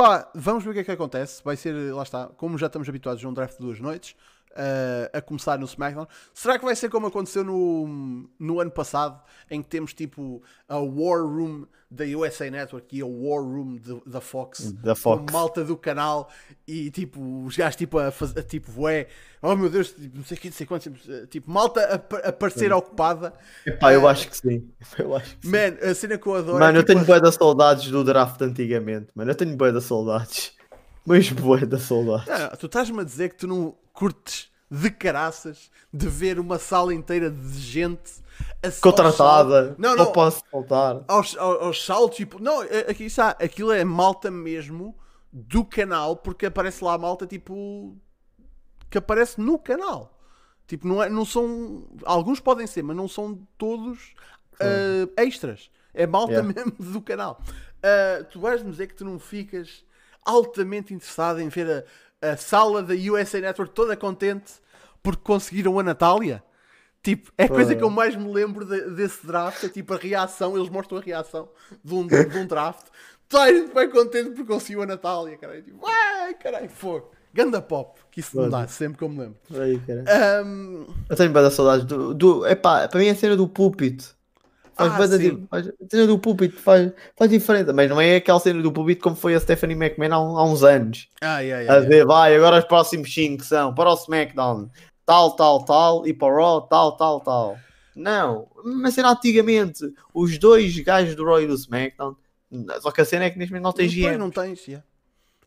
[0.00, 1.42] pá, vamos ver o que é que acontece.
[1.44, 4.16] Vai ser, lá está, como já estamos habituados a um draft de duas noites,
[4.52, 6.06] uh, a começar no SmackDown.
[6.34, 9.20] Será que vai ser como aconteceu no, no ano passado,
[9.50, 14.00] em que temos tipo a War Room da USA Network e a War Room de,
[14.06, 15.32] da Fox, da Fox.
[15.32, 16.30] malta do canal
[16.66, 19.08] e tipo os gajos tipo a fazer tipo ué,
[19.42, 20.92] oh meu Deus, tipo, não sei o que, não sei quantos,
[21.28, 23.32] tipo malta a, a parecer ocupada.
[23.66, 24.70] Epá, eu acho que sim.
[24.96, 25.88] Eu acho que Man, sim.
[25.88, 26.60] a cena que eu adoro.
[26.60, 29.30] Mano, é, eu tenho boa das saudades do draft antigamente, mano.
[29.32, 30.52] Eu tenho boa das saudades.
[31.10, 32.28] Mas boa da saudades.
[32.28, 36.94] Não, tu estás-me a dizer que tu não curtes de caraças de ver uma sala
[36.94, 38.12] inteira de gente
[38.80, 39.74] contratada.
[39.76, 41.02] Não, não, não posso faltar.
[41.08, 44.96] Aos, aos, aos saltos, tipo, não, é, aqui está, aquilo é malta mesmo
[45.32, 47.96] do canal, porque aparece lá a malta tipo
[48.88, 50.16] que aparece no canal.
[50.68, 51.88] Tipo, não, é, não são.
[52.04, 54.14] Alguns podem ser, mas não são todos
[54.60, 55.72] uh, extras.
[55.92, 56.46] É malta yeah.
[56.54, 57.42] mesmo do canal.
[57.78, 59.84] Uh, tu vais-me dizer que tu não ficas
[60.24, 61.86] altamente interessado em ver
[62.22, 64.52] a, a sala da USA Network toda contente
[65.02, 66.42] porque conseguiram a Natália?
[67.02, 69.96] Tipo, é a coisa que eu mais me lembro de, desse draft, é tipo a
[69.96, 71.48] reação, eles mostram a reação
[71.82, 72.88] de um, de, um draft.
[73.26, 75.62] Toda a gente vai contente porque conseguiu a Natália, caralho.
[75.62, 77.10] Tipo, ai, caralho, fogo.
[77.32, 79.38] Ganda pop, que isso não dá, sempre que eu me lembro.
[79.54, 79.80] Aí,
[80.44, 80.86] um...
[81.08, 82.46] Eu tenho bem da saudade do, do.
[82.46, 84.16] Epá, para mim é a cena do púlpito.
[84.74, 88.40] Faz, ah, de, faz a cena do púlpito faz, faz diferença, mas não é aquela
[88.40, 91.08] cena do púlpito como foi a Stephanie McMahon há, há uns anos.
[91.20, 92.12] Ah, yeah, yeah, a ver, yeah.
[92.12, 94.70] vai, agora os próximos 5 são para o SmackDown,
[95.04, 97.58] tal, tal, tal, e para o Raw, tal, tal, tal.
[97.94, 99.84] Não, mas cena antigamente,
[100.14, 102.16] os dois gajos do Raw e do SmackDown,
[102.80, 104.16] só que a cena é que neste momento não tem GM.
[104.16, 104.84] não tens, yeah.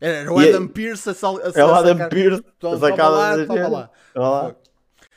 [0.00, 3.68] Era o Adam Pearce a, sal, a, é o Adam Pearce a sacar lá, toma
[3.68, 3.90] lá.
[4.14, 4.56] lá.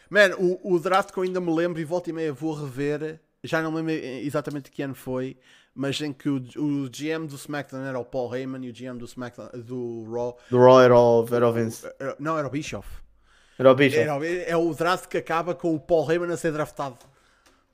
[0.10, 3.20] Man, o, o draft que eu ainda me lembro e volta e meia vou rever,
[3.48, 5.38] já não me lembro exatamente que ano foi,
[5.74, 8.98] mas em que o, o GM do SmackDown era o Paul Heyman e o GM
[8.98, 11.88] do SmackDown do Raw Do Raw era o, era o Vince.
[12.00, 12.88] era- não era o Bischoff.
[13.60, 13.98] Era o bicho.
[13.98, 16.98] Era, é o draft que acaba com o Paul Heyman a ser draftado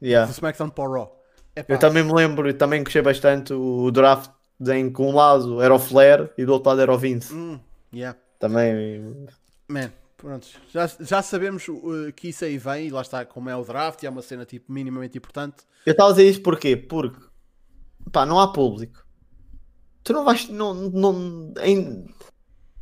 [0.02, 0.30] Yeah.
[0.30, 1.24] do SmackDown para o Raw.
[1.56, 4.30] Epá, Eu também me lembro e também gostei bastante o draft
[4.70, 7.34] em que um lado era o Flair e do outro lado era o Vince.
[7.34, 7.60] hum,
[7.94, 8.18] yeah.
[8.40, 9.26] Também.
[9.68, 9.91] Man,
[10.24, 10.48] pronto.
[10.70, 14.02] Já, já sabemos uh, que isso aí vem e lá está, como é o draft
[14.02, 15.58] e é uma cena tipo minimamente importante.
[15.86, 16.78] Eu estava a dizer isto porquê?
[16.78, 17.20] Porque
[18.12, 19.06] pá, não há público.
[20.02, 20.48] Tu não vais.
[20.48, 22.08] Não, não, em...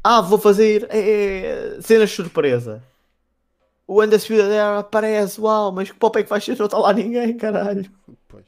[0.03, 2.83] Ah, vou fazer é, cenas de surpresa.
[3.87, 6.57] O Undisputed Era aparece, uau, mas que pop é que vai ser?
[6.57, 7.91] Não está lá ninguém, caralho.
[8.27, 8.45] Pois.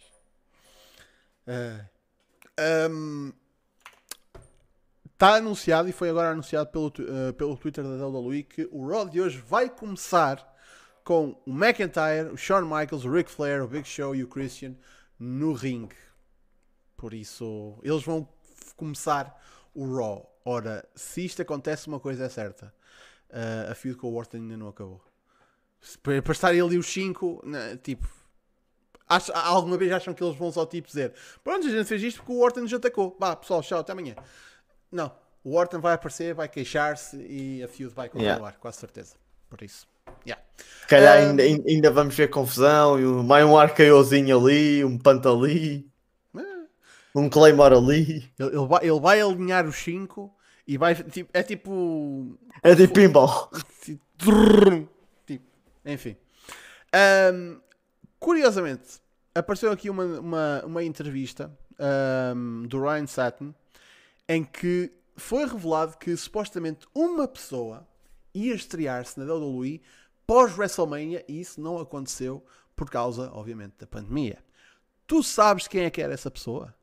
[5.14, 8.88] Está Tá anunciado e foi agora anunciado pelo, eh, pelo Twitter da WWE que o
[8.88, 10.52] Raw de hoje vai começar
[11.03, 14.76] com o McIntyre, o Shawn Michaels, o Ric Flair, o Big Show e o Christian
[15.19, 15.95] no ringue.
[16.98, 18.27] Por isso, eles vão
[18.76, 19.40] começar
[19.73, 20.30] o Raw.
[20.45, 22.73] Ora, se isto acontece, uma coisa é certa:
[23.30, 25.02] eh, a feud com o Orton ainda não acabou.
[26.02, 27.44] Para para estarem ali os 5,
[27.81, 28.07] tipo,
[29.07, 31.14] Acho- alguma vez acham que eles vão só tipo dizer
[31.44, 33.15] pronto, a gente fez isto porque o Orton nos atacou.
[33.19, 34.15] Vá, pessoal, tchau, até amanhã.
[34.94, 35.11] Não,
[35.44, 38.57] o Orton vai aparecer, vai queixar-se e a feud vai continuar, Yeah.
[38.60, 39.15] quase certeza.
[39.49, 39.88] Por isso,
[40.26, 40.41] yeah.
[40.82, 44.98] Se calhar Um, ainda, ainda vamos ver confusão e um, mais um arcaiozinho ali, um
[44.98, 45.90] panto ali,
[46.38, 46.65] Eh,
[47.15, 48.32] um Claymore ali.
[48.40, 50.32] Ele, ele vai, ele vai alinhar os 5
[50.68, 50.95] e vai.
[50.95, 52.38] Tipo, é tipo.
[52.61, 53.49] É tipo pinball.
[55.26, 55.44] Tipo,
[55.86, 56.15] enfim.
[56.94, 57.60] Ahm,
[58.20, 59.02] curiosamente,
[59.36, 63.53] apareceu aqui uma, uma, uma entrevista ahm, do Ryan Satin
[64.28, 67.88] em que foi revelado que supostamente uma pessoa
[68.34, 69.82] ia estrear-se na WWE
[70.26, 72.44] pós-WrestleMania e isso não aconteceu
[72.76, 74.40] por causa, obviamente, da pandemia.
[75.06, 76.74] Tu sabes quem é que era essa pessoa?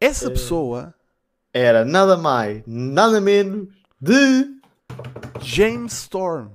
[0.00, 0.94] Essa pessoa,
[1.52, 3.68] Era nada mais, nada menos
[4.00, 4.58] de.
[5.40, 6.50] James Storm.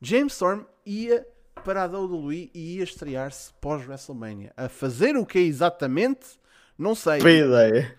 [0.00, 1.26] James Storm ia
[1.64, 4.52] para a WWE e ia estrear-se pós-WrestleMania.
[4.56, 6.38] A fazer o que exatamente?
[6.78, 7.18] Não sei.
[7.18, 7.98] Boa ideia.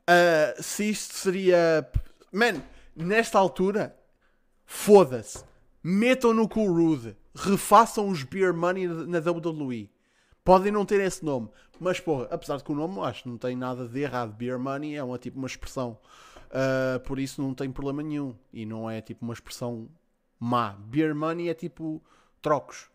[0.00, 1.88] Uh, se isto seria.
[2.32, 2.62] Man,
[2.96, 3.96] nesta altura,
[4.66, 5.44] foda-se.
[5.82, 7.16] Metam no Cool Rude.
[7.34, 9.88] Refaçam os Beer Money na WWE.
[10.44, 11.48] Podem não ter esse nome.
[11.78, 14.32] Mas, porra, apesar de que o nome acho que não tem nada de errado.
[14.32, 15.96] Beer Money é uma, tipo, uma expressão.
[16.46, 18.34] Uh, por isso não tem problema nenhum.
[18.52, 19.88] E não é tipo uma expressão
[20.38, 20.72] má.
[20.72, 22.02] Beer Money é tipo
[22.42, 22.90] trocos.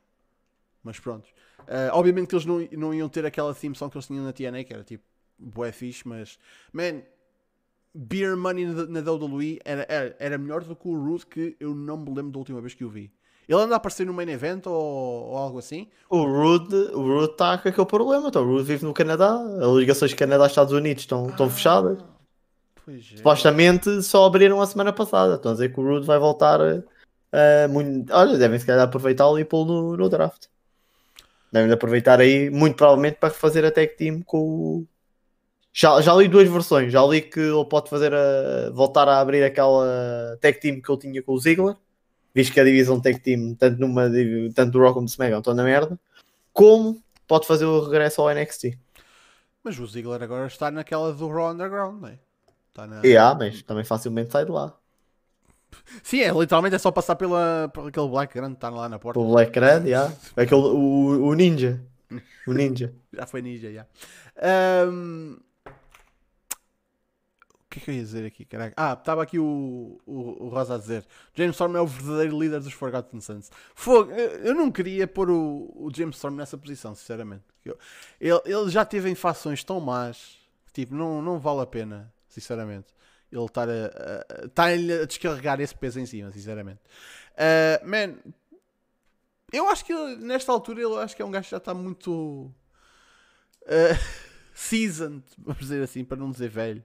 [0.83, 1.29] Mas pronto.
[1.67, 4.33] Uh, obviamente que eles não, não iam ter aquela theme song que eles tinham na
[4.33, 5.03] TNA, que era tipo
[5.37, 6.39] bué fixe, mas
[6.71, 7.01] man,
[7.93, 11.73] Beer Money na, na WWE era, era, era melhor do que o Rude, que eu
[11.73, 13.11] não me lembro da última vez que o vi.
[13.47, 15.87] Ele anda a aparecer no main event ou, ou algo assim?
[16.09, 18.27] O Rude o Rude está com aquele problema.
[18.27, 21.49] Então, o Rude vive no Canadá, as ligações de Canadá e Estados Unidos estão, estão
[21.49, 21.99] fechadas.
[22.83, 23.17] Pois é.
[23.17, 25.35] Supostamente só abriram a semana passada.
[25.35, 26.59] Estão a dizer que o Rude vai voltar.
[26.59, 28.11] a muito...
[28.11, 30.47] Olha, devem se calhar aproveitá-lo e pô-lo no, no draft.
[31.51, 34.87] Devem aproveitar aí, muito provavelmente, para fazer a tag team com o.
[35.73, 36.91] Já, já li duas versões.
[36.91, 40.99] Já li que ele pode fazer a, voltar a abrir aquela tag team que ele
[40.99, 41.75] tinha com o Ziggler,
[42.33, 44.09] visto que a divisão tag team, tanto, numa,
[44.53, 45.99] tanto do Raw como do SmackDown, estão na merda.
[46.51, 48.77] Como pode fazer o regresso ao NXT.
[49.63, 52.19] Mas o Ziggler agora está naquela do Raw Underground, não é?
[52.69, 53.01] Está na...
[53.05, 54.77] E há, mas também facilmente sai de lá.
[56.03, 58.99] Sim, é literalmente é só passar pela, por aquele black grande que está lá na
[58.99, 59.19] porta.
[59.19, 60.13] O Black Red, yeah.
[60.35, 61.81] Aquele, o, o Ninja.
[62.47, 62.93] O Ninja.
[63.13, 63.85] Já foi ninja, já.
[64.41, 65.37] Ahm,
[67.53, 68.73] O que é que eu ia dizer aqui, caraca?
[68.77, 72.59] Ah, estava aqui o, o, o Rosa a dizer James Storm é o verdadeiro líder
[72.61, 73.51] dos Forgotten Sons.
[73.73, 77.43] Fogo, eu não queria pôr o, o James Storm nessa posição, sinceramente.
[77.65, 77.77] Eu-
[78.21, 80.37] ele, ele já teve em fações tão más
[80.67, 82.87] que, tipo, não, não vale a pena, sinceramente.
[83.37, 86.79] Ele estar a, a, a, a descarregar esse peso em cima, sinceramente.
[87.37, 88.15] Ah, man,
[89.51, 91.73] eu acho que ele, nesta altura ele acho que é um gajo que já está
[91.73, 92.51] muito
[93.63, 93.99] uh,
[94.53, 96.83] seasoned, vamos dizer assim, para não dizer velho,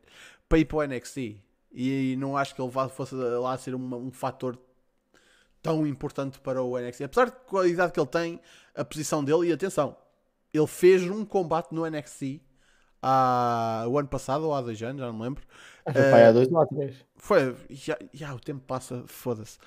[0.48, 1.40] para ir para o NXT.
[1.72, 4.58] E não acho que ele vá, fosse lá ser uma- um fator
[5.62, 7.04] tão importante para o NXT.
[7.04, 8.40] Apesar de com a idade que ele tem,
[8.74, 9.96] a posição dele, e atenção,
[10.52, 12.40] ele fez um combate no NXT
[13.02, 15.42] há, o ano passado ou há dois anos, já não me lembro.
[15.92, 17.04] Foi aí há dois ou três.
[17.16, 19.58] Foi, já, já o tempo passa, foda-se.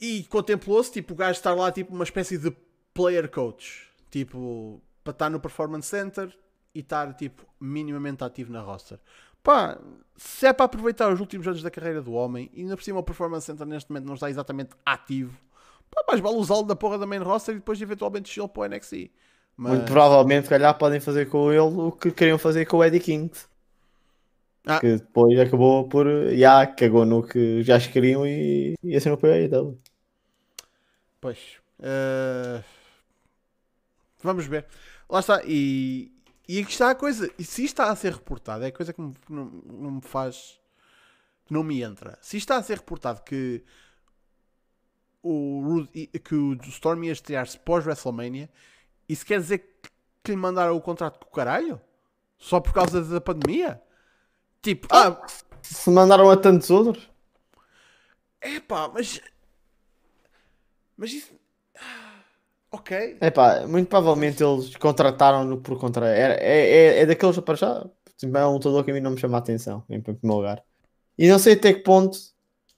[0.00, 2.54] E contemplou-se, tipo, o gajo estar lá, tipo, uma espécie de
[2.94, 3.88] player coach.
[4.10, 6.36] Tipo, para estar no Performance Center
[6.74, 8.98] e estar, tipo, minimamente ativo na roster.
[9.42, 9.78] Pá,
[10.16, 12.98] se é para aproveitar os últimos anos da carreira do homem, e ainda por cima
[12.98, 15.38] o Performance Center neste momento não está exatamente ativo,
[15.90, 18.66] pá, mais vale usá-lo da porra da main roster e depois eventualmente descê-lo para o
[18.66, 19.10] NXT.
[19.60, 19.72] Mas...
[19.72, 23.00] Muito provavelmente, se calhar, podem fazer com ele o que queriam fazer com o Eddie
[23.00, 23.30] King.
[24.64, 24.78] Ah.
[24.78, 26.06] Que depois acabou por.
[26.36, 29.76] Já cagou no que já queriam e, e assinou para a AEW.
[31.20, 31.38] Pois.
[31.80, 32.62] eh,
[34.22, 34.66] Vamos ver.
[35.10, 35.42] Lá está.
[35.44, 36.12] E,
[36.46, 37.28] e aqui está a coisa.
[37.38, 40.60] E se isto está a ser reportado, é coisa que, me- não, não me faz.
[41.46, 42.16] que não me entra.
[42.22, 43.64] Se isto está a ser reportado que
[45.22, 45.84] o,
[46.24, 48.48] que o Storm ia estrear-se pós-WrestleMania,
[49.08, 49.58] isso quer dizer
[50.22, 51.80] que, lhe mandaram o contrato com o caralho?
[52.36, 53.80] Só por causa da pandemia?
[54.60, 55.26] Tipo, ah,
[55.62, 57.08] Se mandaram a tantos outros.
[58.42, 59.20] epá, mas.
[60.96, 61.32] Mas isso.
[62.70, 63.16] Ok.
[63.20, 66.08] É pá, muito provavelmente eles contrataram-no por contra.
[66.14, 67.86] É, é, é, é daqueles para já.
[68.16, 70.62] tipo, É um lutador que a mim não me chama a atenção, em primeiro lugar.
[71.16, 72.18] E não sei até que ponto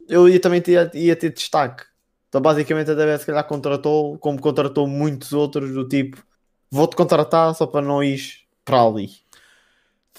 [0.09, 1.85] eu ia, também ter, ia ter destaque.
[2.31, 6.25] Então, basicamente, a DB se calhar contratou, como contratou muitos outros, do tipo:
[6.71, 8.21] vou-te contratar só para não ir
[8.65, 9.11] para ali.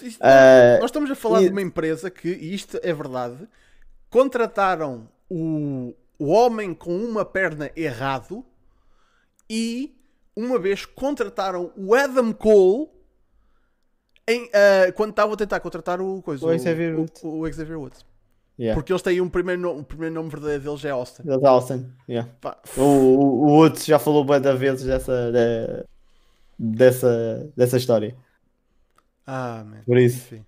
[0.01, 3.47] Isto- Ah, Nós estamos a falar e- de uma empresa que, e isto é verdade,
[4.09, 8.45] contrataram o, o homem com uma perna errado
[9.49, 9.95] e
[10.35, 12.89] uma vez contrataram o Adam Cole
[14.27, 17.23] em, ah, quando estavam a tentar contratar o, coisa, O Xavier Woods.
[17.23, 18.05] o, o Xavier Woods.
[18.61, 18.75] Yeah.
[18.75, 21.23] Porque eles têm um primeiro nome, o primeiro nome verdadeiro deles é Austin.
[21.25, 22.29] Eles Austin, yeah.
[22.77, 25.85] O, o, o Woods já falou bem da vezes dessa, de-
[26.57, 28.15] dessa, dessa história.
[29.25, 29.81] Ah, man.
[29.85, 30.33] Por isso.
[30.33, 30.45] Enfim.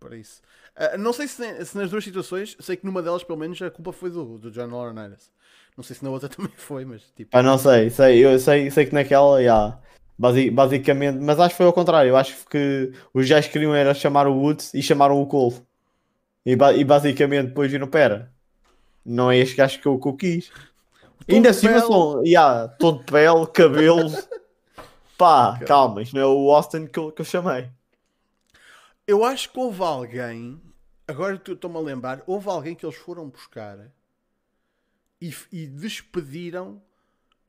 [0.00, 0.42] Por isso.
[0.76, 3.70] Ah, não sei se, se nas duas situações, sei que numa delas, pelo menos, a
[3.70, 5.30] culpa foi do, do John Laurinaitis.
[5.76, 7.30] Não sei se na outra também foi, mas tipo.
[7.30, 9.78] Pá, não sei, sei, eu sei, sei que naquela, já,
[10.18, 13.94] basi- basicamente, mas acho que foi ao contrário, eu acho que os gajos queriam era
[13.94, 15.54] chamar o Woods e chamaram o Cole.
[16.44, 18.32] E, ba- e basicamente depois viram, pera,
[19.04, 20.52] não é este gajo que eu, que eu quis.
[21.30, 24.10] Ainda assim, são, já, tom de pele, cabelo,
[25.18, 27.68] pá, calma, isto não é o Austin que eu, que eu chamei.
[29.06, 30.60] Eu acho que houve alguém.
[31.08, 32.22] Agora estou-me a lembrar.
[32.26, 33.90] Houve alguém que eles foram buscar
[35.20, 36.82] e, e despediram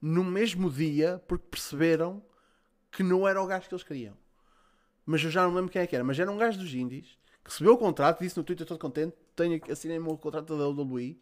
[0.02, 2.24] no mesmo dia porque perceberam
[2.92, 4.18] que não era o gajo que eles queriam.
[5.06, 6.04] Mas eu já não lembro quem é que era.
[6.06, 9.16] Mas era um gajo dos Indies que recebeu o contrato, disse no Twitter todo contente:
[9.36, 11.18] tenho, assinei o meu contrato da WWE.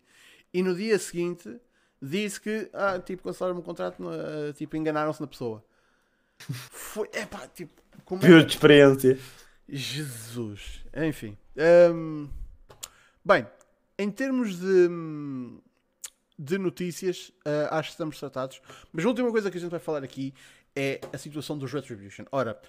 [0.54, 1.60] E no dia seguinte
[2.02, 5.64] disse que, ah, tipo, cancelaram o contrato, ah, tipo, enganaram-se na pessoa.
[6.40, 7.74] Foi, é pá, tipo,
[8.06, 9.20] como é que- Pura de experiência.
[9.68, 10.84] Jesus.
[10.96, 11.38] Enfim.
[11.94, 12.30] Hum,
[13.24, 13.48] bem,
[13.98, 14.90] em termos de,
[16.38, 18.62] de notícias, ah, acho que estamos tratados.
[18.92, 20.34] Mas a última coisa que a gente vai falar aqui
[20.76, 22.26] é a situação dos Retribution.
[22.32, 22.60] Ora,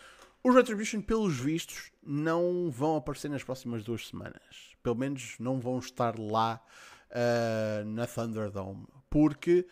[0.44, 4.76] os Retribution, pelos vistos, não vão aparecer nas próximas duas semanas.
[4.82, 6.62] Pelo menos não vão estar lá
[7.10, 8.86] ah, na Thunderdome.
[9.08, 9.66] Porque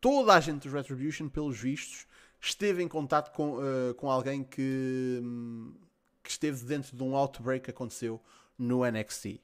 [0.00, 2.06] toda a gente dos Retribution, pelos vistos,
[2.40, 5.74] esteve em contato com, ah, com alguém que, hum,
[6.22, 8.22] que esteve dentro de um outbreak que aconteceu
[8.56, 9.40] no NXT.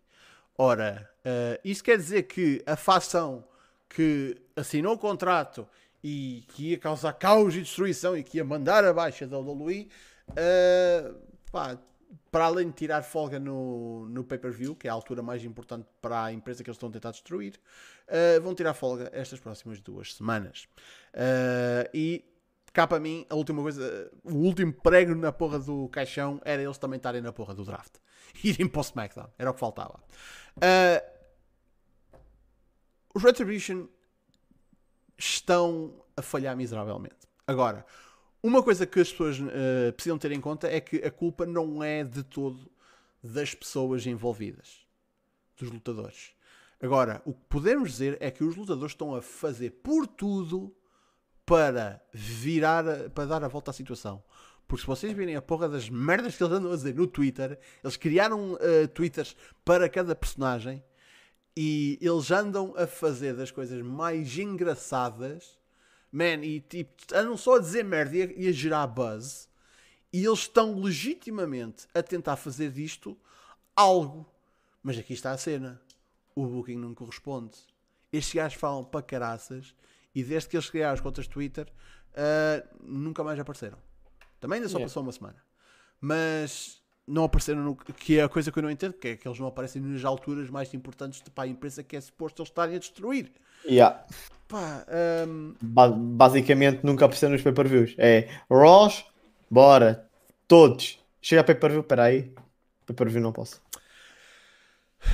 [0.56, 3.44] Ora, ah, isso quer dizer que a facção
[3.89, 5.66] que assinou o contrato
[6.05, 9.89] e que ia causar caos e destruição e que ia mandar abaixo da WWE,
[10.30, 11.14] ah,
[11.50, 11.78] pá,
[12.30, 16.24] para além de tirar folga no, no pay-per-view, que é a altura mais importante para
[16.24, 17.60] a empresa que eles estão a tentar destruir,
[18.08, 20.68] ah, vão tirar folga estas próximas duas semanas.
[21.14, 22.24] Ah, e
[22.72, 26.78] cá para mim, a última coisa, o último prego na porra do caixão era eles
[26.78, 27.96] também estarem na porra do draft.
[28.42, 30.00] Irem para o SmackDown, era o que faltava.
[33.14, 33.88] Os Retribution
[35.18, 37.28] estão a falhar miseravelmente.
[37.46, 37.84] Agora,
[38.43, 41.82] uma coisa que as pessoas eh, precisam ter em conta é que a culpa não
[41.82, 42.70] é de todo
[43.23, 44.85] das pessoas envolvidas,
[45.56, 46.32] dos lutadores.
[46.81, 50.74] Agora, o que podemos dizer é que os lutadores estão a fazer por tudo
[51.47, 54.23] para virar, para dar a volta à situação.
[54.66, 57.59] Porque se vocês virem a porra das merdas que eles andam a dizer no Twitter,
[57.85, 60.82] eles criaram eh, Twitters para cada personagem
[61.56, 65.59] e eles andam a fazer das coisas mais engraçadas,
[66.12, 69.48] man, e tipo, andam só a dizer merda e a, e a gerar buzz,
[70.12, 73.18] e eles estão legitimamente a tentar fazer disto
[73.74, 74.30] algo.
[74.82, 75.80] Mas aqui está a cena:
[76.36, 77.56] o booking não corresponde.
[78.12, 79.74] Estes gajos falam para caraças,
[80.14, 81.66] e desde que eles criaram as contas Twitter,
[82.14, 83.78] ah, nunca mais apareceram.
[84.39, 84.90] Também ainda só Yeah.
[84.90, 85.43] passou uma semana.
[86.01, 87.74] Mas não apareceram no.
[87.76, 90.04] Que é a coisa que eu não entendo, que é que eles não aparecem nas
[90.04, 93.30] alturas mais importantes de, para a empresa que é suposto eles estarem a destruir.
[93.64, 94.04] Yeah.
[94.48, 94.84] Pá,
[95.28, 97.94] hum, Ba- basicamente nunca apareceu nos pay-per-views.
[97.98, 99.04] É Ross,
[99.50, 100.08] bora,
[100.48, 100.98] todos.
[101.20, 102.32] Chega a pay-per-view, peraí.
[102.86, 103.60] Pay-per-view não posso.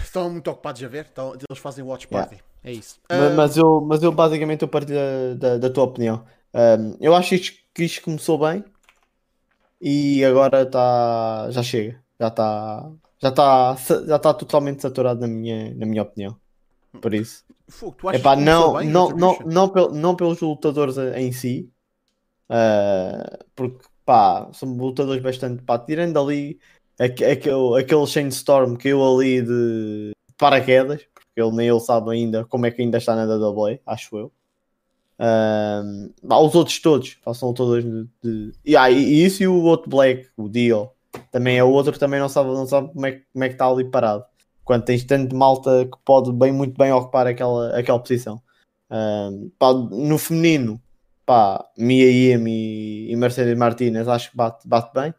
[0.03, 2.29] estão muito ocupados a ver, então eles fazem watch Yeah.
[2.29, 2.43] party.
[2.65, 2.99] É isso.
[3.11, 4.99] Ma- Hum, Mas, eu, mas eu basicamente eu partilho
[5.37, 6.25] da, da, da tua opinião.
[6.55, 7.39] Um, eu acho
[7.75, 8.65] que isto começou bem,
[9.81, 11.51] e agora está.
[11.51, 12.03] já chega.
[12.21, 12.91] Já está.
[13.21, 13.77] Já está
[14.07, 16.37] já tá totalmente saturado na minha, na minha opinião.
[17.01, 17.45] Por isso.
[17.69, 21.33] Fogo, tu achas Epá, que não, bem, não, não, não, pel- não pelos lutadores em
[21.33, 21.71] si,
[22.49, 26.59] ah, porque pá, são lutadores bastante pá, tirando ali
[26.99, 32.11] aque- aquele, aquele Shane Storm que eu ali de paraquedas, porque ele nem ele sabe
[32.13, 34.33] ainda como é que ainda está na WWE, acho eu.
[35.19, 35.83] Ah,
[36.29, 38.53] pá, os outros todos são lutadores de, de...
[38.65, 40.91] E, ah, e isso e o outro Black, o Dio,
[41.33, 43.85] também é outro também não sabe, não sabe como, é, como é que está ali
[43.85, 44.25] parado
[44.69, 48.39] quando tens tanto malta que pode bem, muito bem ocupar aquela, aquela posição.
[48.91, 50.79] Ahm, pá, no feminino,
[51.25, 55.15] pá, Mia Yim e, e Mercedes Martinez acho que bate, bate bem.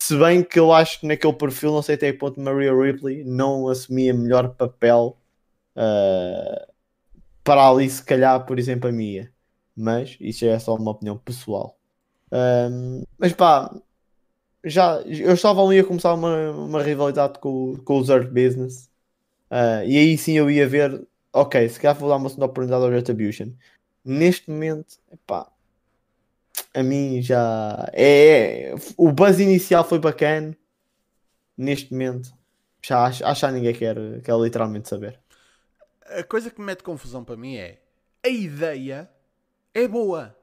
[0.00, 3.24] Se bem que eu acho que naquele perfil, não sei até que ponto Maria Ripley
[3.24, 5.16] não assumia melhor papel
[5.76, 6.68] ah,
[7.42, 9.33] para ali, se calhar, por exemplo, a Mia.
[9.76, 11.76] Mas isso é só uma opinião pessoal.
[12.32, 13.70] Ahm, mas pá,
[14.64, 18.90] já, eu estava ali a começar uma, uma rivalidade com, com os Earth Business.
[19.50, 22.84] Ah, e aí sim eu ia ver, ok, se calhar vou dar uma segunda oportunidade
[22.84, 23.52] ao Retribution.
[24.04, 25.50] Neste momento, epá,
[26.74, 30.56] a mim já é, é- o buzz inicial foi bacana.
[31.56, 32.32] Neste momento,
[32.82, 35.20] já acho, acho que ninguém quer, quer literalmente saber.
[36.06, 37.80] A coisa que me mete confusão para mim é
[38.24, 39.08] a ideia
[39.74, 40.36] é boa,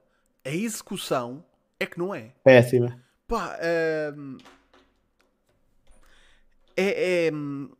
[0.43, 1.43] a execução
[1.79, 2.33] é que não é.
[2.43, 3.01] Péssima.
[3.27, 3.57] Pá,
[4.15, 4.37] hum,
[6.75, 7.71] é, é, hum,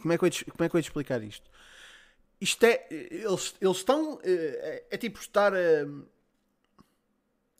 [0.00, 1.50] como é que eu te, como é que eu ia te explicar isto?
[2.40, 5.58] Isto é, eles, eles estão, eh, é, é tipo estar a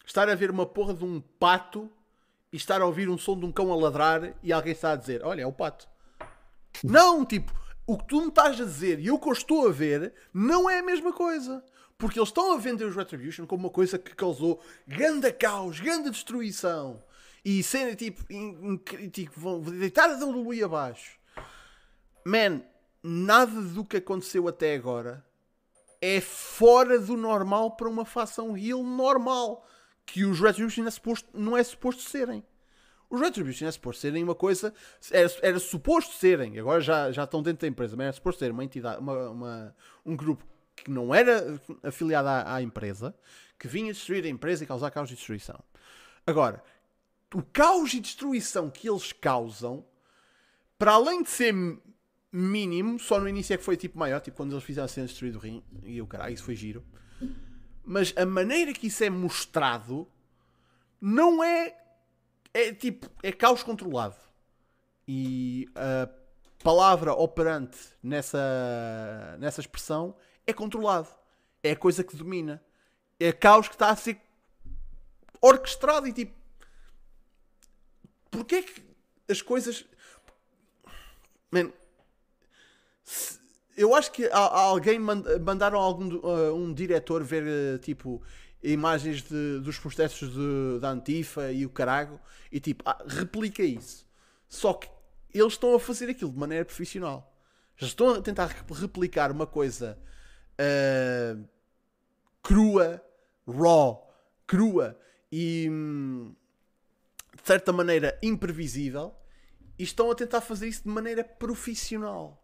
[0.06, 1.90] estar a ver uma porra de um pato
[2.52, 4.96] e estar a ouvir um som de um cão a ladrar e alguém está a
[4.96, 5.88] dizer, olha, é o pato.
[6.82, 7.52] Não, tipo,
[7.86, 10.68] o que tu me estás a dizer e o que eu estou a ver não
[10.68, 11.64] é a mesma coisa.
[11.98, 16.10] Porque eles estão a vender os Retribution como uma coisa que causou grande caos, grande
[16.10, 17.02] destruição.
[17.44, 18.22] E serem tipo,
[19.10, 21.18] tipo vão deitar a WWE abaixo.
[22.24, 22.62] Man,
[23.02, 25.24] nada do que aconteceu até agora
[26.00, 29.66] é fora do normal para uma facção heel normal.
[30.06, 32.44] Que os Retribution é suposto- não é suposto serem.
[33.10, 34.72] Os Retribution é suposto serem uma coisa.
[35.10, 38.52] Era, era suposto serem, agora já, já estão dentro da empresa, mas era suposto ser
[38.52, 39.76] uma entidade, uma, uma-
[40.06, 40.46] um grupo
[40.84, 43.14] que não era afiliado à, à empresa,
[43.58, 45.58] que vinha destruir a empresa e causar caos e destruição.
[46.26, 46.62] Agora,
[47.34, 49.84] o caos e destruição que eles causam,
[50.78, 51.54] para além de ser
[52.32, 55.06] mínimo, só no início é que foi tipo maior, tipo quando eles fizeram a cena
[55.06, 56.84] de destruir o rim, e o caralho, isso foi giro.
[57.84, 60.06] Mas a maneira que isso é mostrado
[61.00, 61.74] não é
[62.52, 64.16] é tipo, é caos controlado.
[65.06, 66.08] E a
[66.62, 70.14] palavra operante nessa, nessa expressão
[70.48, 71.08] é controlado.
[71.62, 72.62] É a coisa que domina.
[73.20, 74.18] É caos que está a ser
[75.40, 76.32] orquestrado e tipo.
[78.30, 78.82] Porquê que
[79.28, 79.84] as coisas.
[81.50, 81.70] Man,
[83.04, 83.38] se-
[83.76, 88.22] eu acho que alguém mand- mandaram algum uh, um diretor ver uh, tipo
[88.62, 92.20] imagens de- dos processos de- da Antifa e o carago
[92.50, 94.06] e tipo ah, replica isso.
[94.48, 94.88] Só que
[95.32, 97.34] eles estão a fazer aquilo de maneira profissional.
[97.76, 99.98] Já estão a tentar re- replicar uma coisa
[100.60, 101.48] uh,
[102.42, 103.02] crua,
[103.46, 104.10] raw,
[104.46, 104.98] crua
[105.30, 106.34] e hum,
[107.36, 109.14] de certa maneira imprevisível
[109.78, 112.42] e estão a tentar fazer isso de maneira profissional.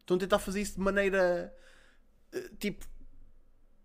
[0.00, 1.54] Estão a tentar fazer isso de maneira
[2.32, 2.84] eh, tipo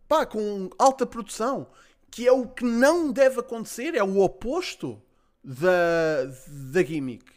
[0.10, 1.70] pá, com alta produção,
[2.10, 5.02] que é o que não deve acontecer, é o oposto
[5.44, 6.26] da,
[6.72, 7.32] da gimmick.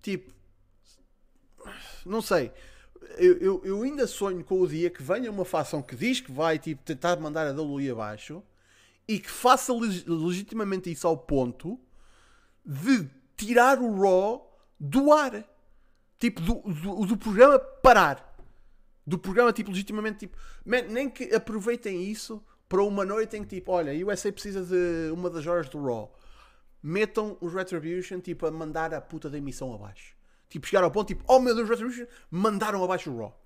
[0.00, 0.32] Tipo,
[2.06, 2.50] não sei.
[3.18, 6.30] Eu, eu, eu ainda sonho com o dia que venha uma facção que diz que
[6.32, 8.42] vai tipo, tentar mandar a WWE abaixo
[9.08, 11.78] e que faça leg- legitimamente isso ao ponto
[12.64, 15.44] de tirar o Raw do ar.
[16.18, 18.26] Tipo, do, do, do programa parar.
[19.06, 23.56] Do programa, tipo, legitimamente, tipo, man, nem que aproveitem isso para uma noite em que,
[23.56, 26.14] tipo, olha, a USA precisa de uma das horas do Raw.
[26.82, 30.14] Metam os Retribution, tipo, a mandar a puta da emissão abaixo.
[30.50, 33.40] Tipo, chegar ao ponto, tipo, oh meu Deus, Retribution, mandaram abaixo o Raw.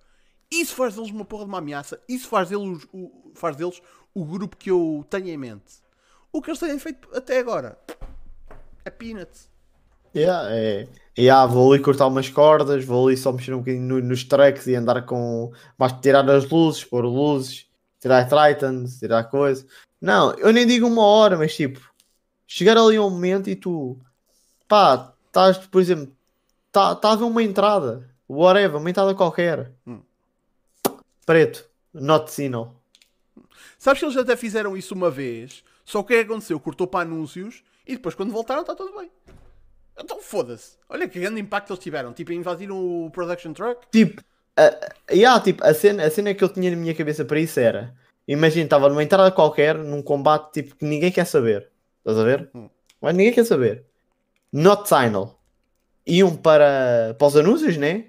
[0.50, 2.00] Isso faz deles uma porra de uma ameaça.
[2.08, 3.80] Isso faz deles o, faz deles
[4.12, 5.82] o grupo que eu tenho em mente.
[6.32, 7.78] O que eles têm feito até agora
[8.84, 9.48] é peanuts.
[10.16, 10.88] Yeah, é.
[11.18, 14.66] Yeah, vou ali cortar umas cordas, vou ali só mexer um bocadinho no- nos tracks
[14.66, 15.52] e andar com.
[15.76, 17.66] Basta tirar as luzes, pôr luzes,
[18.00, 19.66] tirar Tritons, tirar coisa.
[20.00, 21.80] Não, eu nem digo uma hora, mas tipo,
[22.46, 23.98] chegar ali um momento e tu,
[24.68, 26.14] pá, estás, por exemplo,
[26.74, 30.00] está tá uma entrada, whatever, uma entrada qualquer, Hum.
[31.24, 32.74] preto, not signal.
[33.78, 36.58] Sabes que eles até fizeram isso uma vez, Só que o que é que aconteceu?
[36.58, 39.10] Cortou para anúncios e depois quando voltaram está tudo bem.
[39.98, 40.78] Então foda-se.
[40.88, 42.12] Olha que grande impacto eles tiveram.
[42.14, 43.86] Tipo, invadiram o production truck.
[43.92, 44.22] Tipo,
[44.56, 47.60] a, yeah, tipo a, cena, a cena que eu tinha na minha cabeça para isso
[47.60, 47.94] era:
[48.26, 51.68] imagina, estava numa entrada qualquer, num combate tipo que ninguém quer saber.
[51.98, 52.48] Estás a ver?
[52.54, 52.70] Hum.
[52.98, 53.84] Mas ninguém quer saber.
[54.50, 55.38] Not signal.
[56.06, 58.06] Iam para, para os anúncios, né?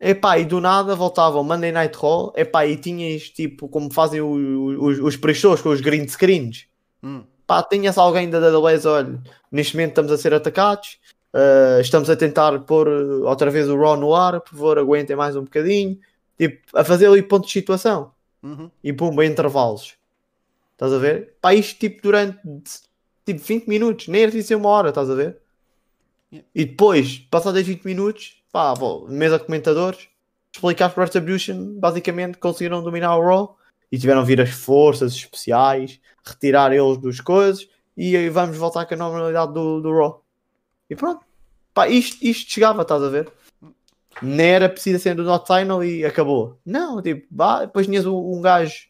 [0.00, 2.32] Epá, e do nada voltavam Monday Night Raw.
[2.36, 6.66] Epá, e tinhas tipo como fazem o- o- os, os pre-shows com os green screens.
[7.02, 7.22] Hum.
[7.46, 9.20] Pá, tinha-se alguém da WWE, olha,
[9.50, 10.98] neste momento estamos a ser atacados,
[11.32, 15.14] uh, estamos a tentar pôr uh, outra vez o Raw no ar, por favor, aguentem
[15.16, 15.98] mais um bocadinho,
[16.36, 18.10] tipo, a fazer ali ponto de situação,
[18.42, 18.70] Uhum.
[18.82, 19.94] e pumba, intervalos.
[20.72, 21.34] Estás a ver?
[21.40, 22.38] Pá, isto tipo durante
[23.24, 25.38] tipo 20 minutos, nem era preciso ser uma hora, estás a ver?
[26.54, 30.08] E depois, passados 20 minutos, pá, bom, mesa de comentadores,
[30.52, 33.58] explicar para Retribution, basicamente conseguiram dominar o Raw
[33.92, 38.94] e tiveram vir as forças especiais, retirar eles dos coisas e aí vamos voltar com
[38.94, 40.22] a normalidade do, do Raw.
[40.88, 41.24] E pronto.
[41.74, 43.30] Pá, isto, isto chegava, estás a ver?
[44.22, 46.58] Nem era preciso ser do Not Signal e acabou.
[46.64, 48.86] Não, tipo, vá, depois tinhas um, um gajo,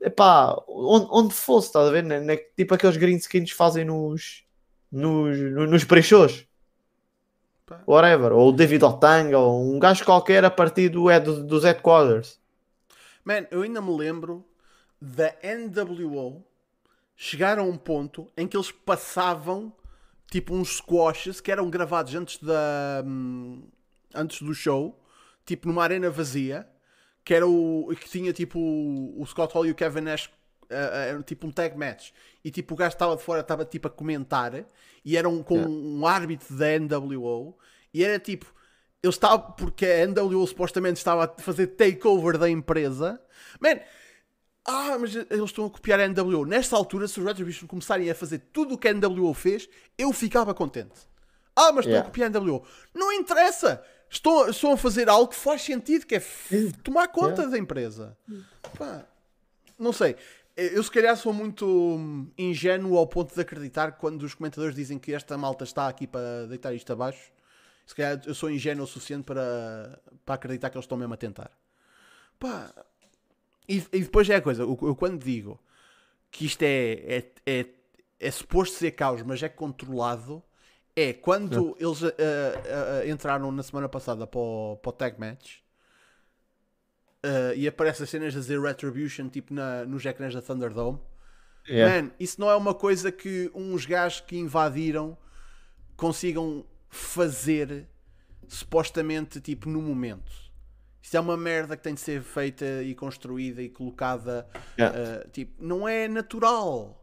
[0.00, 2.04] epá, onde, onde fosse, estás a ver?
[2.04, 4.44] Na- na- tipo aqueles green screens que fazem nos,
[4.92, 6.46] nos, no- nos pre-shows.
[7.70, 7.80] Pá.
[7.86, 8.32] Whatever.
[8.32, 12.40] Ou o David Otanga, ou um gajo qualquer a partir do, head- dos headquarters.
[13.24, 14.44] Man, eu ainda me lembro
[15.00, 16.44] da NWO
[17.14, 19.72] chegar a um ponto em que eles passavam
[20.28, 23.62] tipo uns squashes que eram gravados antes da hum,
[24.12, 24.98] antes do show,
[25.46, 26.68] tipo numa arena vazia,
[27.24, 30.28] que era o que tinha tipo o, o Scott Hall e o Kevin Nash
[30.70, 32.10] eh, era tipo um tag match
[32.44, 34.64] e tipo o gajo estava de fora estava tipo a comentar
[35.04, 35.70] e era um, com Yeah.
[35.70, 37.56] um árbitro da NWO
[37.92, 38.46] e era tipo
[39.02, 43.20] ele estava porque a NWO supostamente estava a fazer takeover da empresa
[43.60, 43.80] man
[44.66, 46.44] ah, mas eles estão a copiar a NWO.
[46.44, 49.66] Nesta altura, se os Retribution começarem a fazer tudo o que a NWO fez,
[49.96, 50.92] eu ficava contente.
[51.56, 52.00] Ah, mas estão Yeah.
[52.02, 52.62] a copiar a NWO.
[52.94, 53.82] Não interessa.
[54.08, 56.22] Estão, estão a fazer algo que faz sentido, que é
[56.84, 58.16] tomar conta da empresa.
[58.78, 59.06] Pá,
[59.78, 60.14] não sei.
[60.60, 64.98] Eu se calhar sou muito hum, ingênuo ao ponto de acreditar quando os comentadores dizem
[64.98, 67.32] que esta malta está aqui para deitar isto abaixo.
[67.86, 71.16] Se calhar eu sou ingênuo o suficiente para, para acreditar que eles estão mesmo a
[71.16, 71.50] tentar.
[72.38, 72.70] Pá,
[73.66, 75.58] e, e depois é a coisa, eu, eu quando digo
[76.30, 77.66] que isto é, é, é,
[78.18, 80.42] é suposto ser caos, mas é controlado,
[80.94, 82.10] é quando eles ah,
[83.02, 85.60] ah, entraram na semana passada para o, para o Tag Match
[87.22, 90.98] ah, e aparecem as cenas a dizer Retribution tipo na, nos ecrãs da Thunderdome.
[91.68, 95.16] Man, isso não é uma coisa que uns gajos que invadiram
[95.96, 97.86] consigam fazer
[98.48, 100.32] supostamente tipo no momento.
[101.02, 104.46] Isto é uma merda que tem de ser feita e construída e colocada.
[104.78, 104.98] Yeah.
[104.98, 107.00] uh, tipo, não é natural.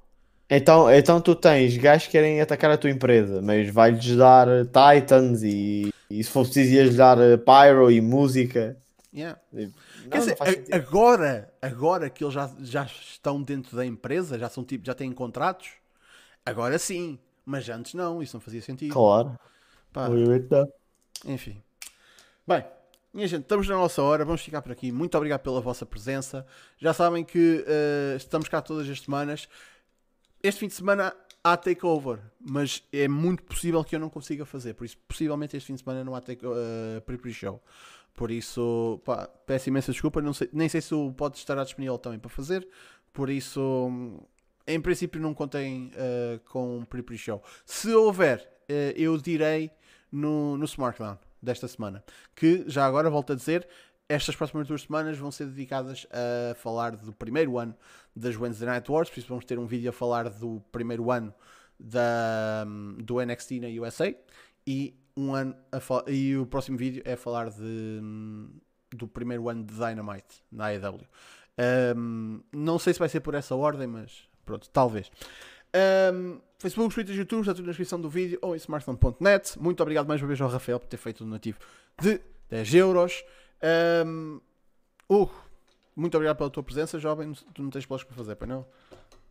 [0.50, 5.44] Então, então tu tens gajos que querem atacar a tua empresa, mas vai-lhes dar Titans
[5.44, 8.78] e, e se for preciso ias dar eh, Pyro e música.
[9.14, 9.40] Yeah.
[10.08, 10.74] Não, Quer não dizer, sentido.
[10.74, 15.12] agora, agora que eles já, já estão dentro da empresa, já são tipo, já têm
[15.12, 15.70] contratos,
[16.46, 17.20] agora sim.
[17.46, 18.92] Mas antes não, isso não fazia sentido.
[18.92, 19.40] Claro.
[19.94, 20.10] Pá.
[21.26, 21.64] Enfim.
[22.46, 22.66] Bem,
[23.14, 24.26] minha gente, estamos na nossa hora.
[24.26, 24.92] Vamos ficar por aqui.
[24.92, 26.46] Muito obrigado pela vossa presença.
[26.78, 29.48] Já sabem que eh, estamos cá todas as semanas.
[30.44, 34.74] Este fim de semana há takeover, mas é muito possível que eu não consiga fazer.
[34.74, 37.62] Por isso, possivelmente este fim de semana não há take, uh, pre-pre show.
[38.18, 40.20] Por isso, pá, peço imensa desculpa.
[40.24, 42.68] Não sei, nem sei se o pode estar disponível também para fazer.
[43.14, 44.20] Por isso, hum,
[44.66, 47.44] em princípio, não contem eh, com pre-pre show.
[47.64, 49.70] Se houver, eh, eu direi
[50.12, 52.04] no, no SmackDown desta semana.
[52.36, 53.68] Que já agora volto a dizer,
[54.10, 57.76] estas próximas duas semanas vão ser dedicadas a falar do primeiro ano
[58.16, 59.12] das Wednesday Night Wars.
[59.12, 61.32] Por isso vamos ter um vídeo a falar do primeiro ano
[61.80, 62.66] da,
[62.98, 64.12] do NXT na USA
[64.66, 68.02] e um ano a e o próximo vídeo é falar de,
[68.96, 71.02] do primeiro ano de Dynamite na AEW.
[71.98, 75.12] Um, não sei se vai ser por essa ordem, mas pronto, talvez.
[76.14, 79.60] Um, Facebook, Twitter, YouTube, está tudo na descrição do vídeo ou em smartphone.net.
[79.60, 81.58] Muito obrigado mais uma vez ao Rafael por ter feito o donativo
[82.00, 83.24] de 10 euros.
[84.06, 84.40] Um,
[85.10, 85.34] Hugo,
[85.96, 87.34] muito obrigado pela tua presença, jovem.
[87.54, 88.66] Tu não tens planos para fazer, para não?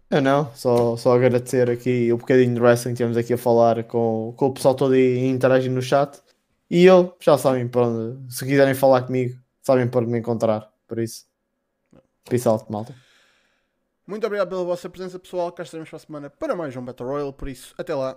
[0.09, 3.83] Eu não, só, só agradecer aqui o bocadinho de wrestling que tivemos aqui a falar
[3.85, 6.23] com, com o pessoal todo e interagir no chat.
[6.71, 10.71] E eu, já sabem para onde, se quiserem falar comigo, sabem para onde me encontrar.
[10.87, 11.27] Por isso,
[12.25, 12.95] peace out, malta.
[14.07, 15.51] Muito obrigado pela vossa presença, pessoal.
[15.51, 17.33] Cá estaremos para a semana para mais um Battle Royale.
[17.33, 18.17] Por isso, até lá.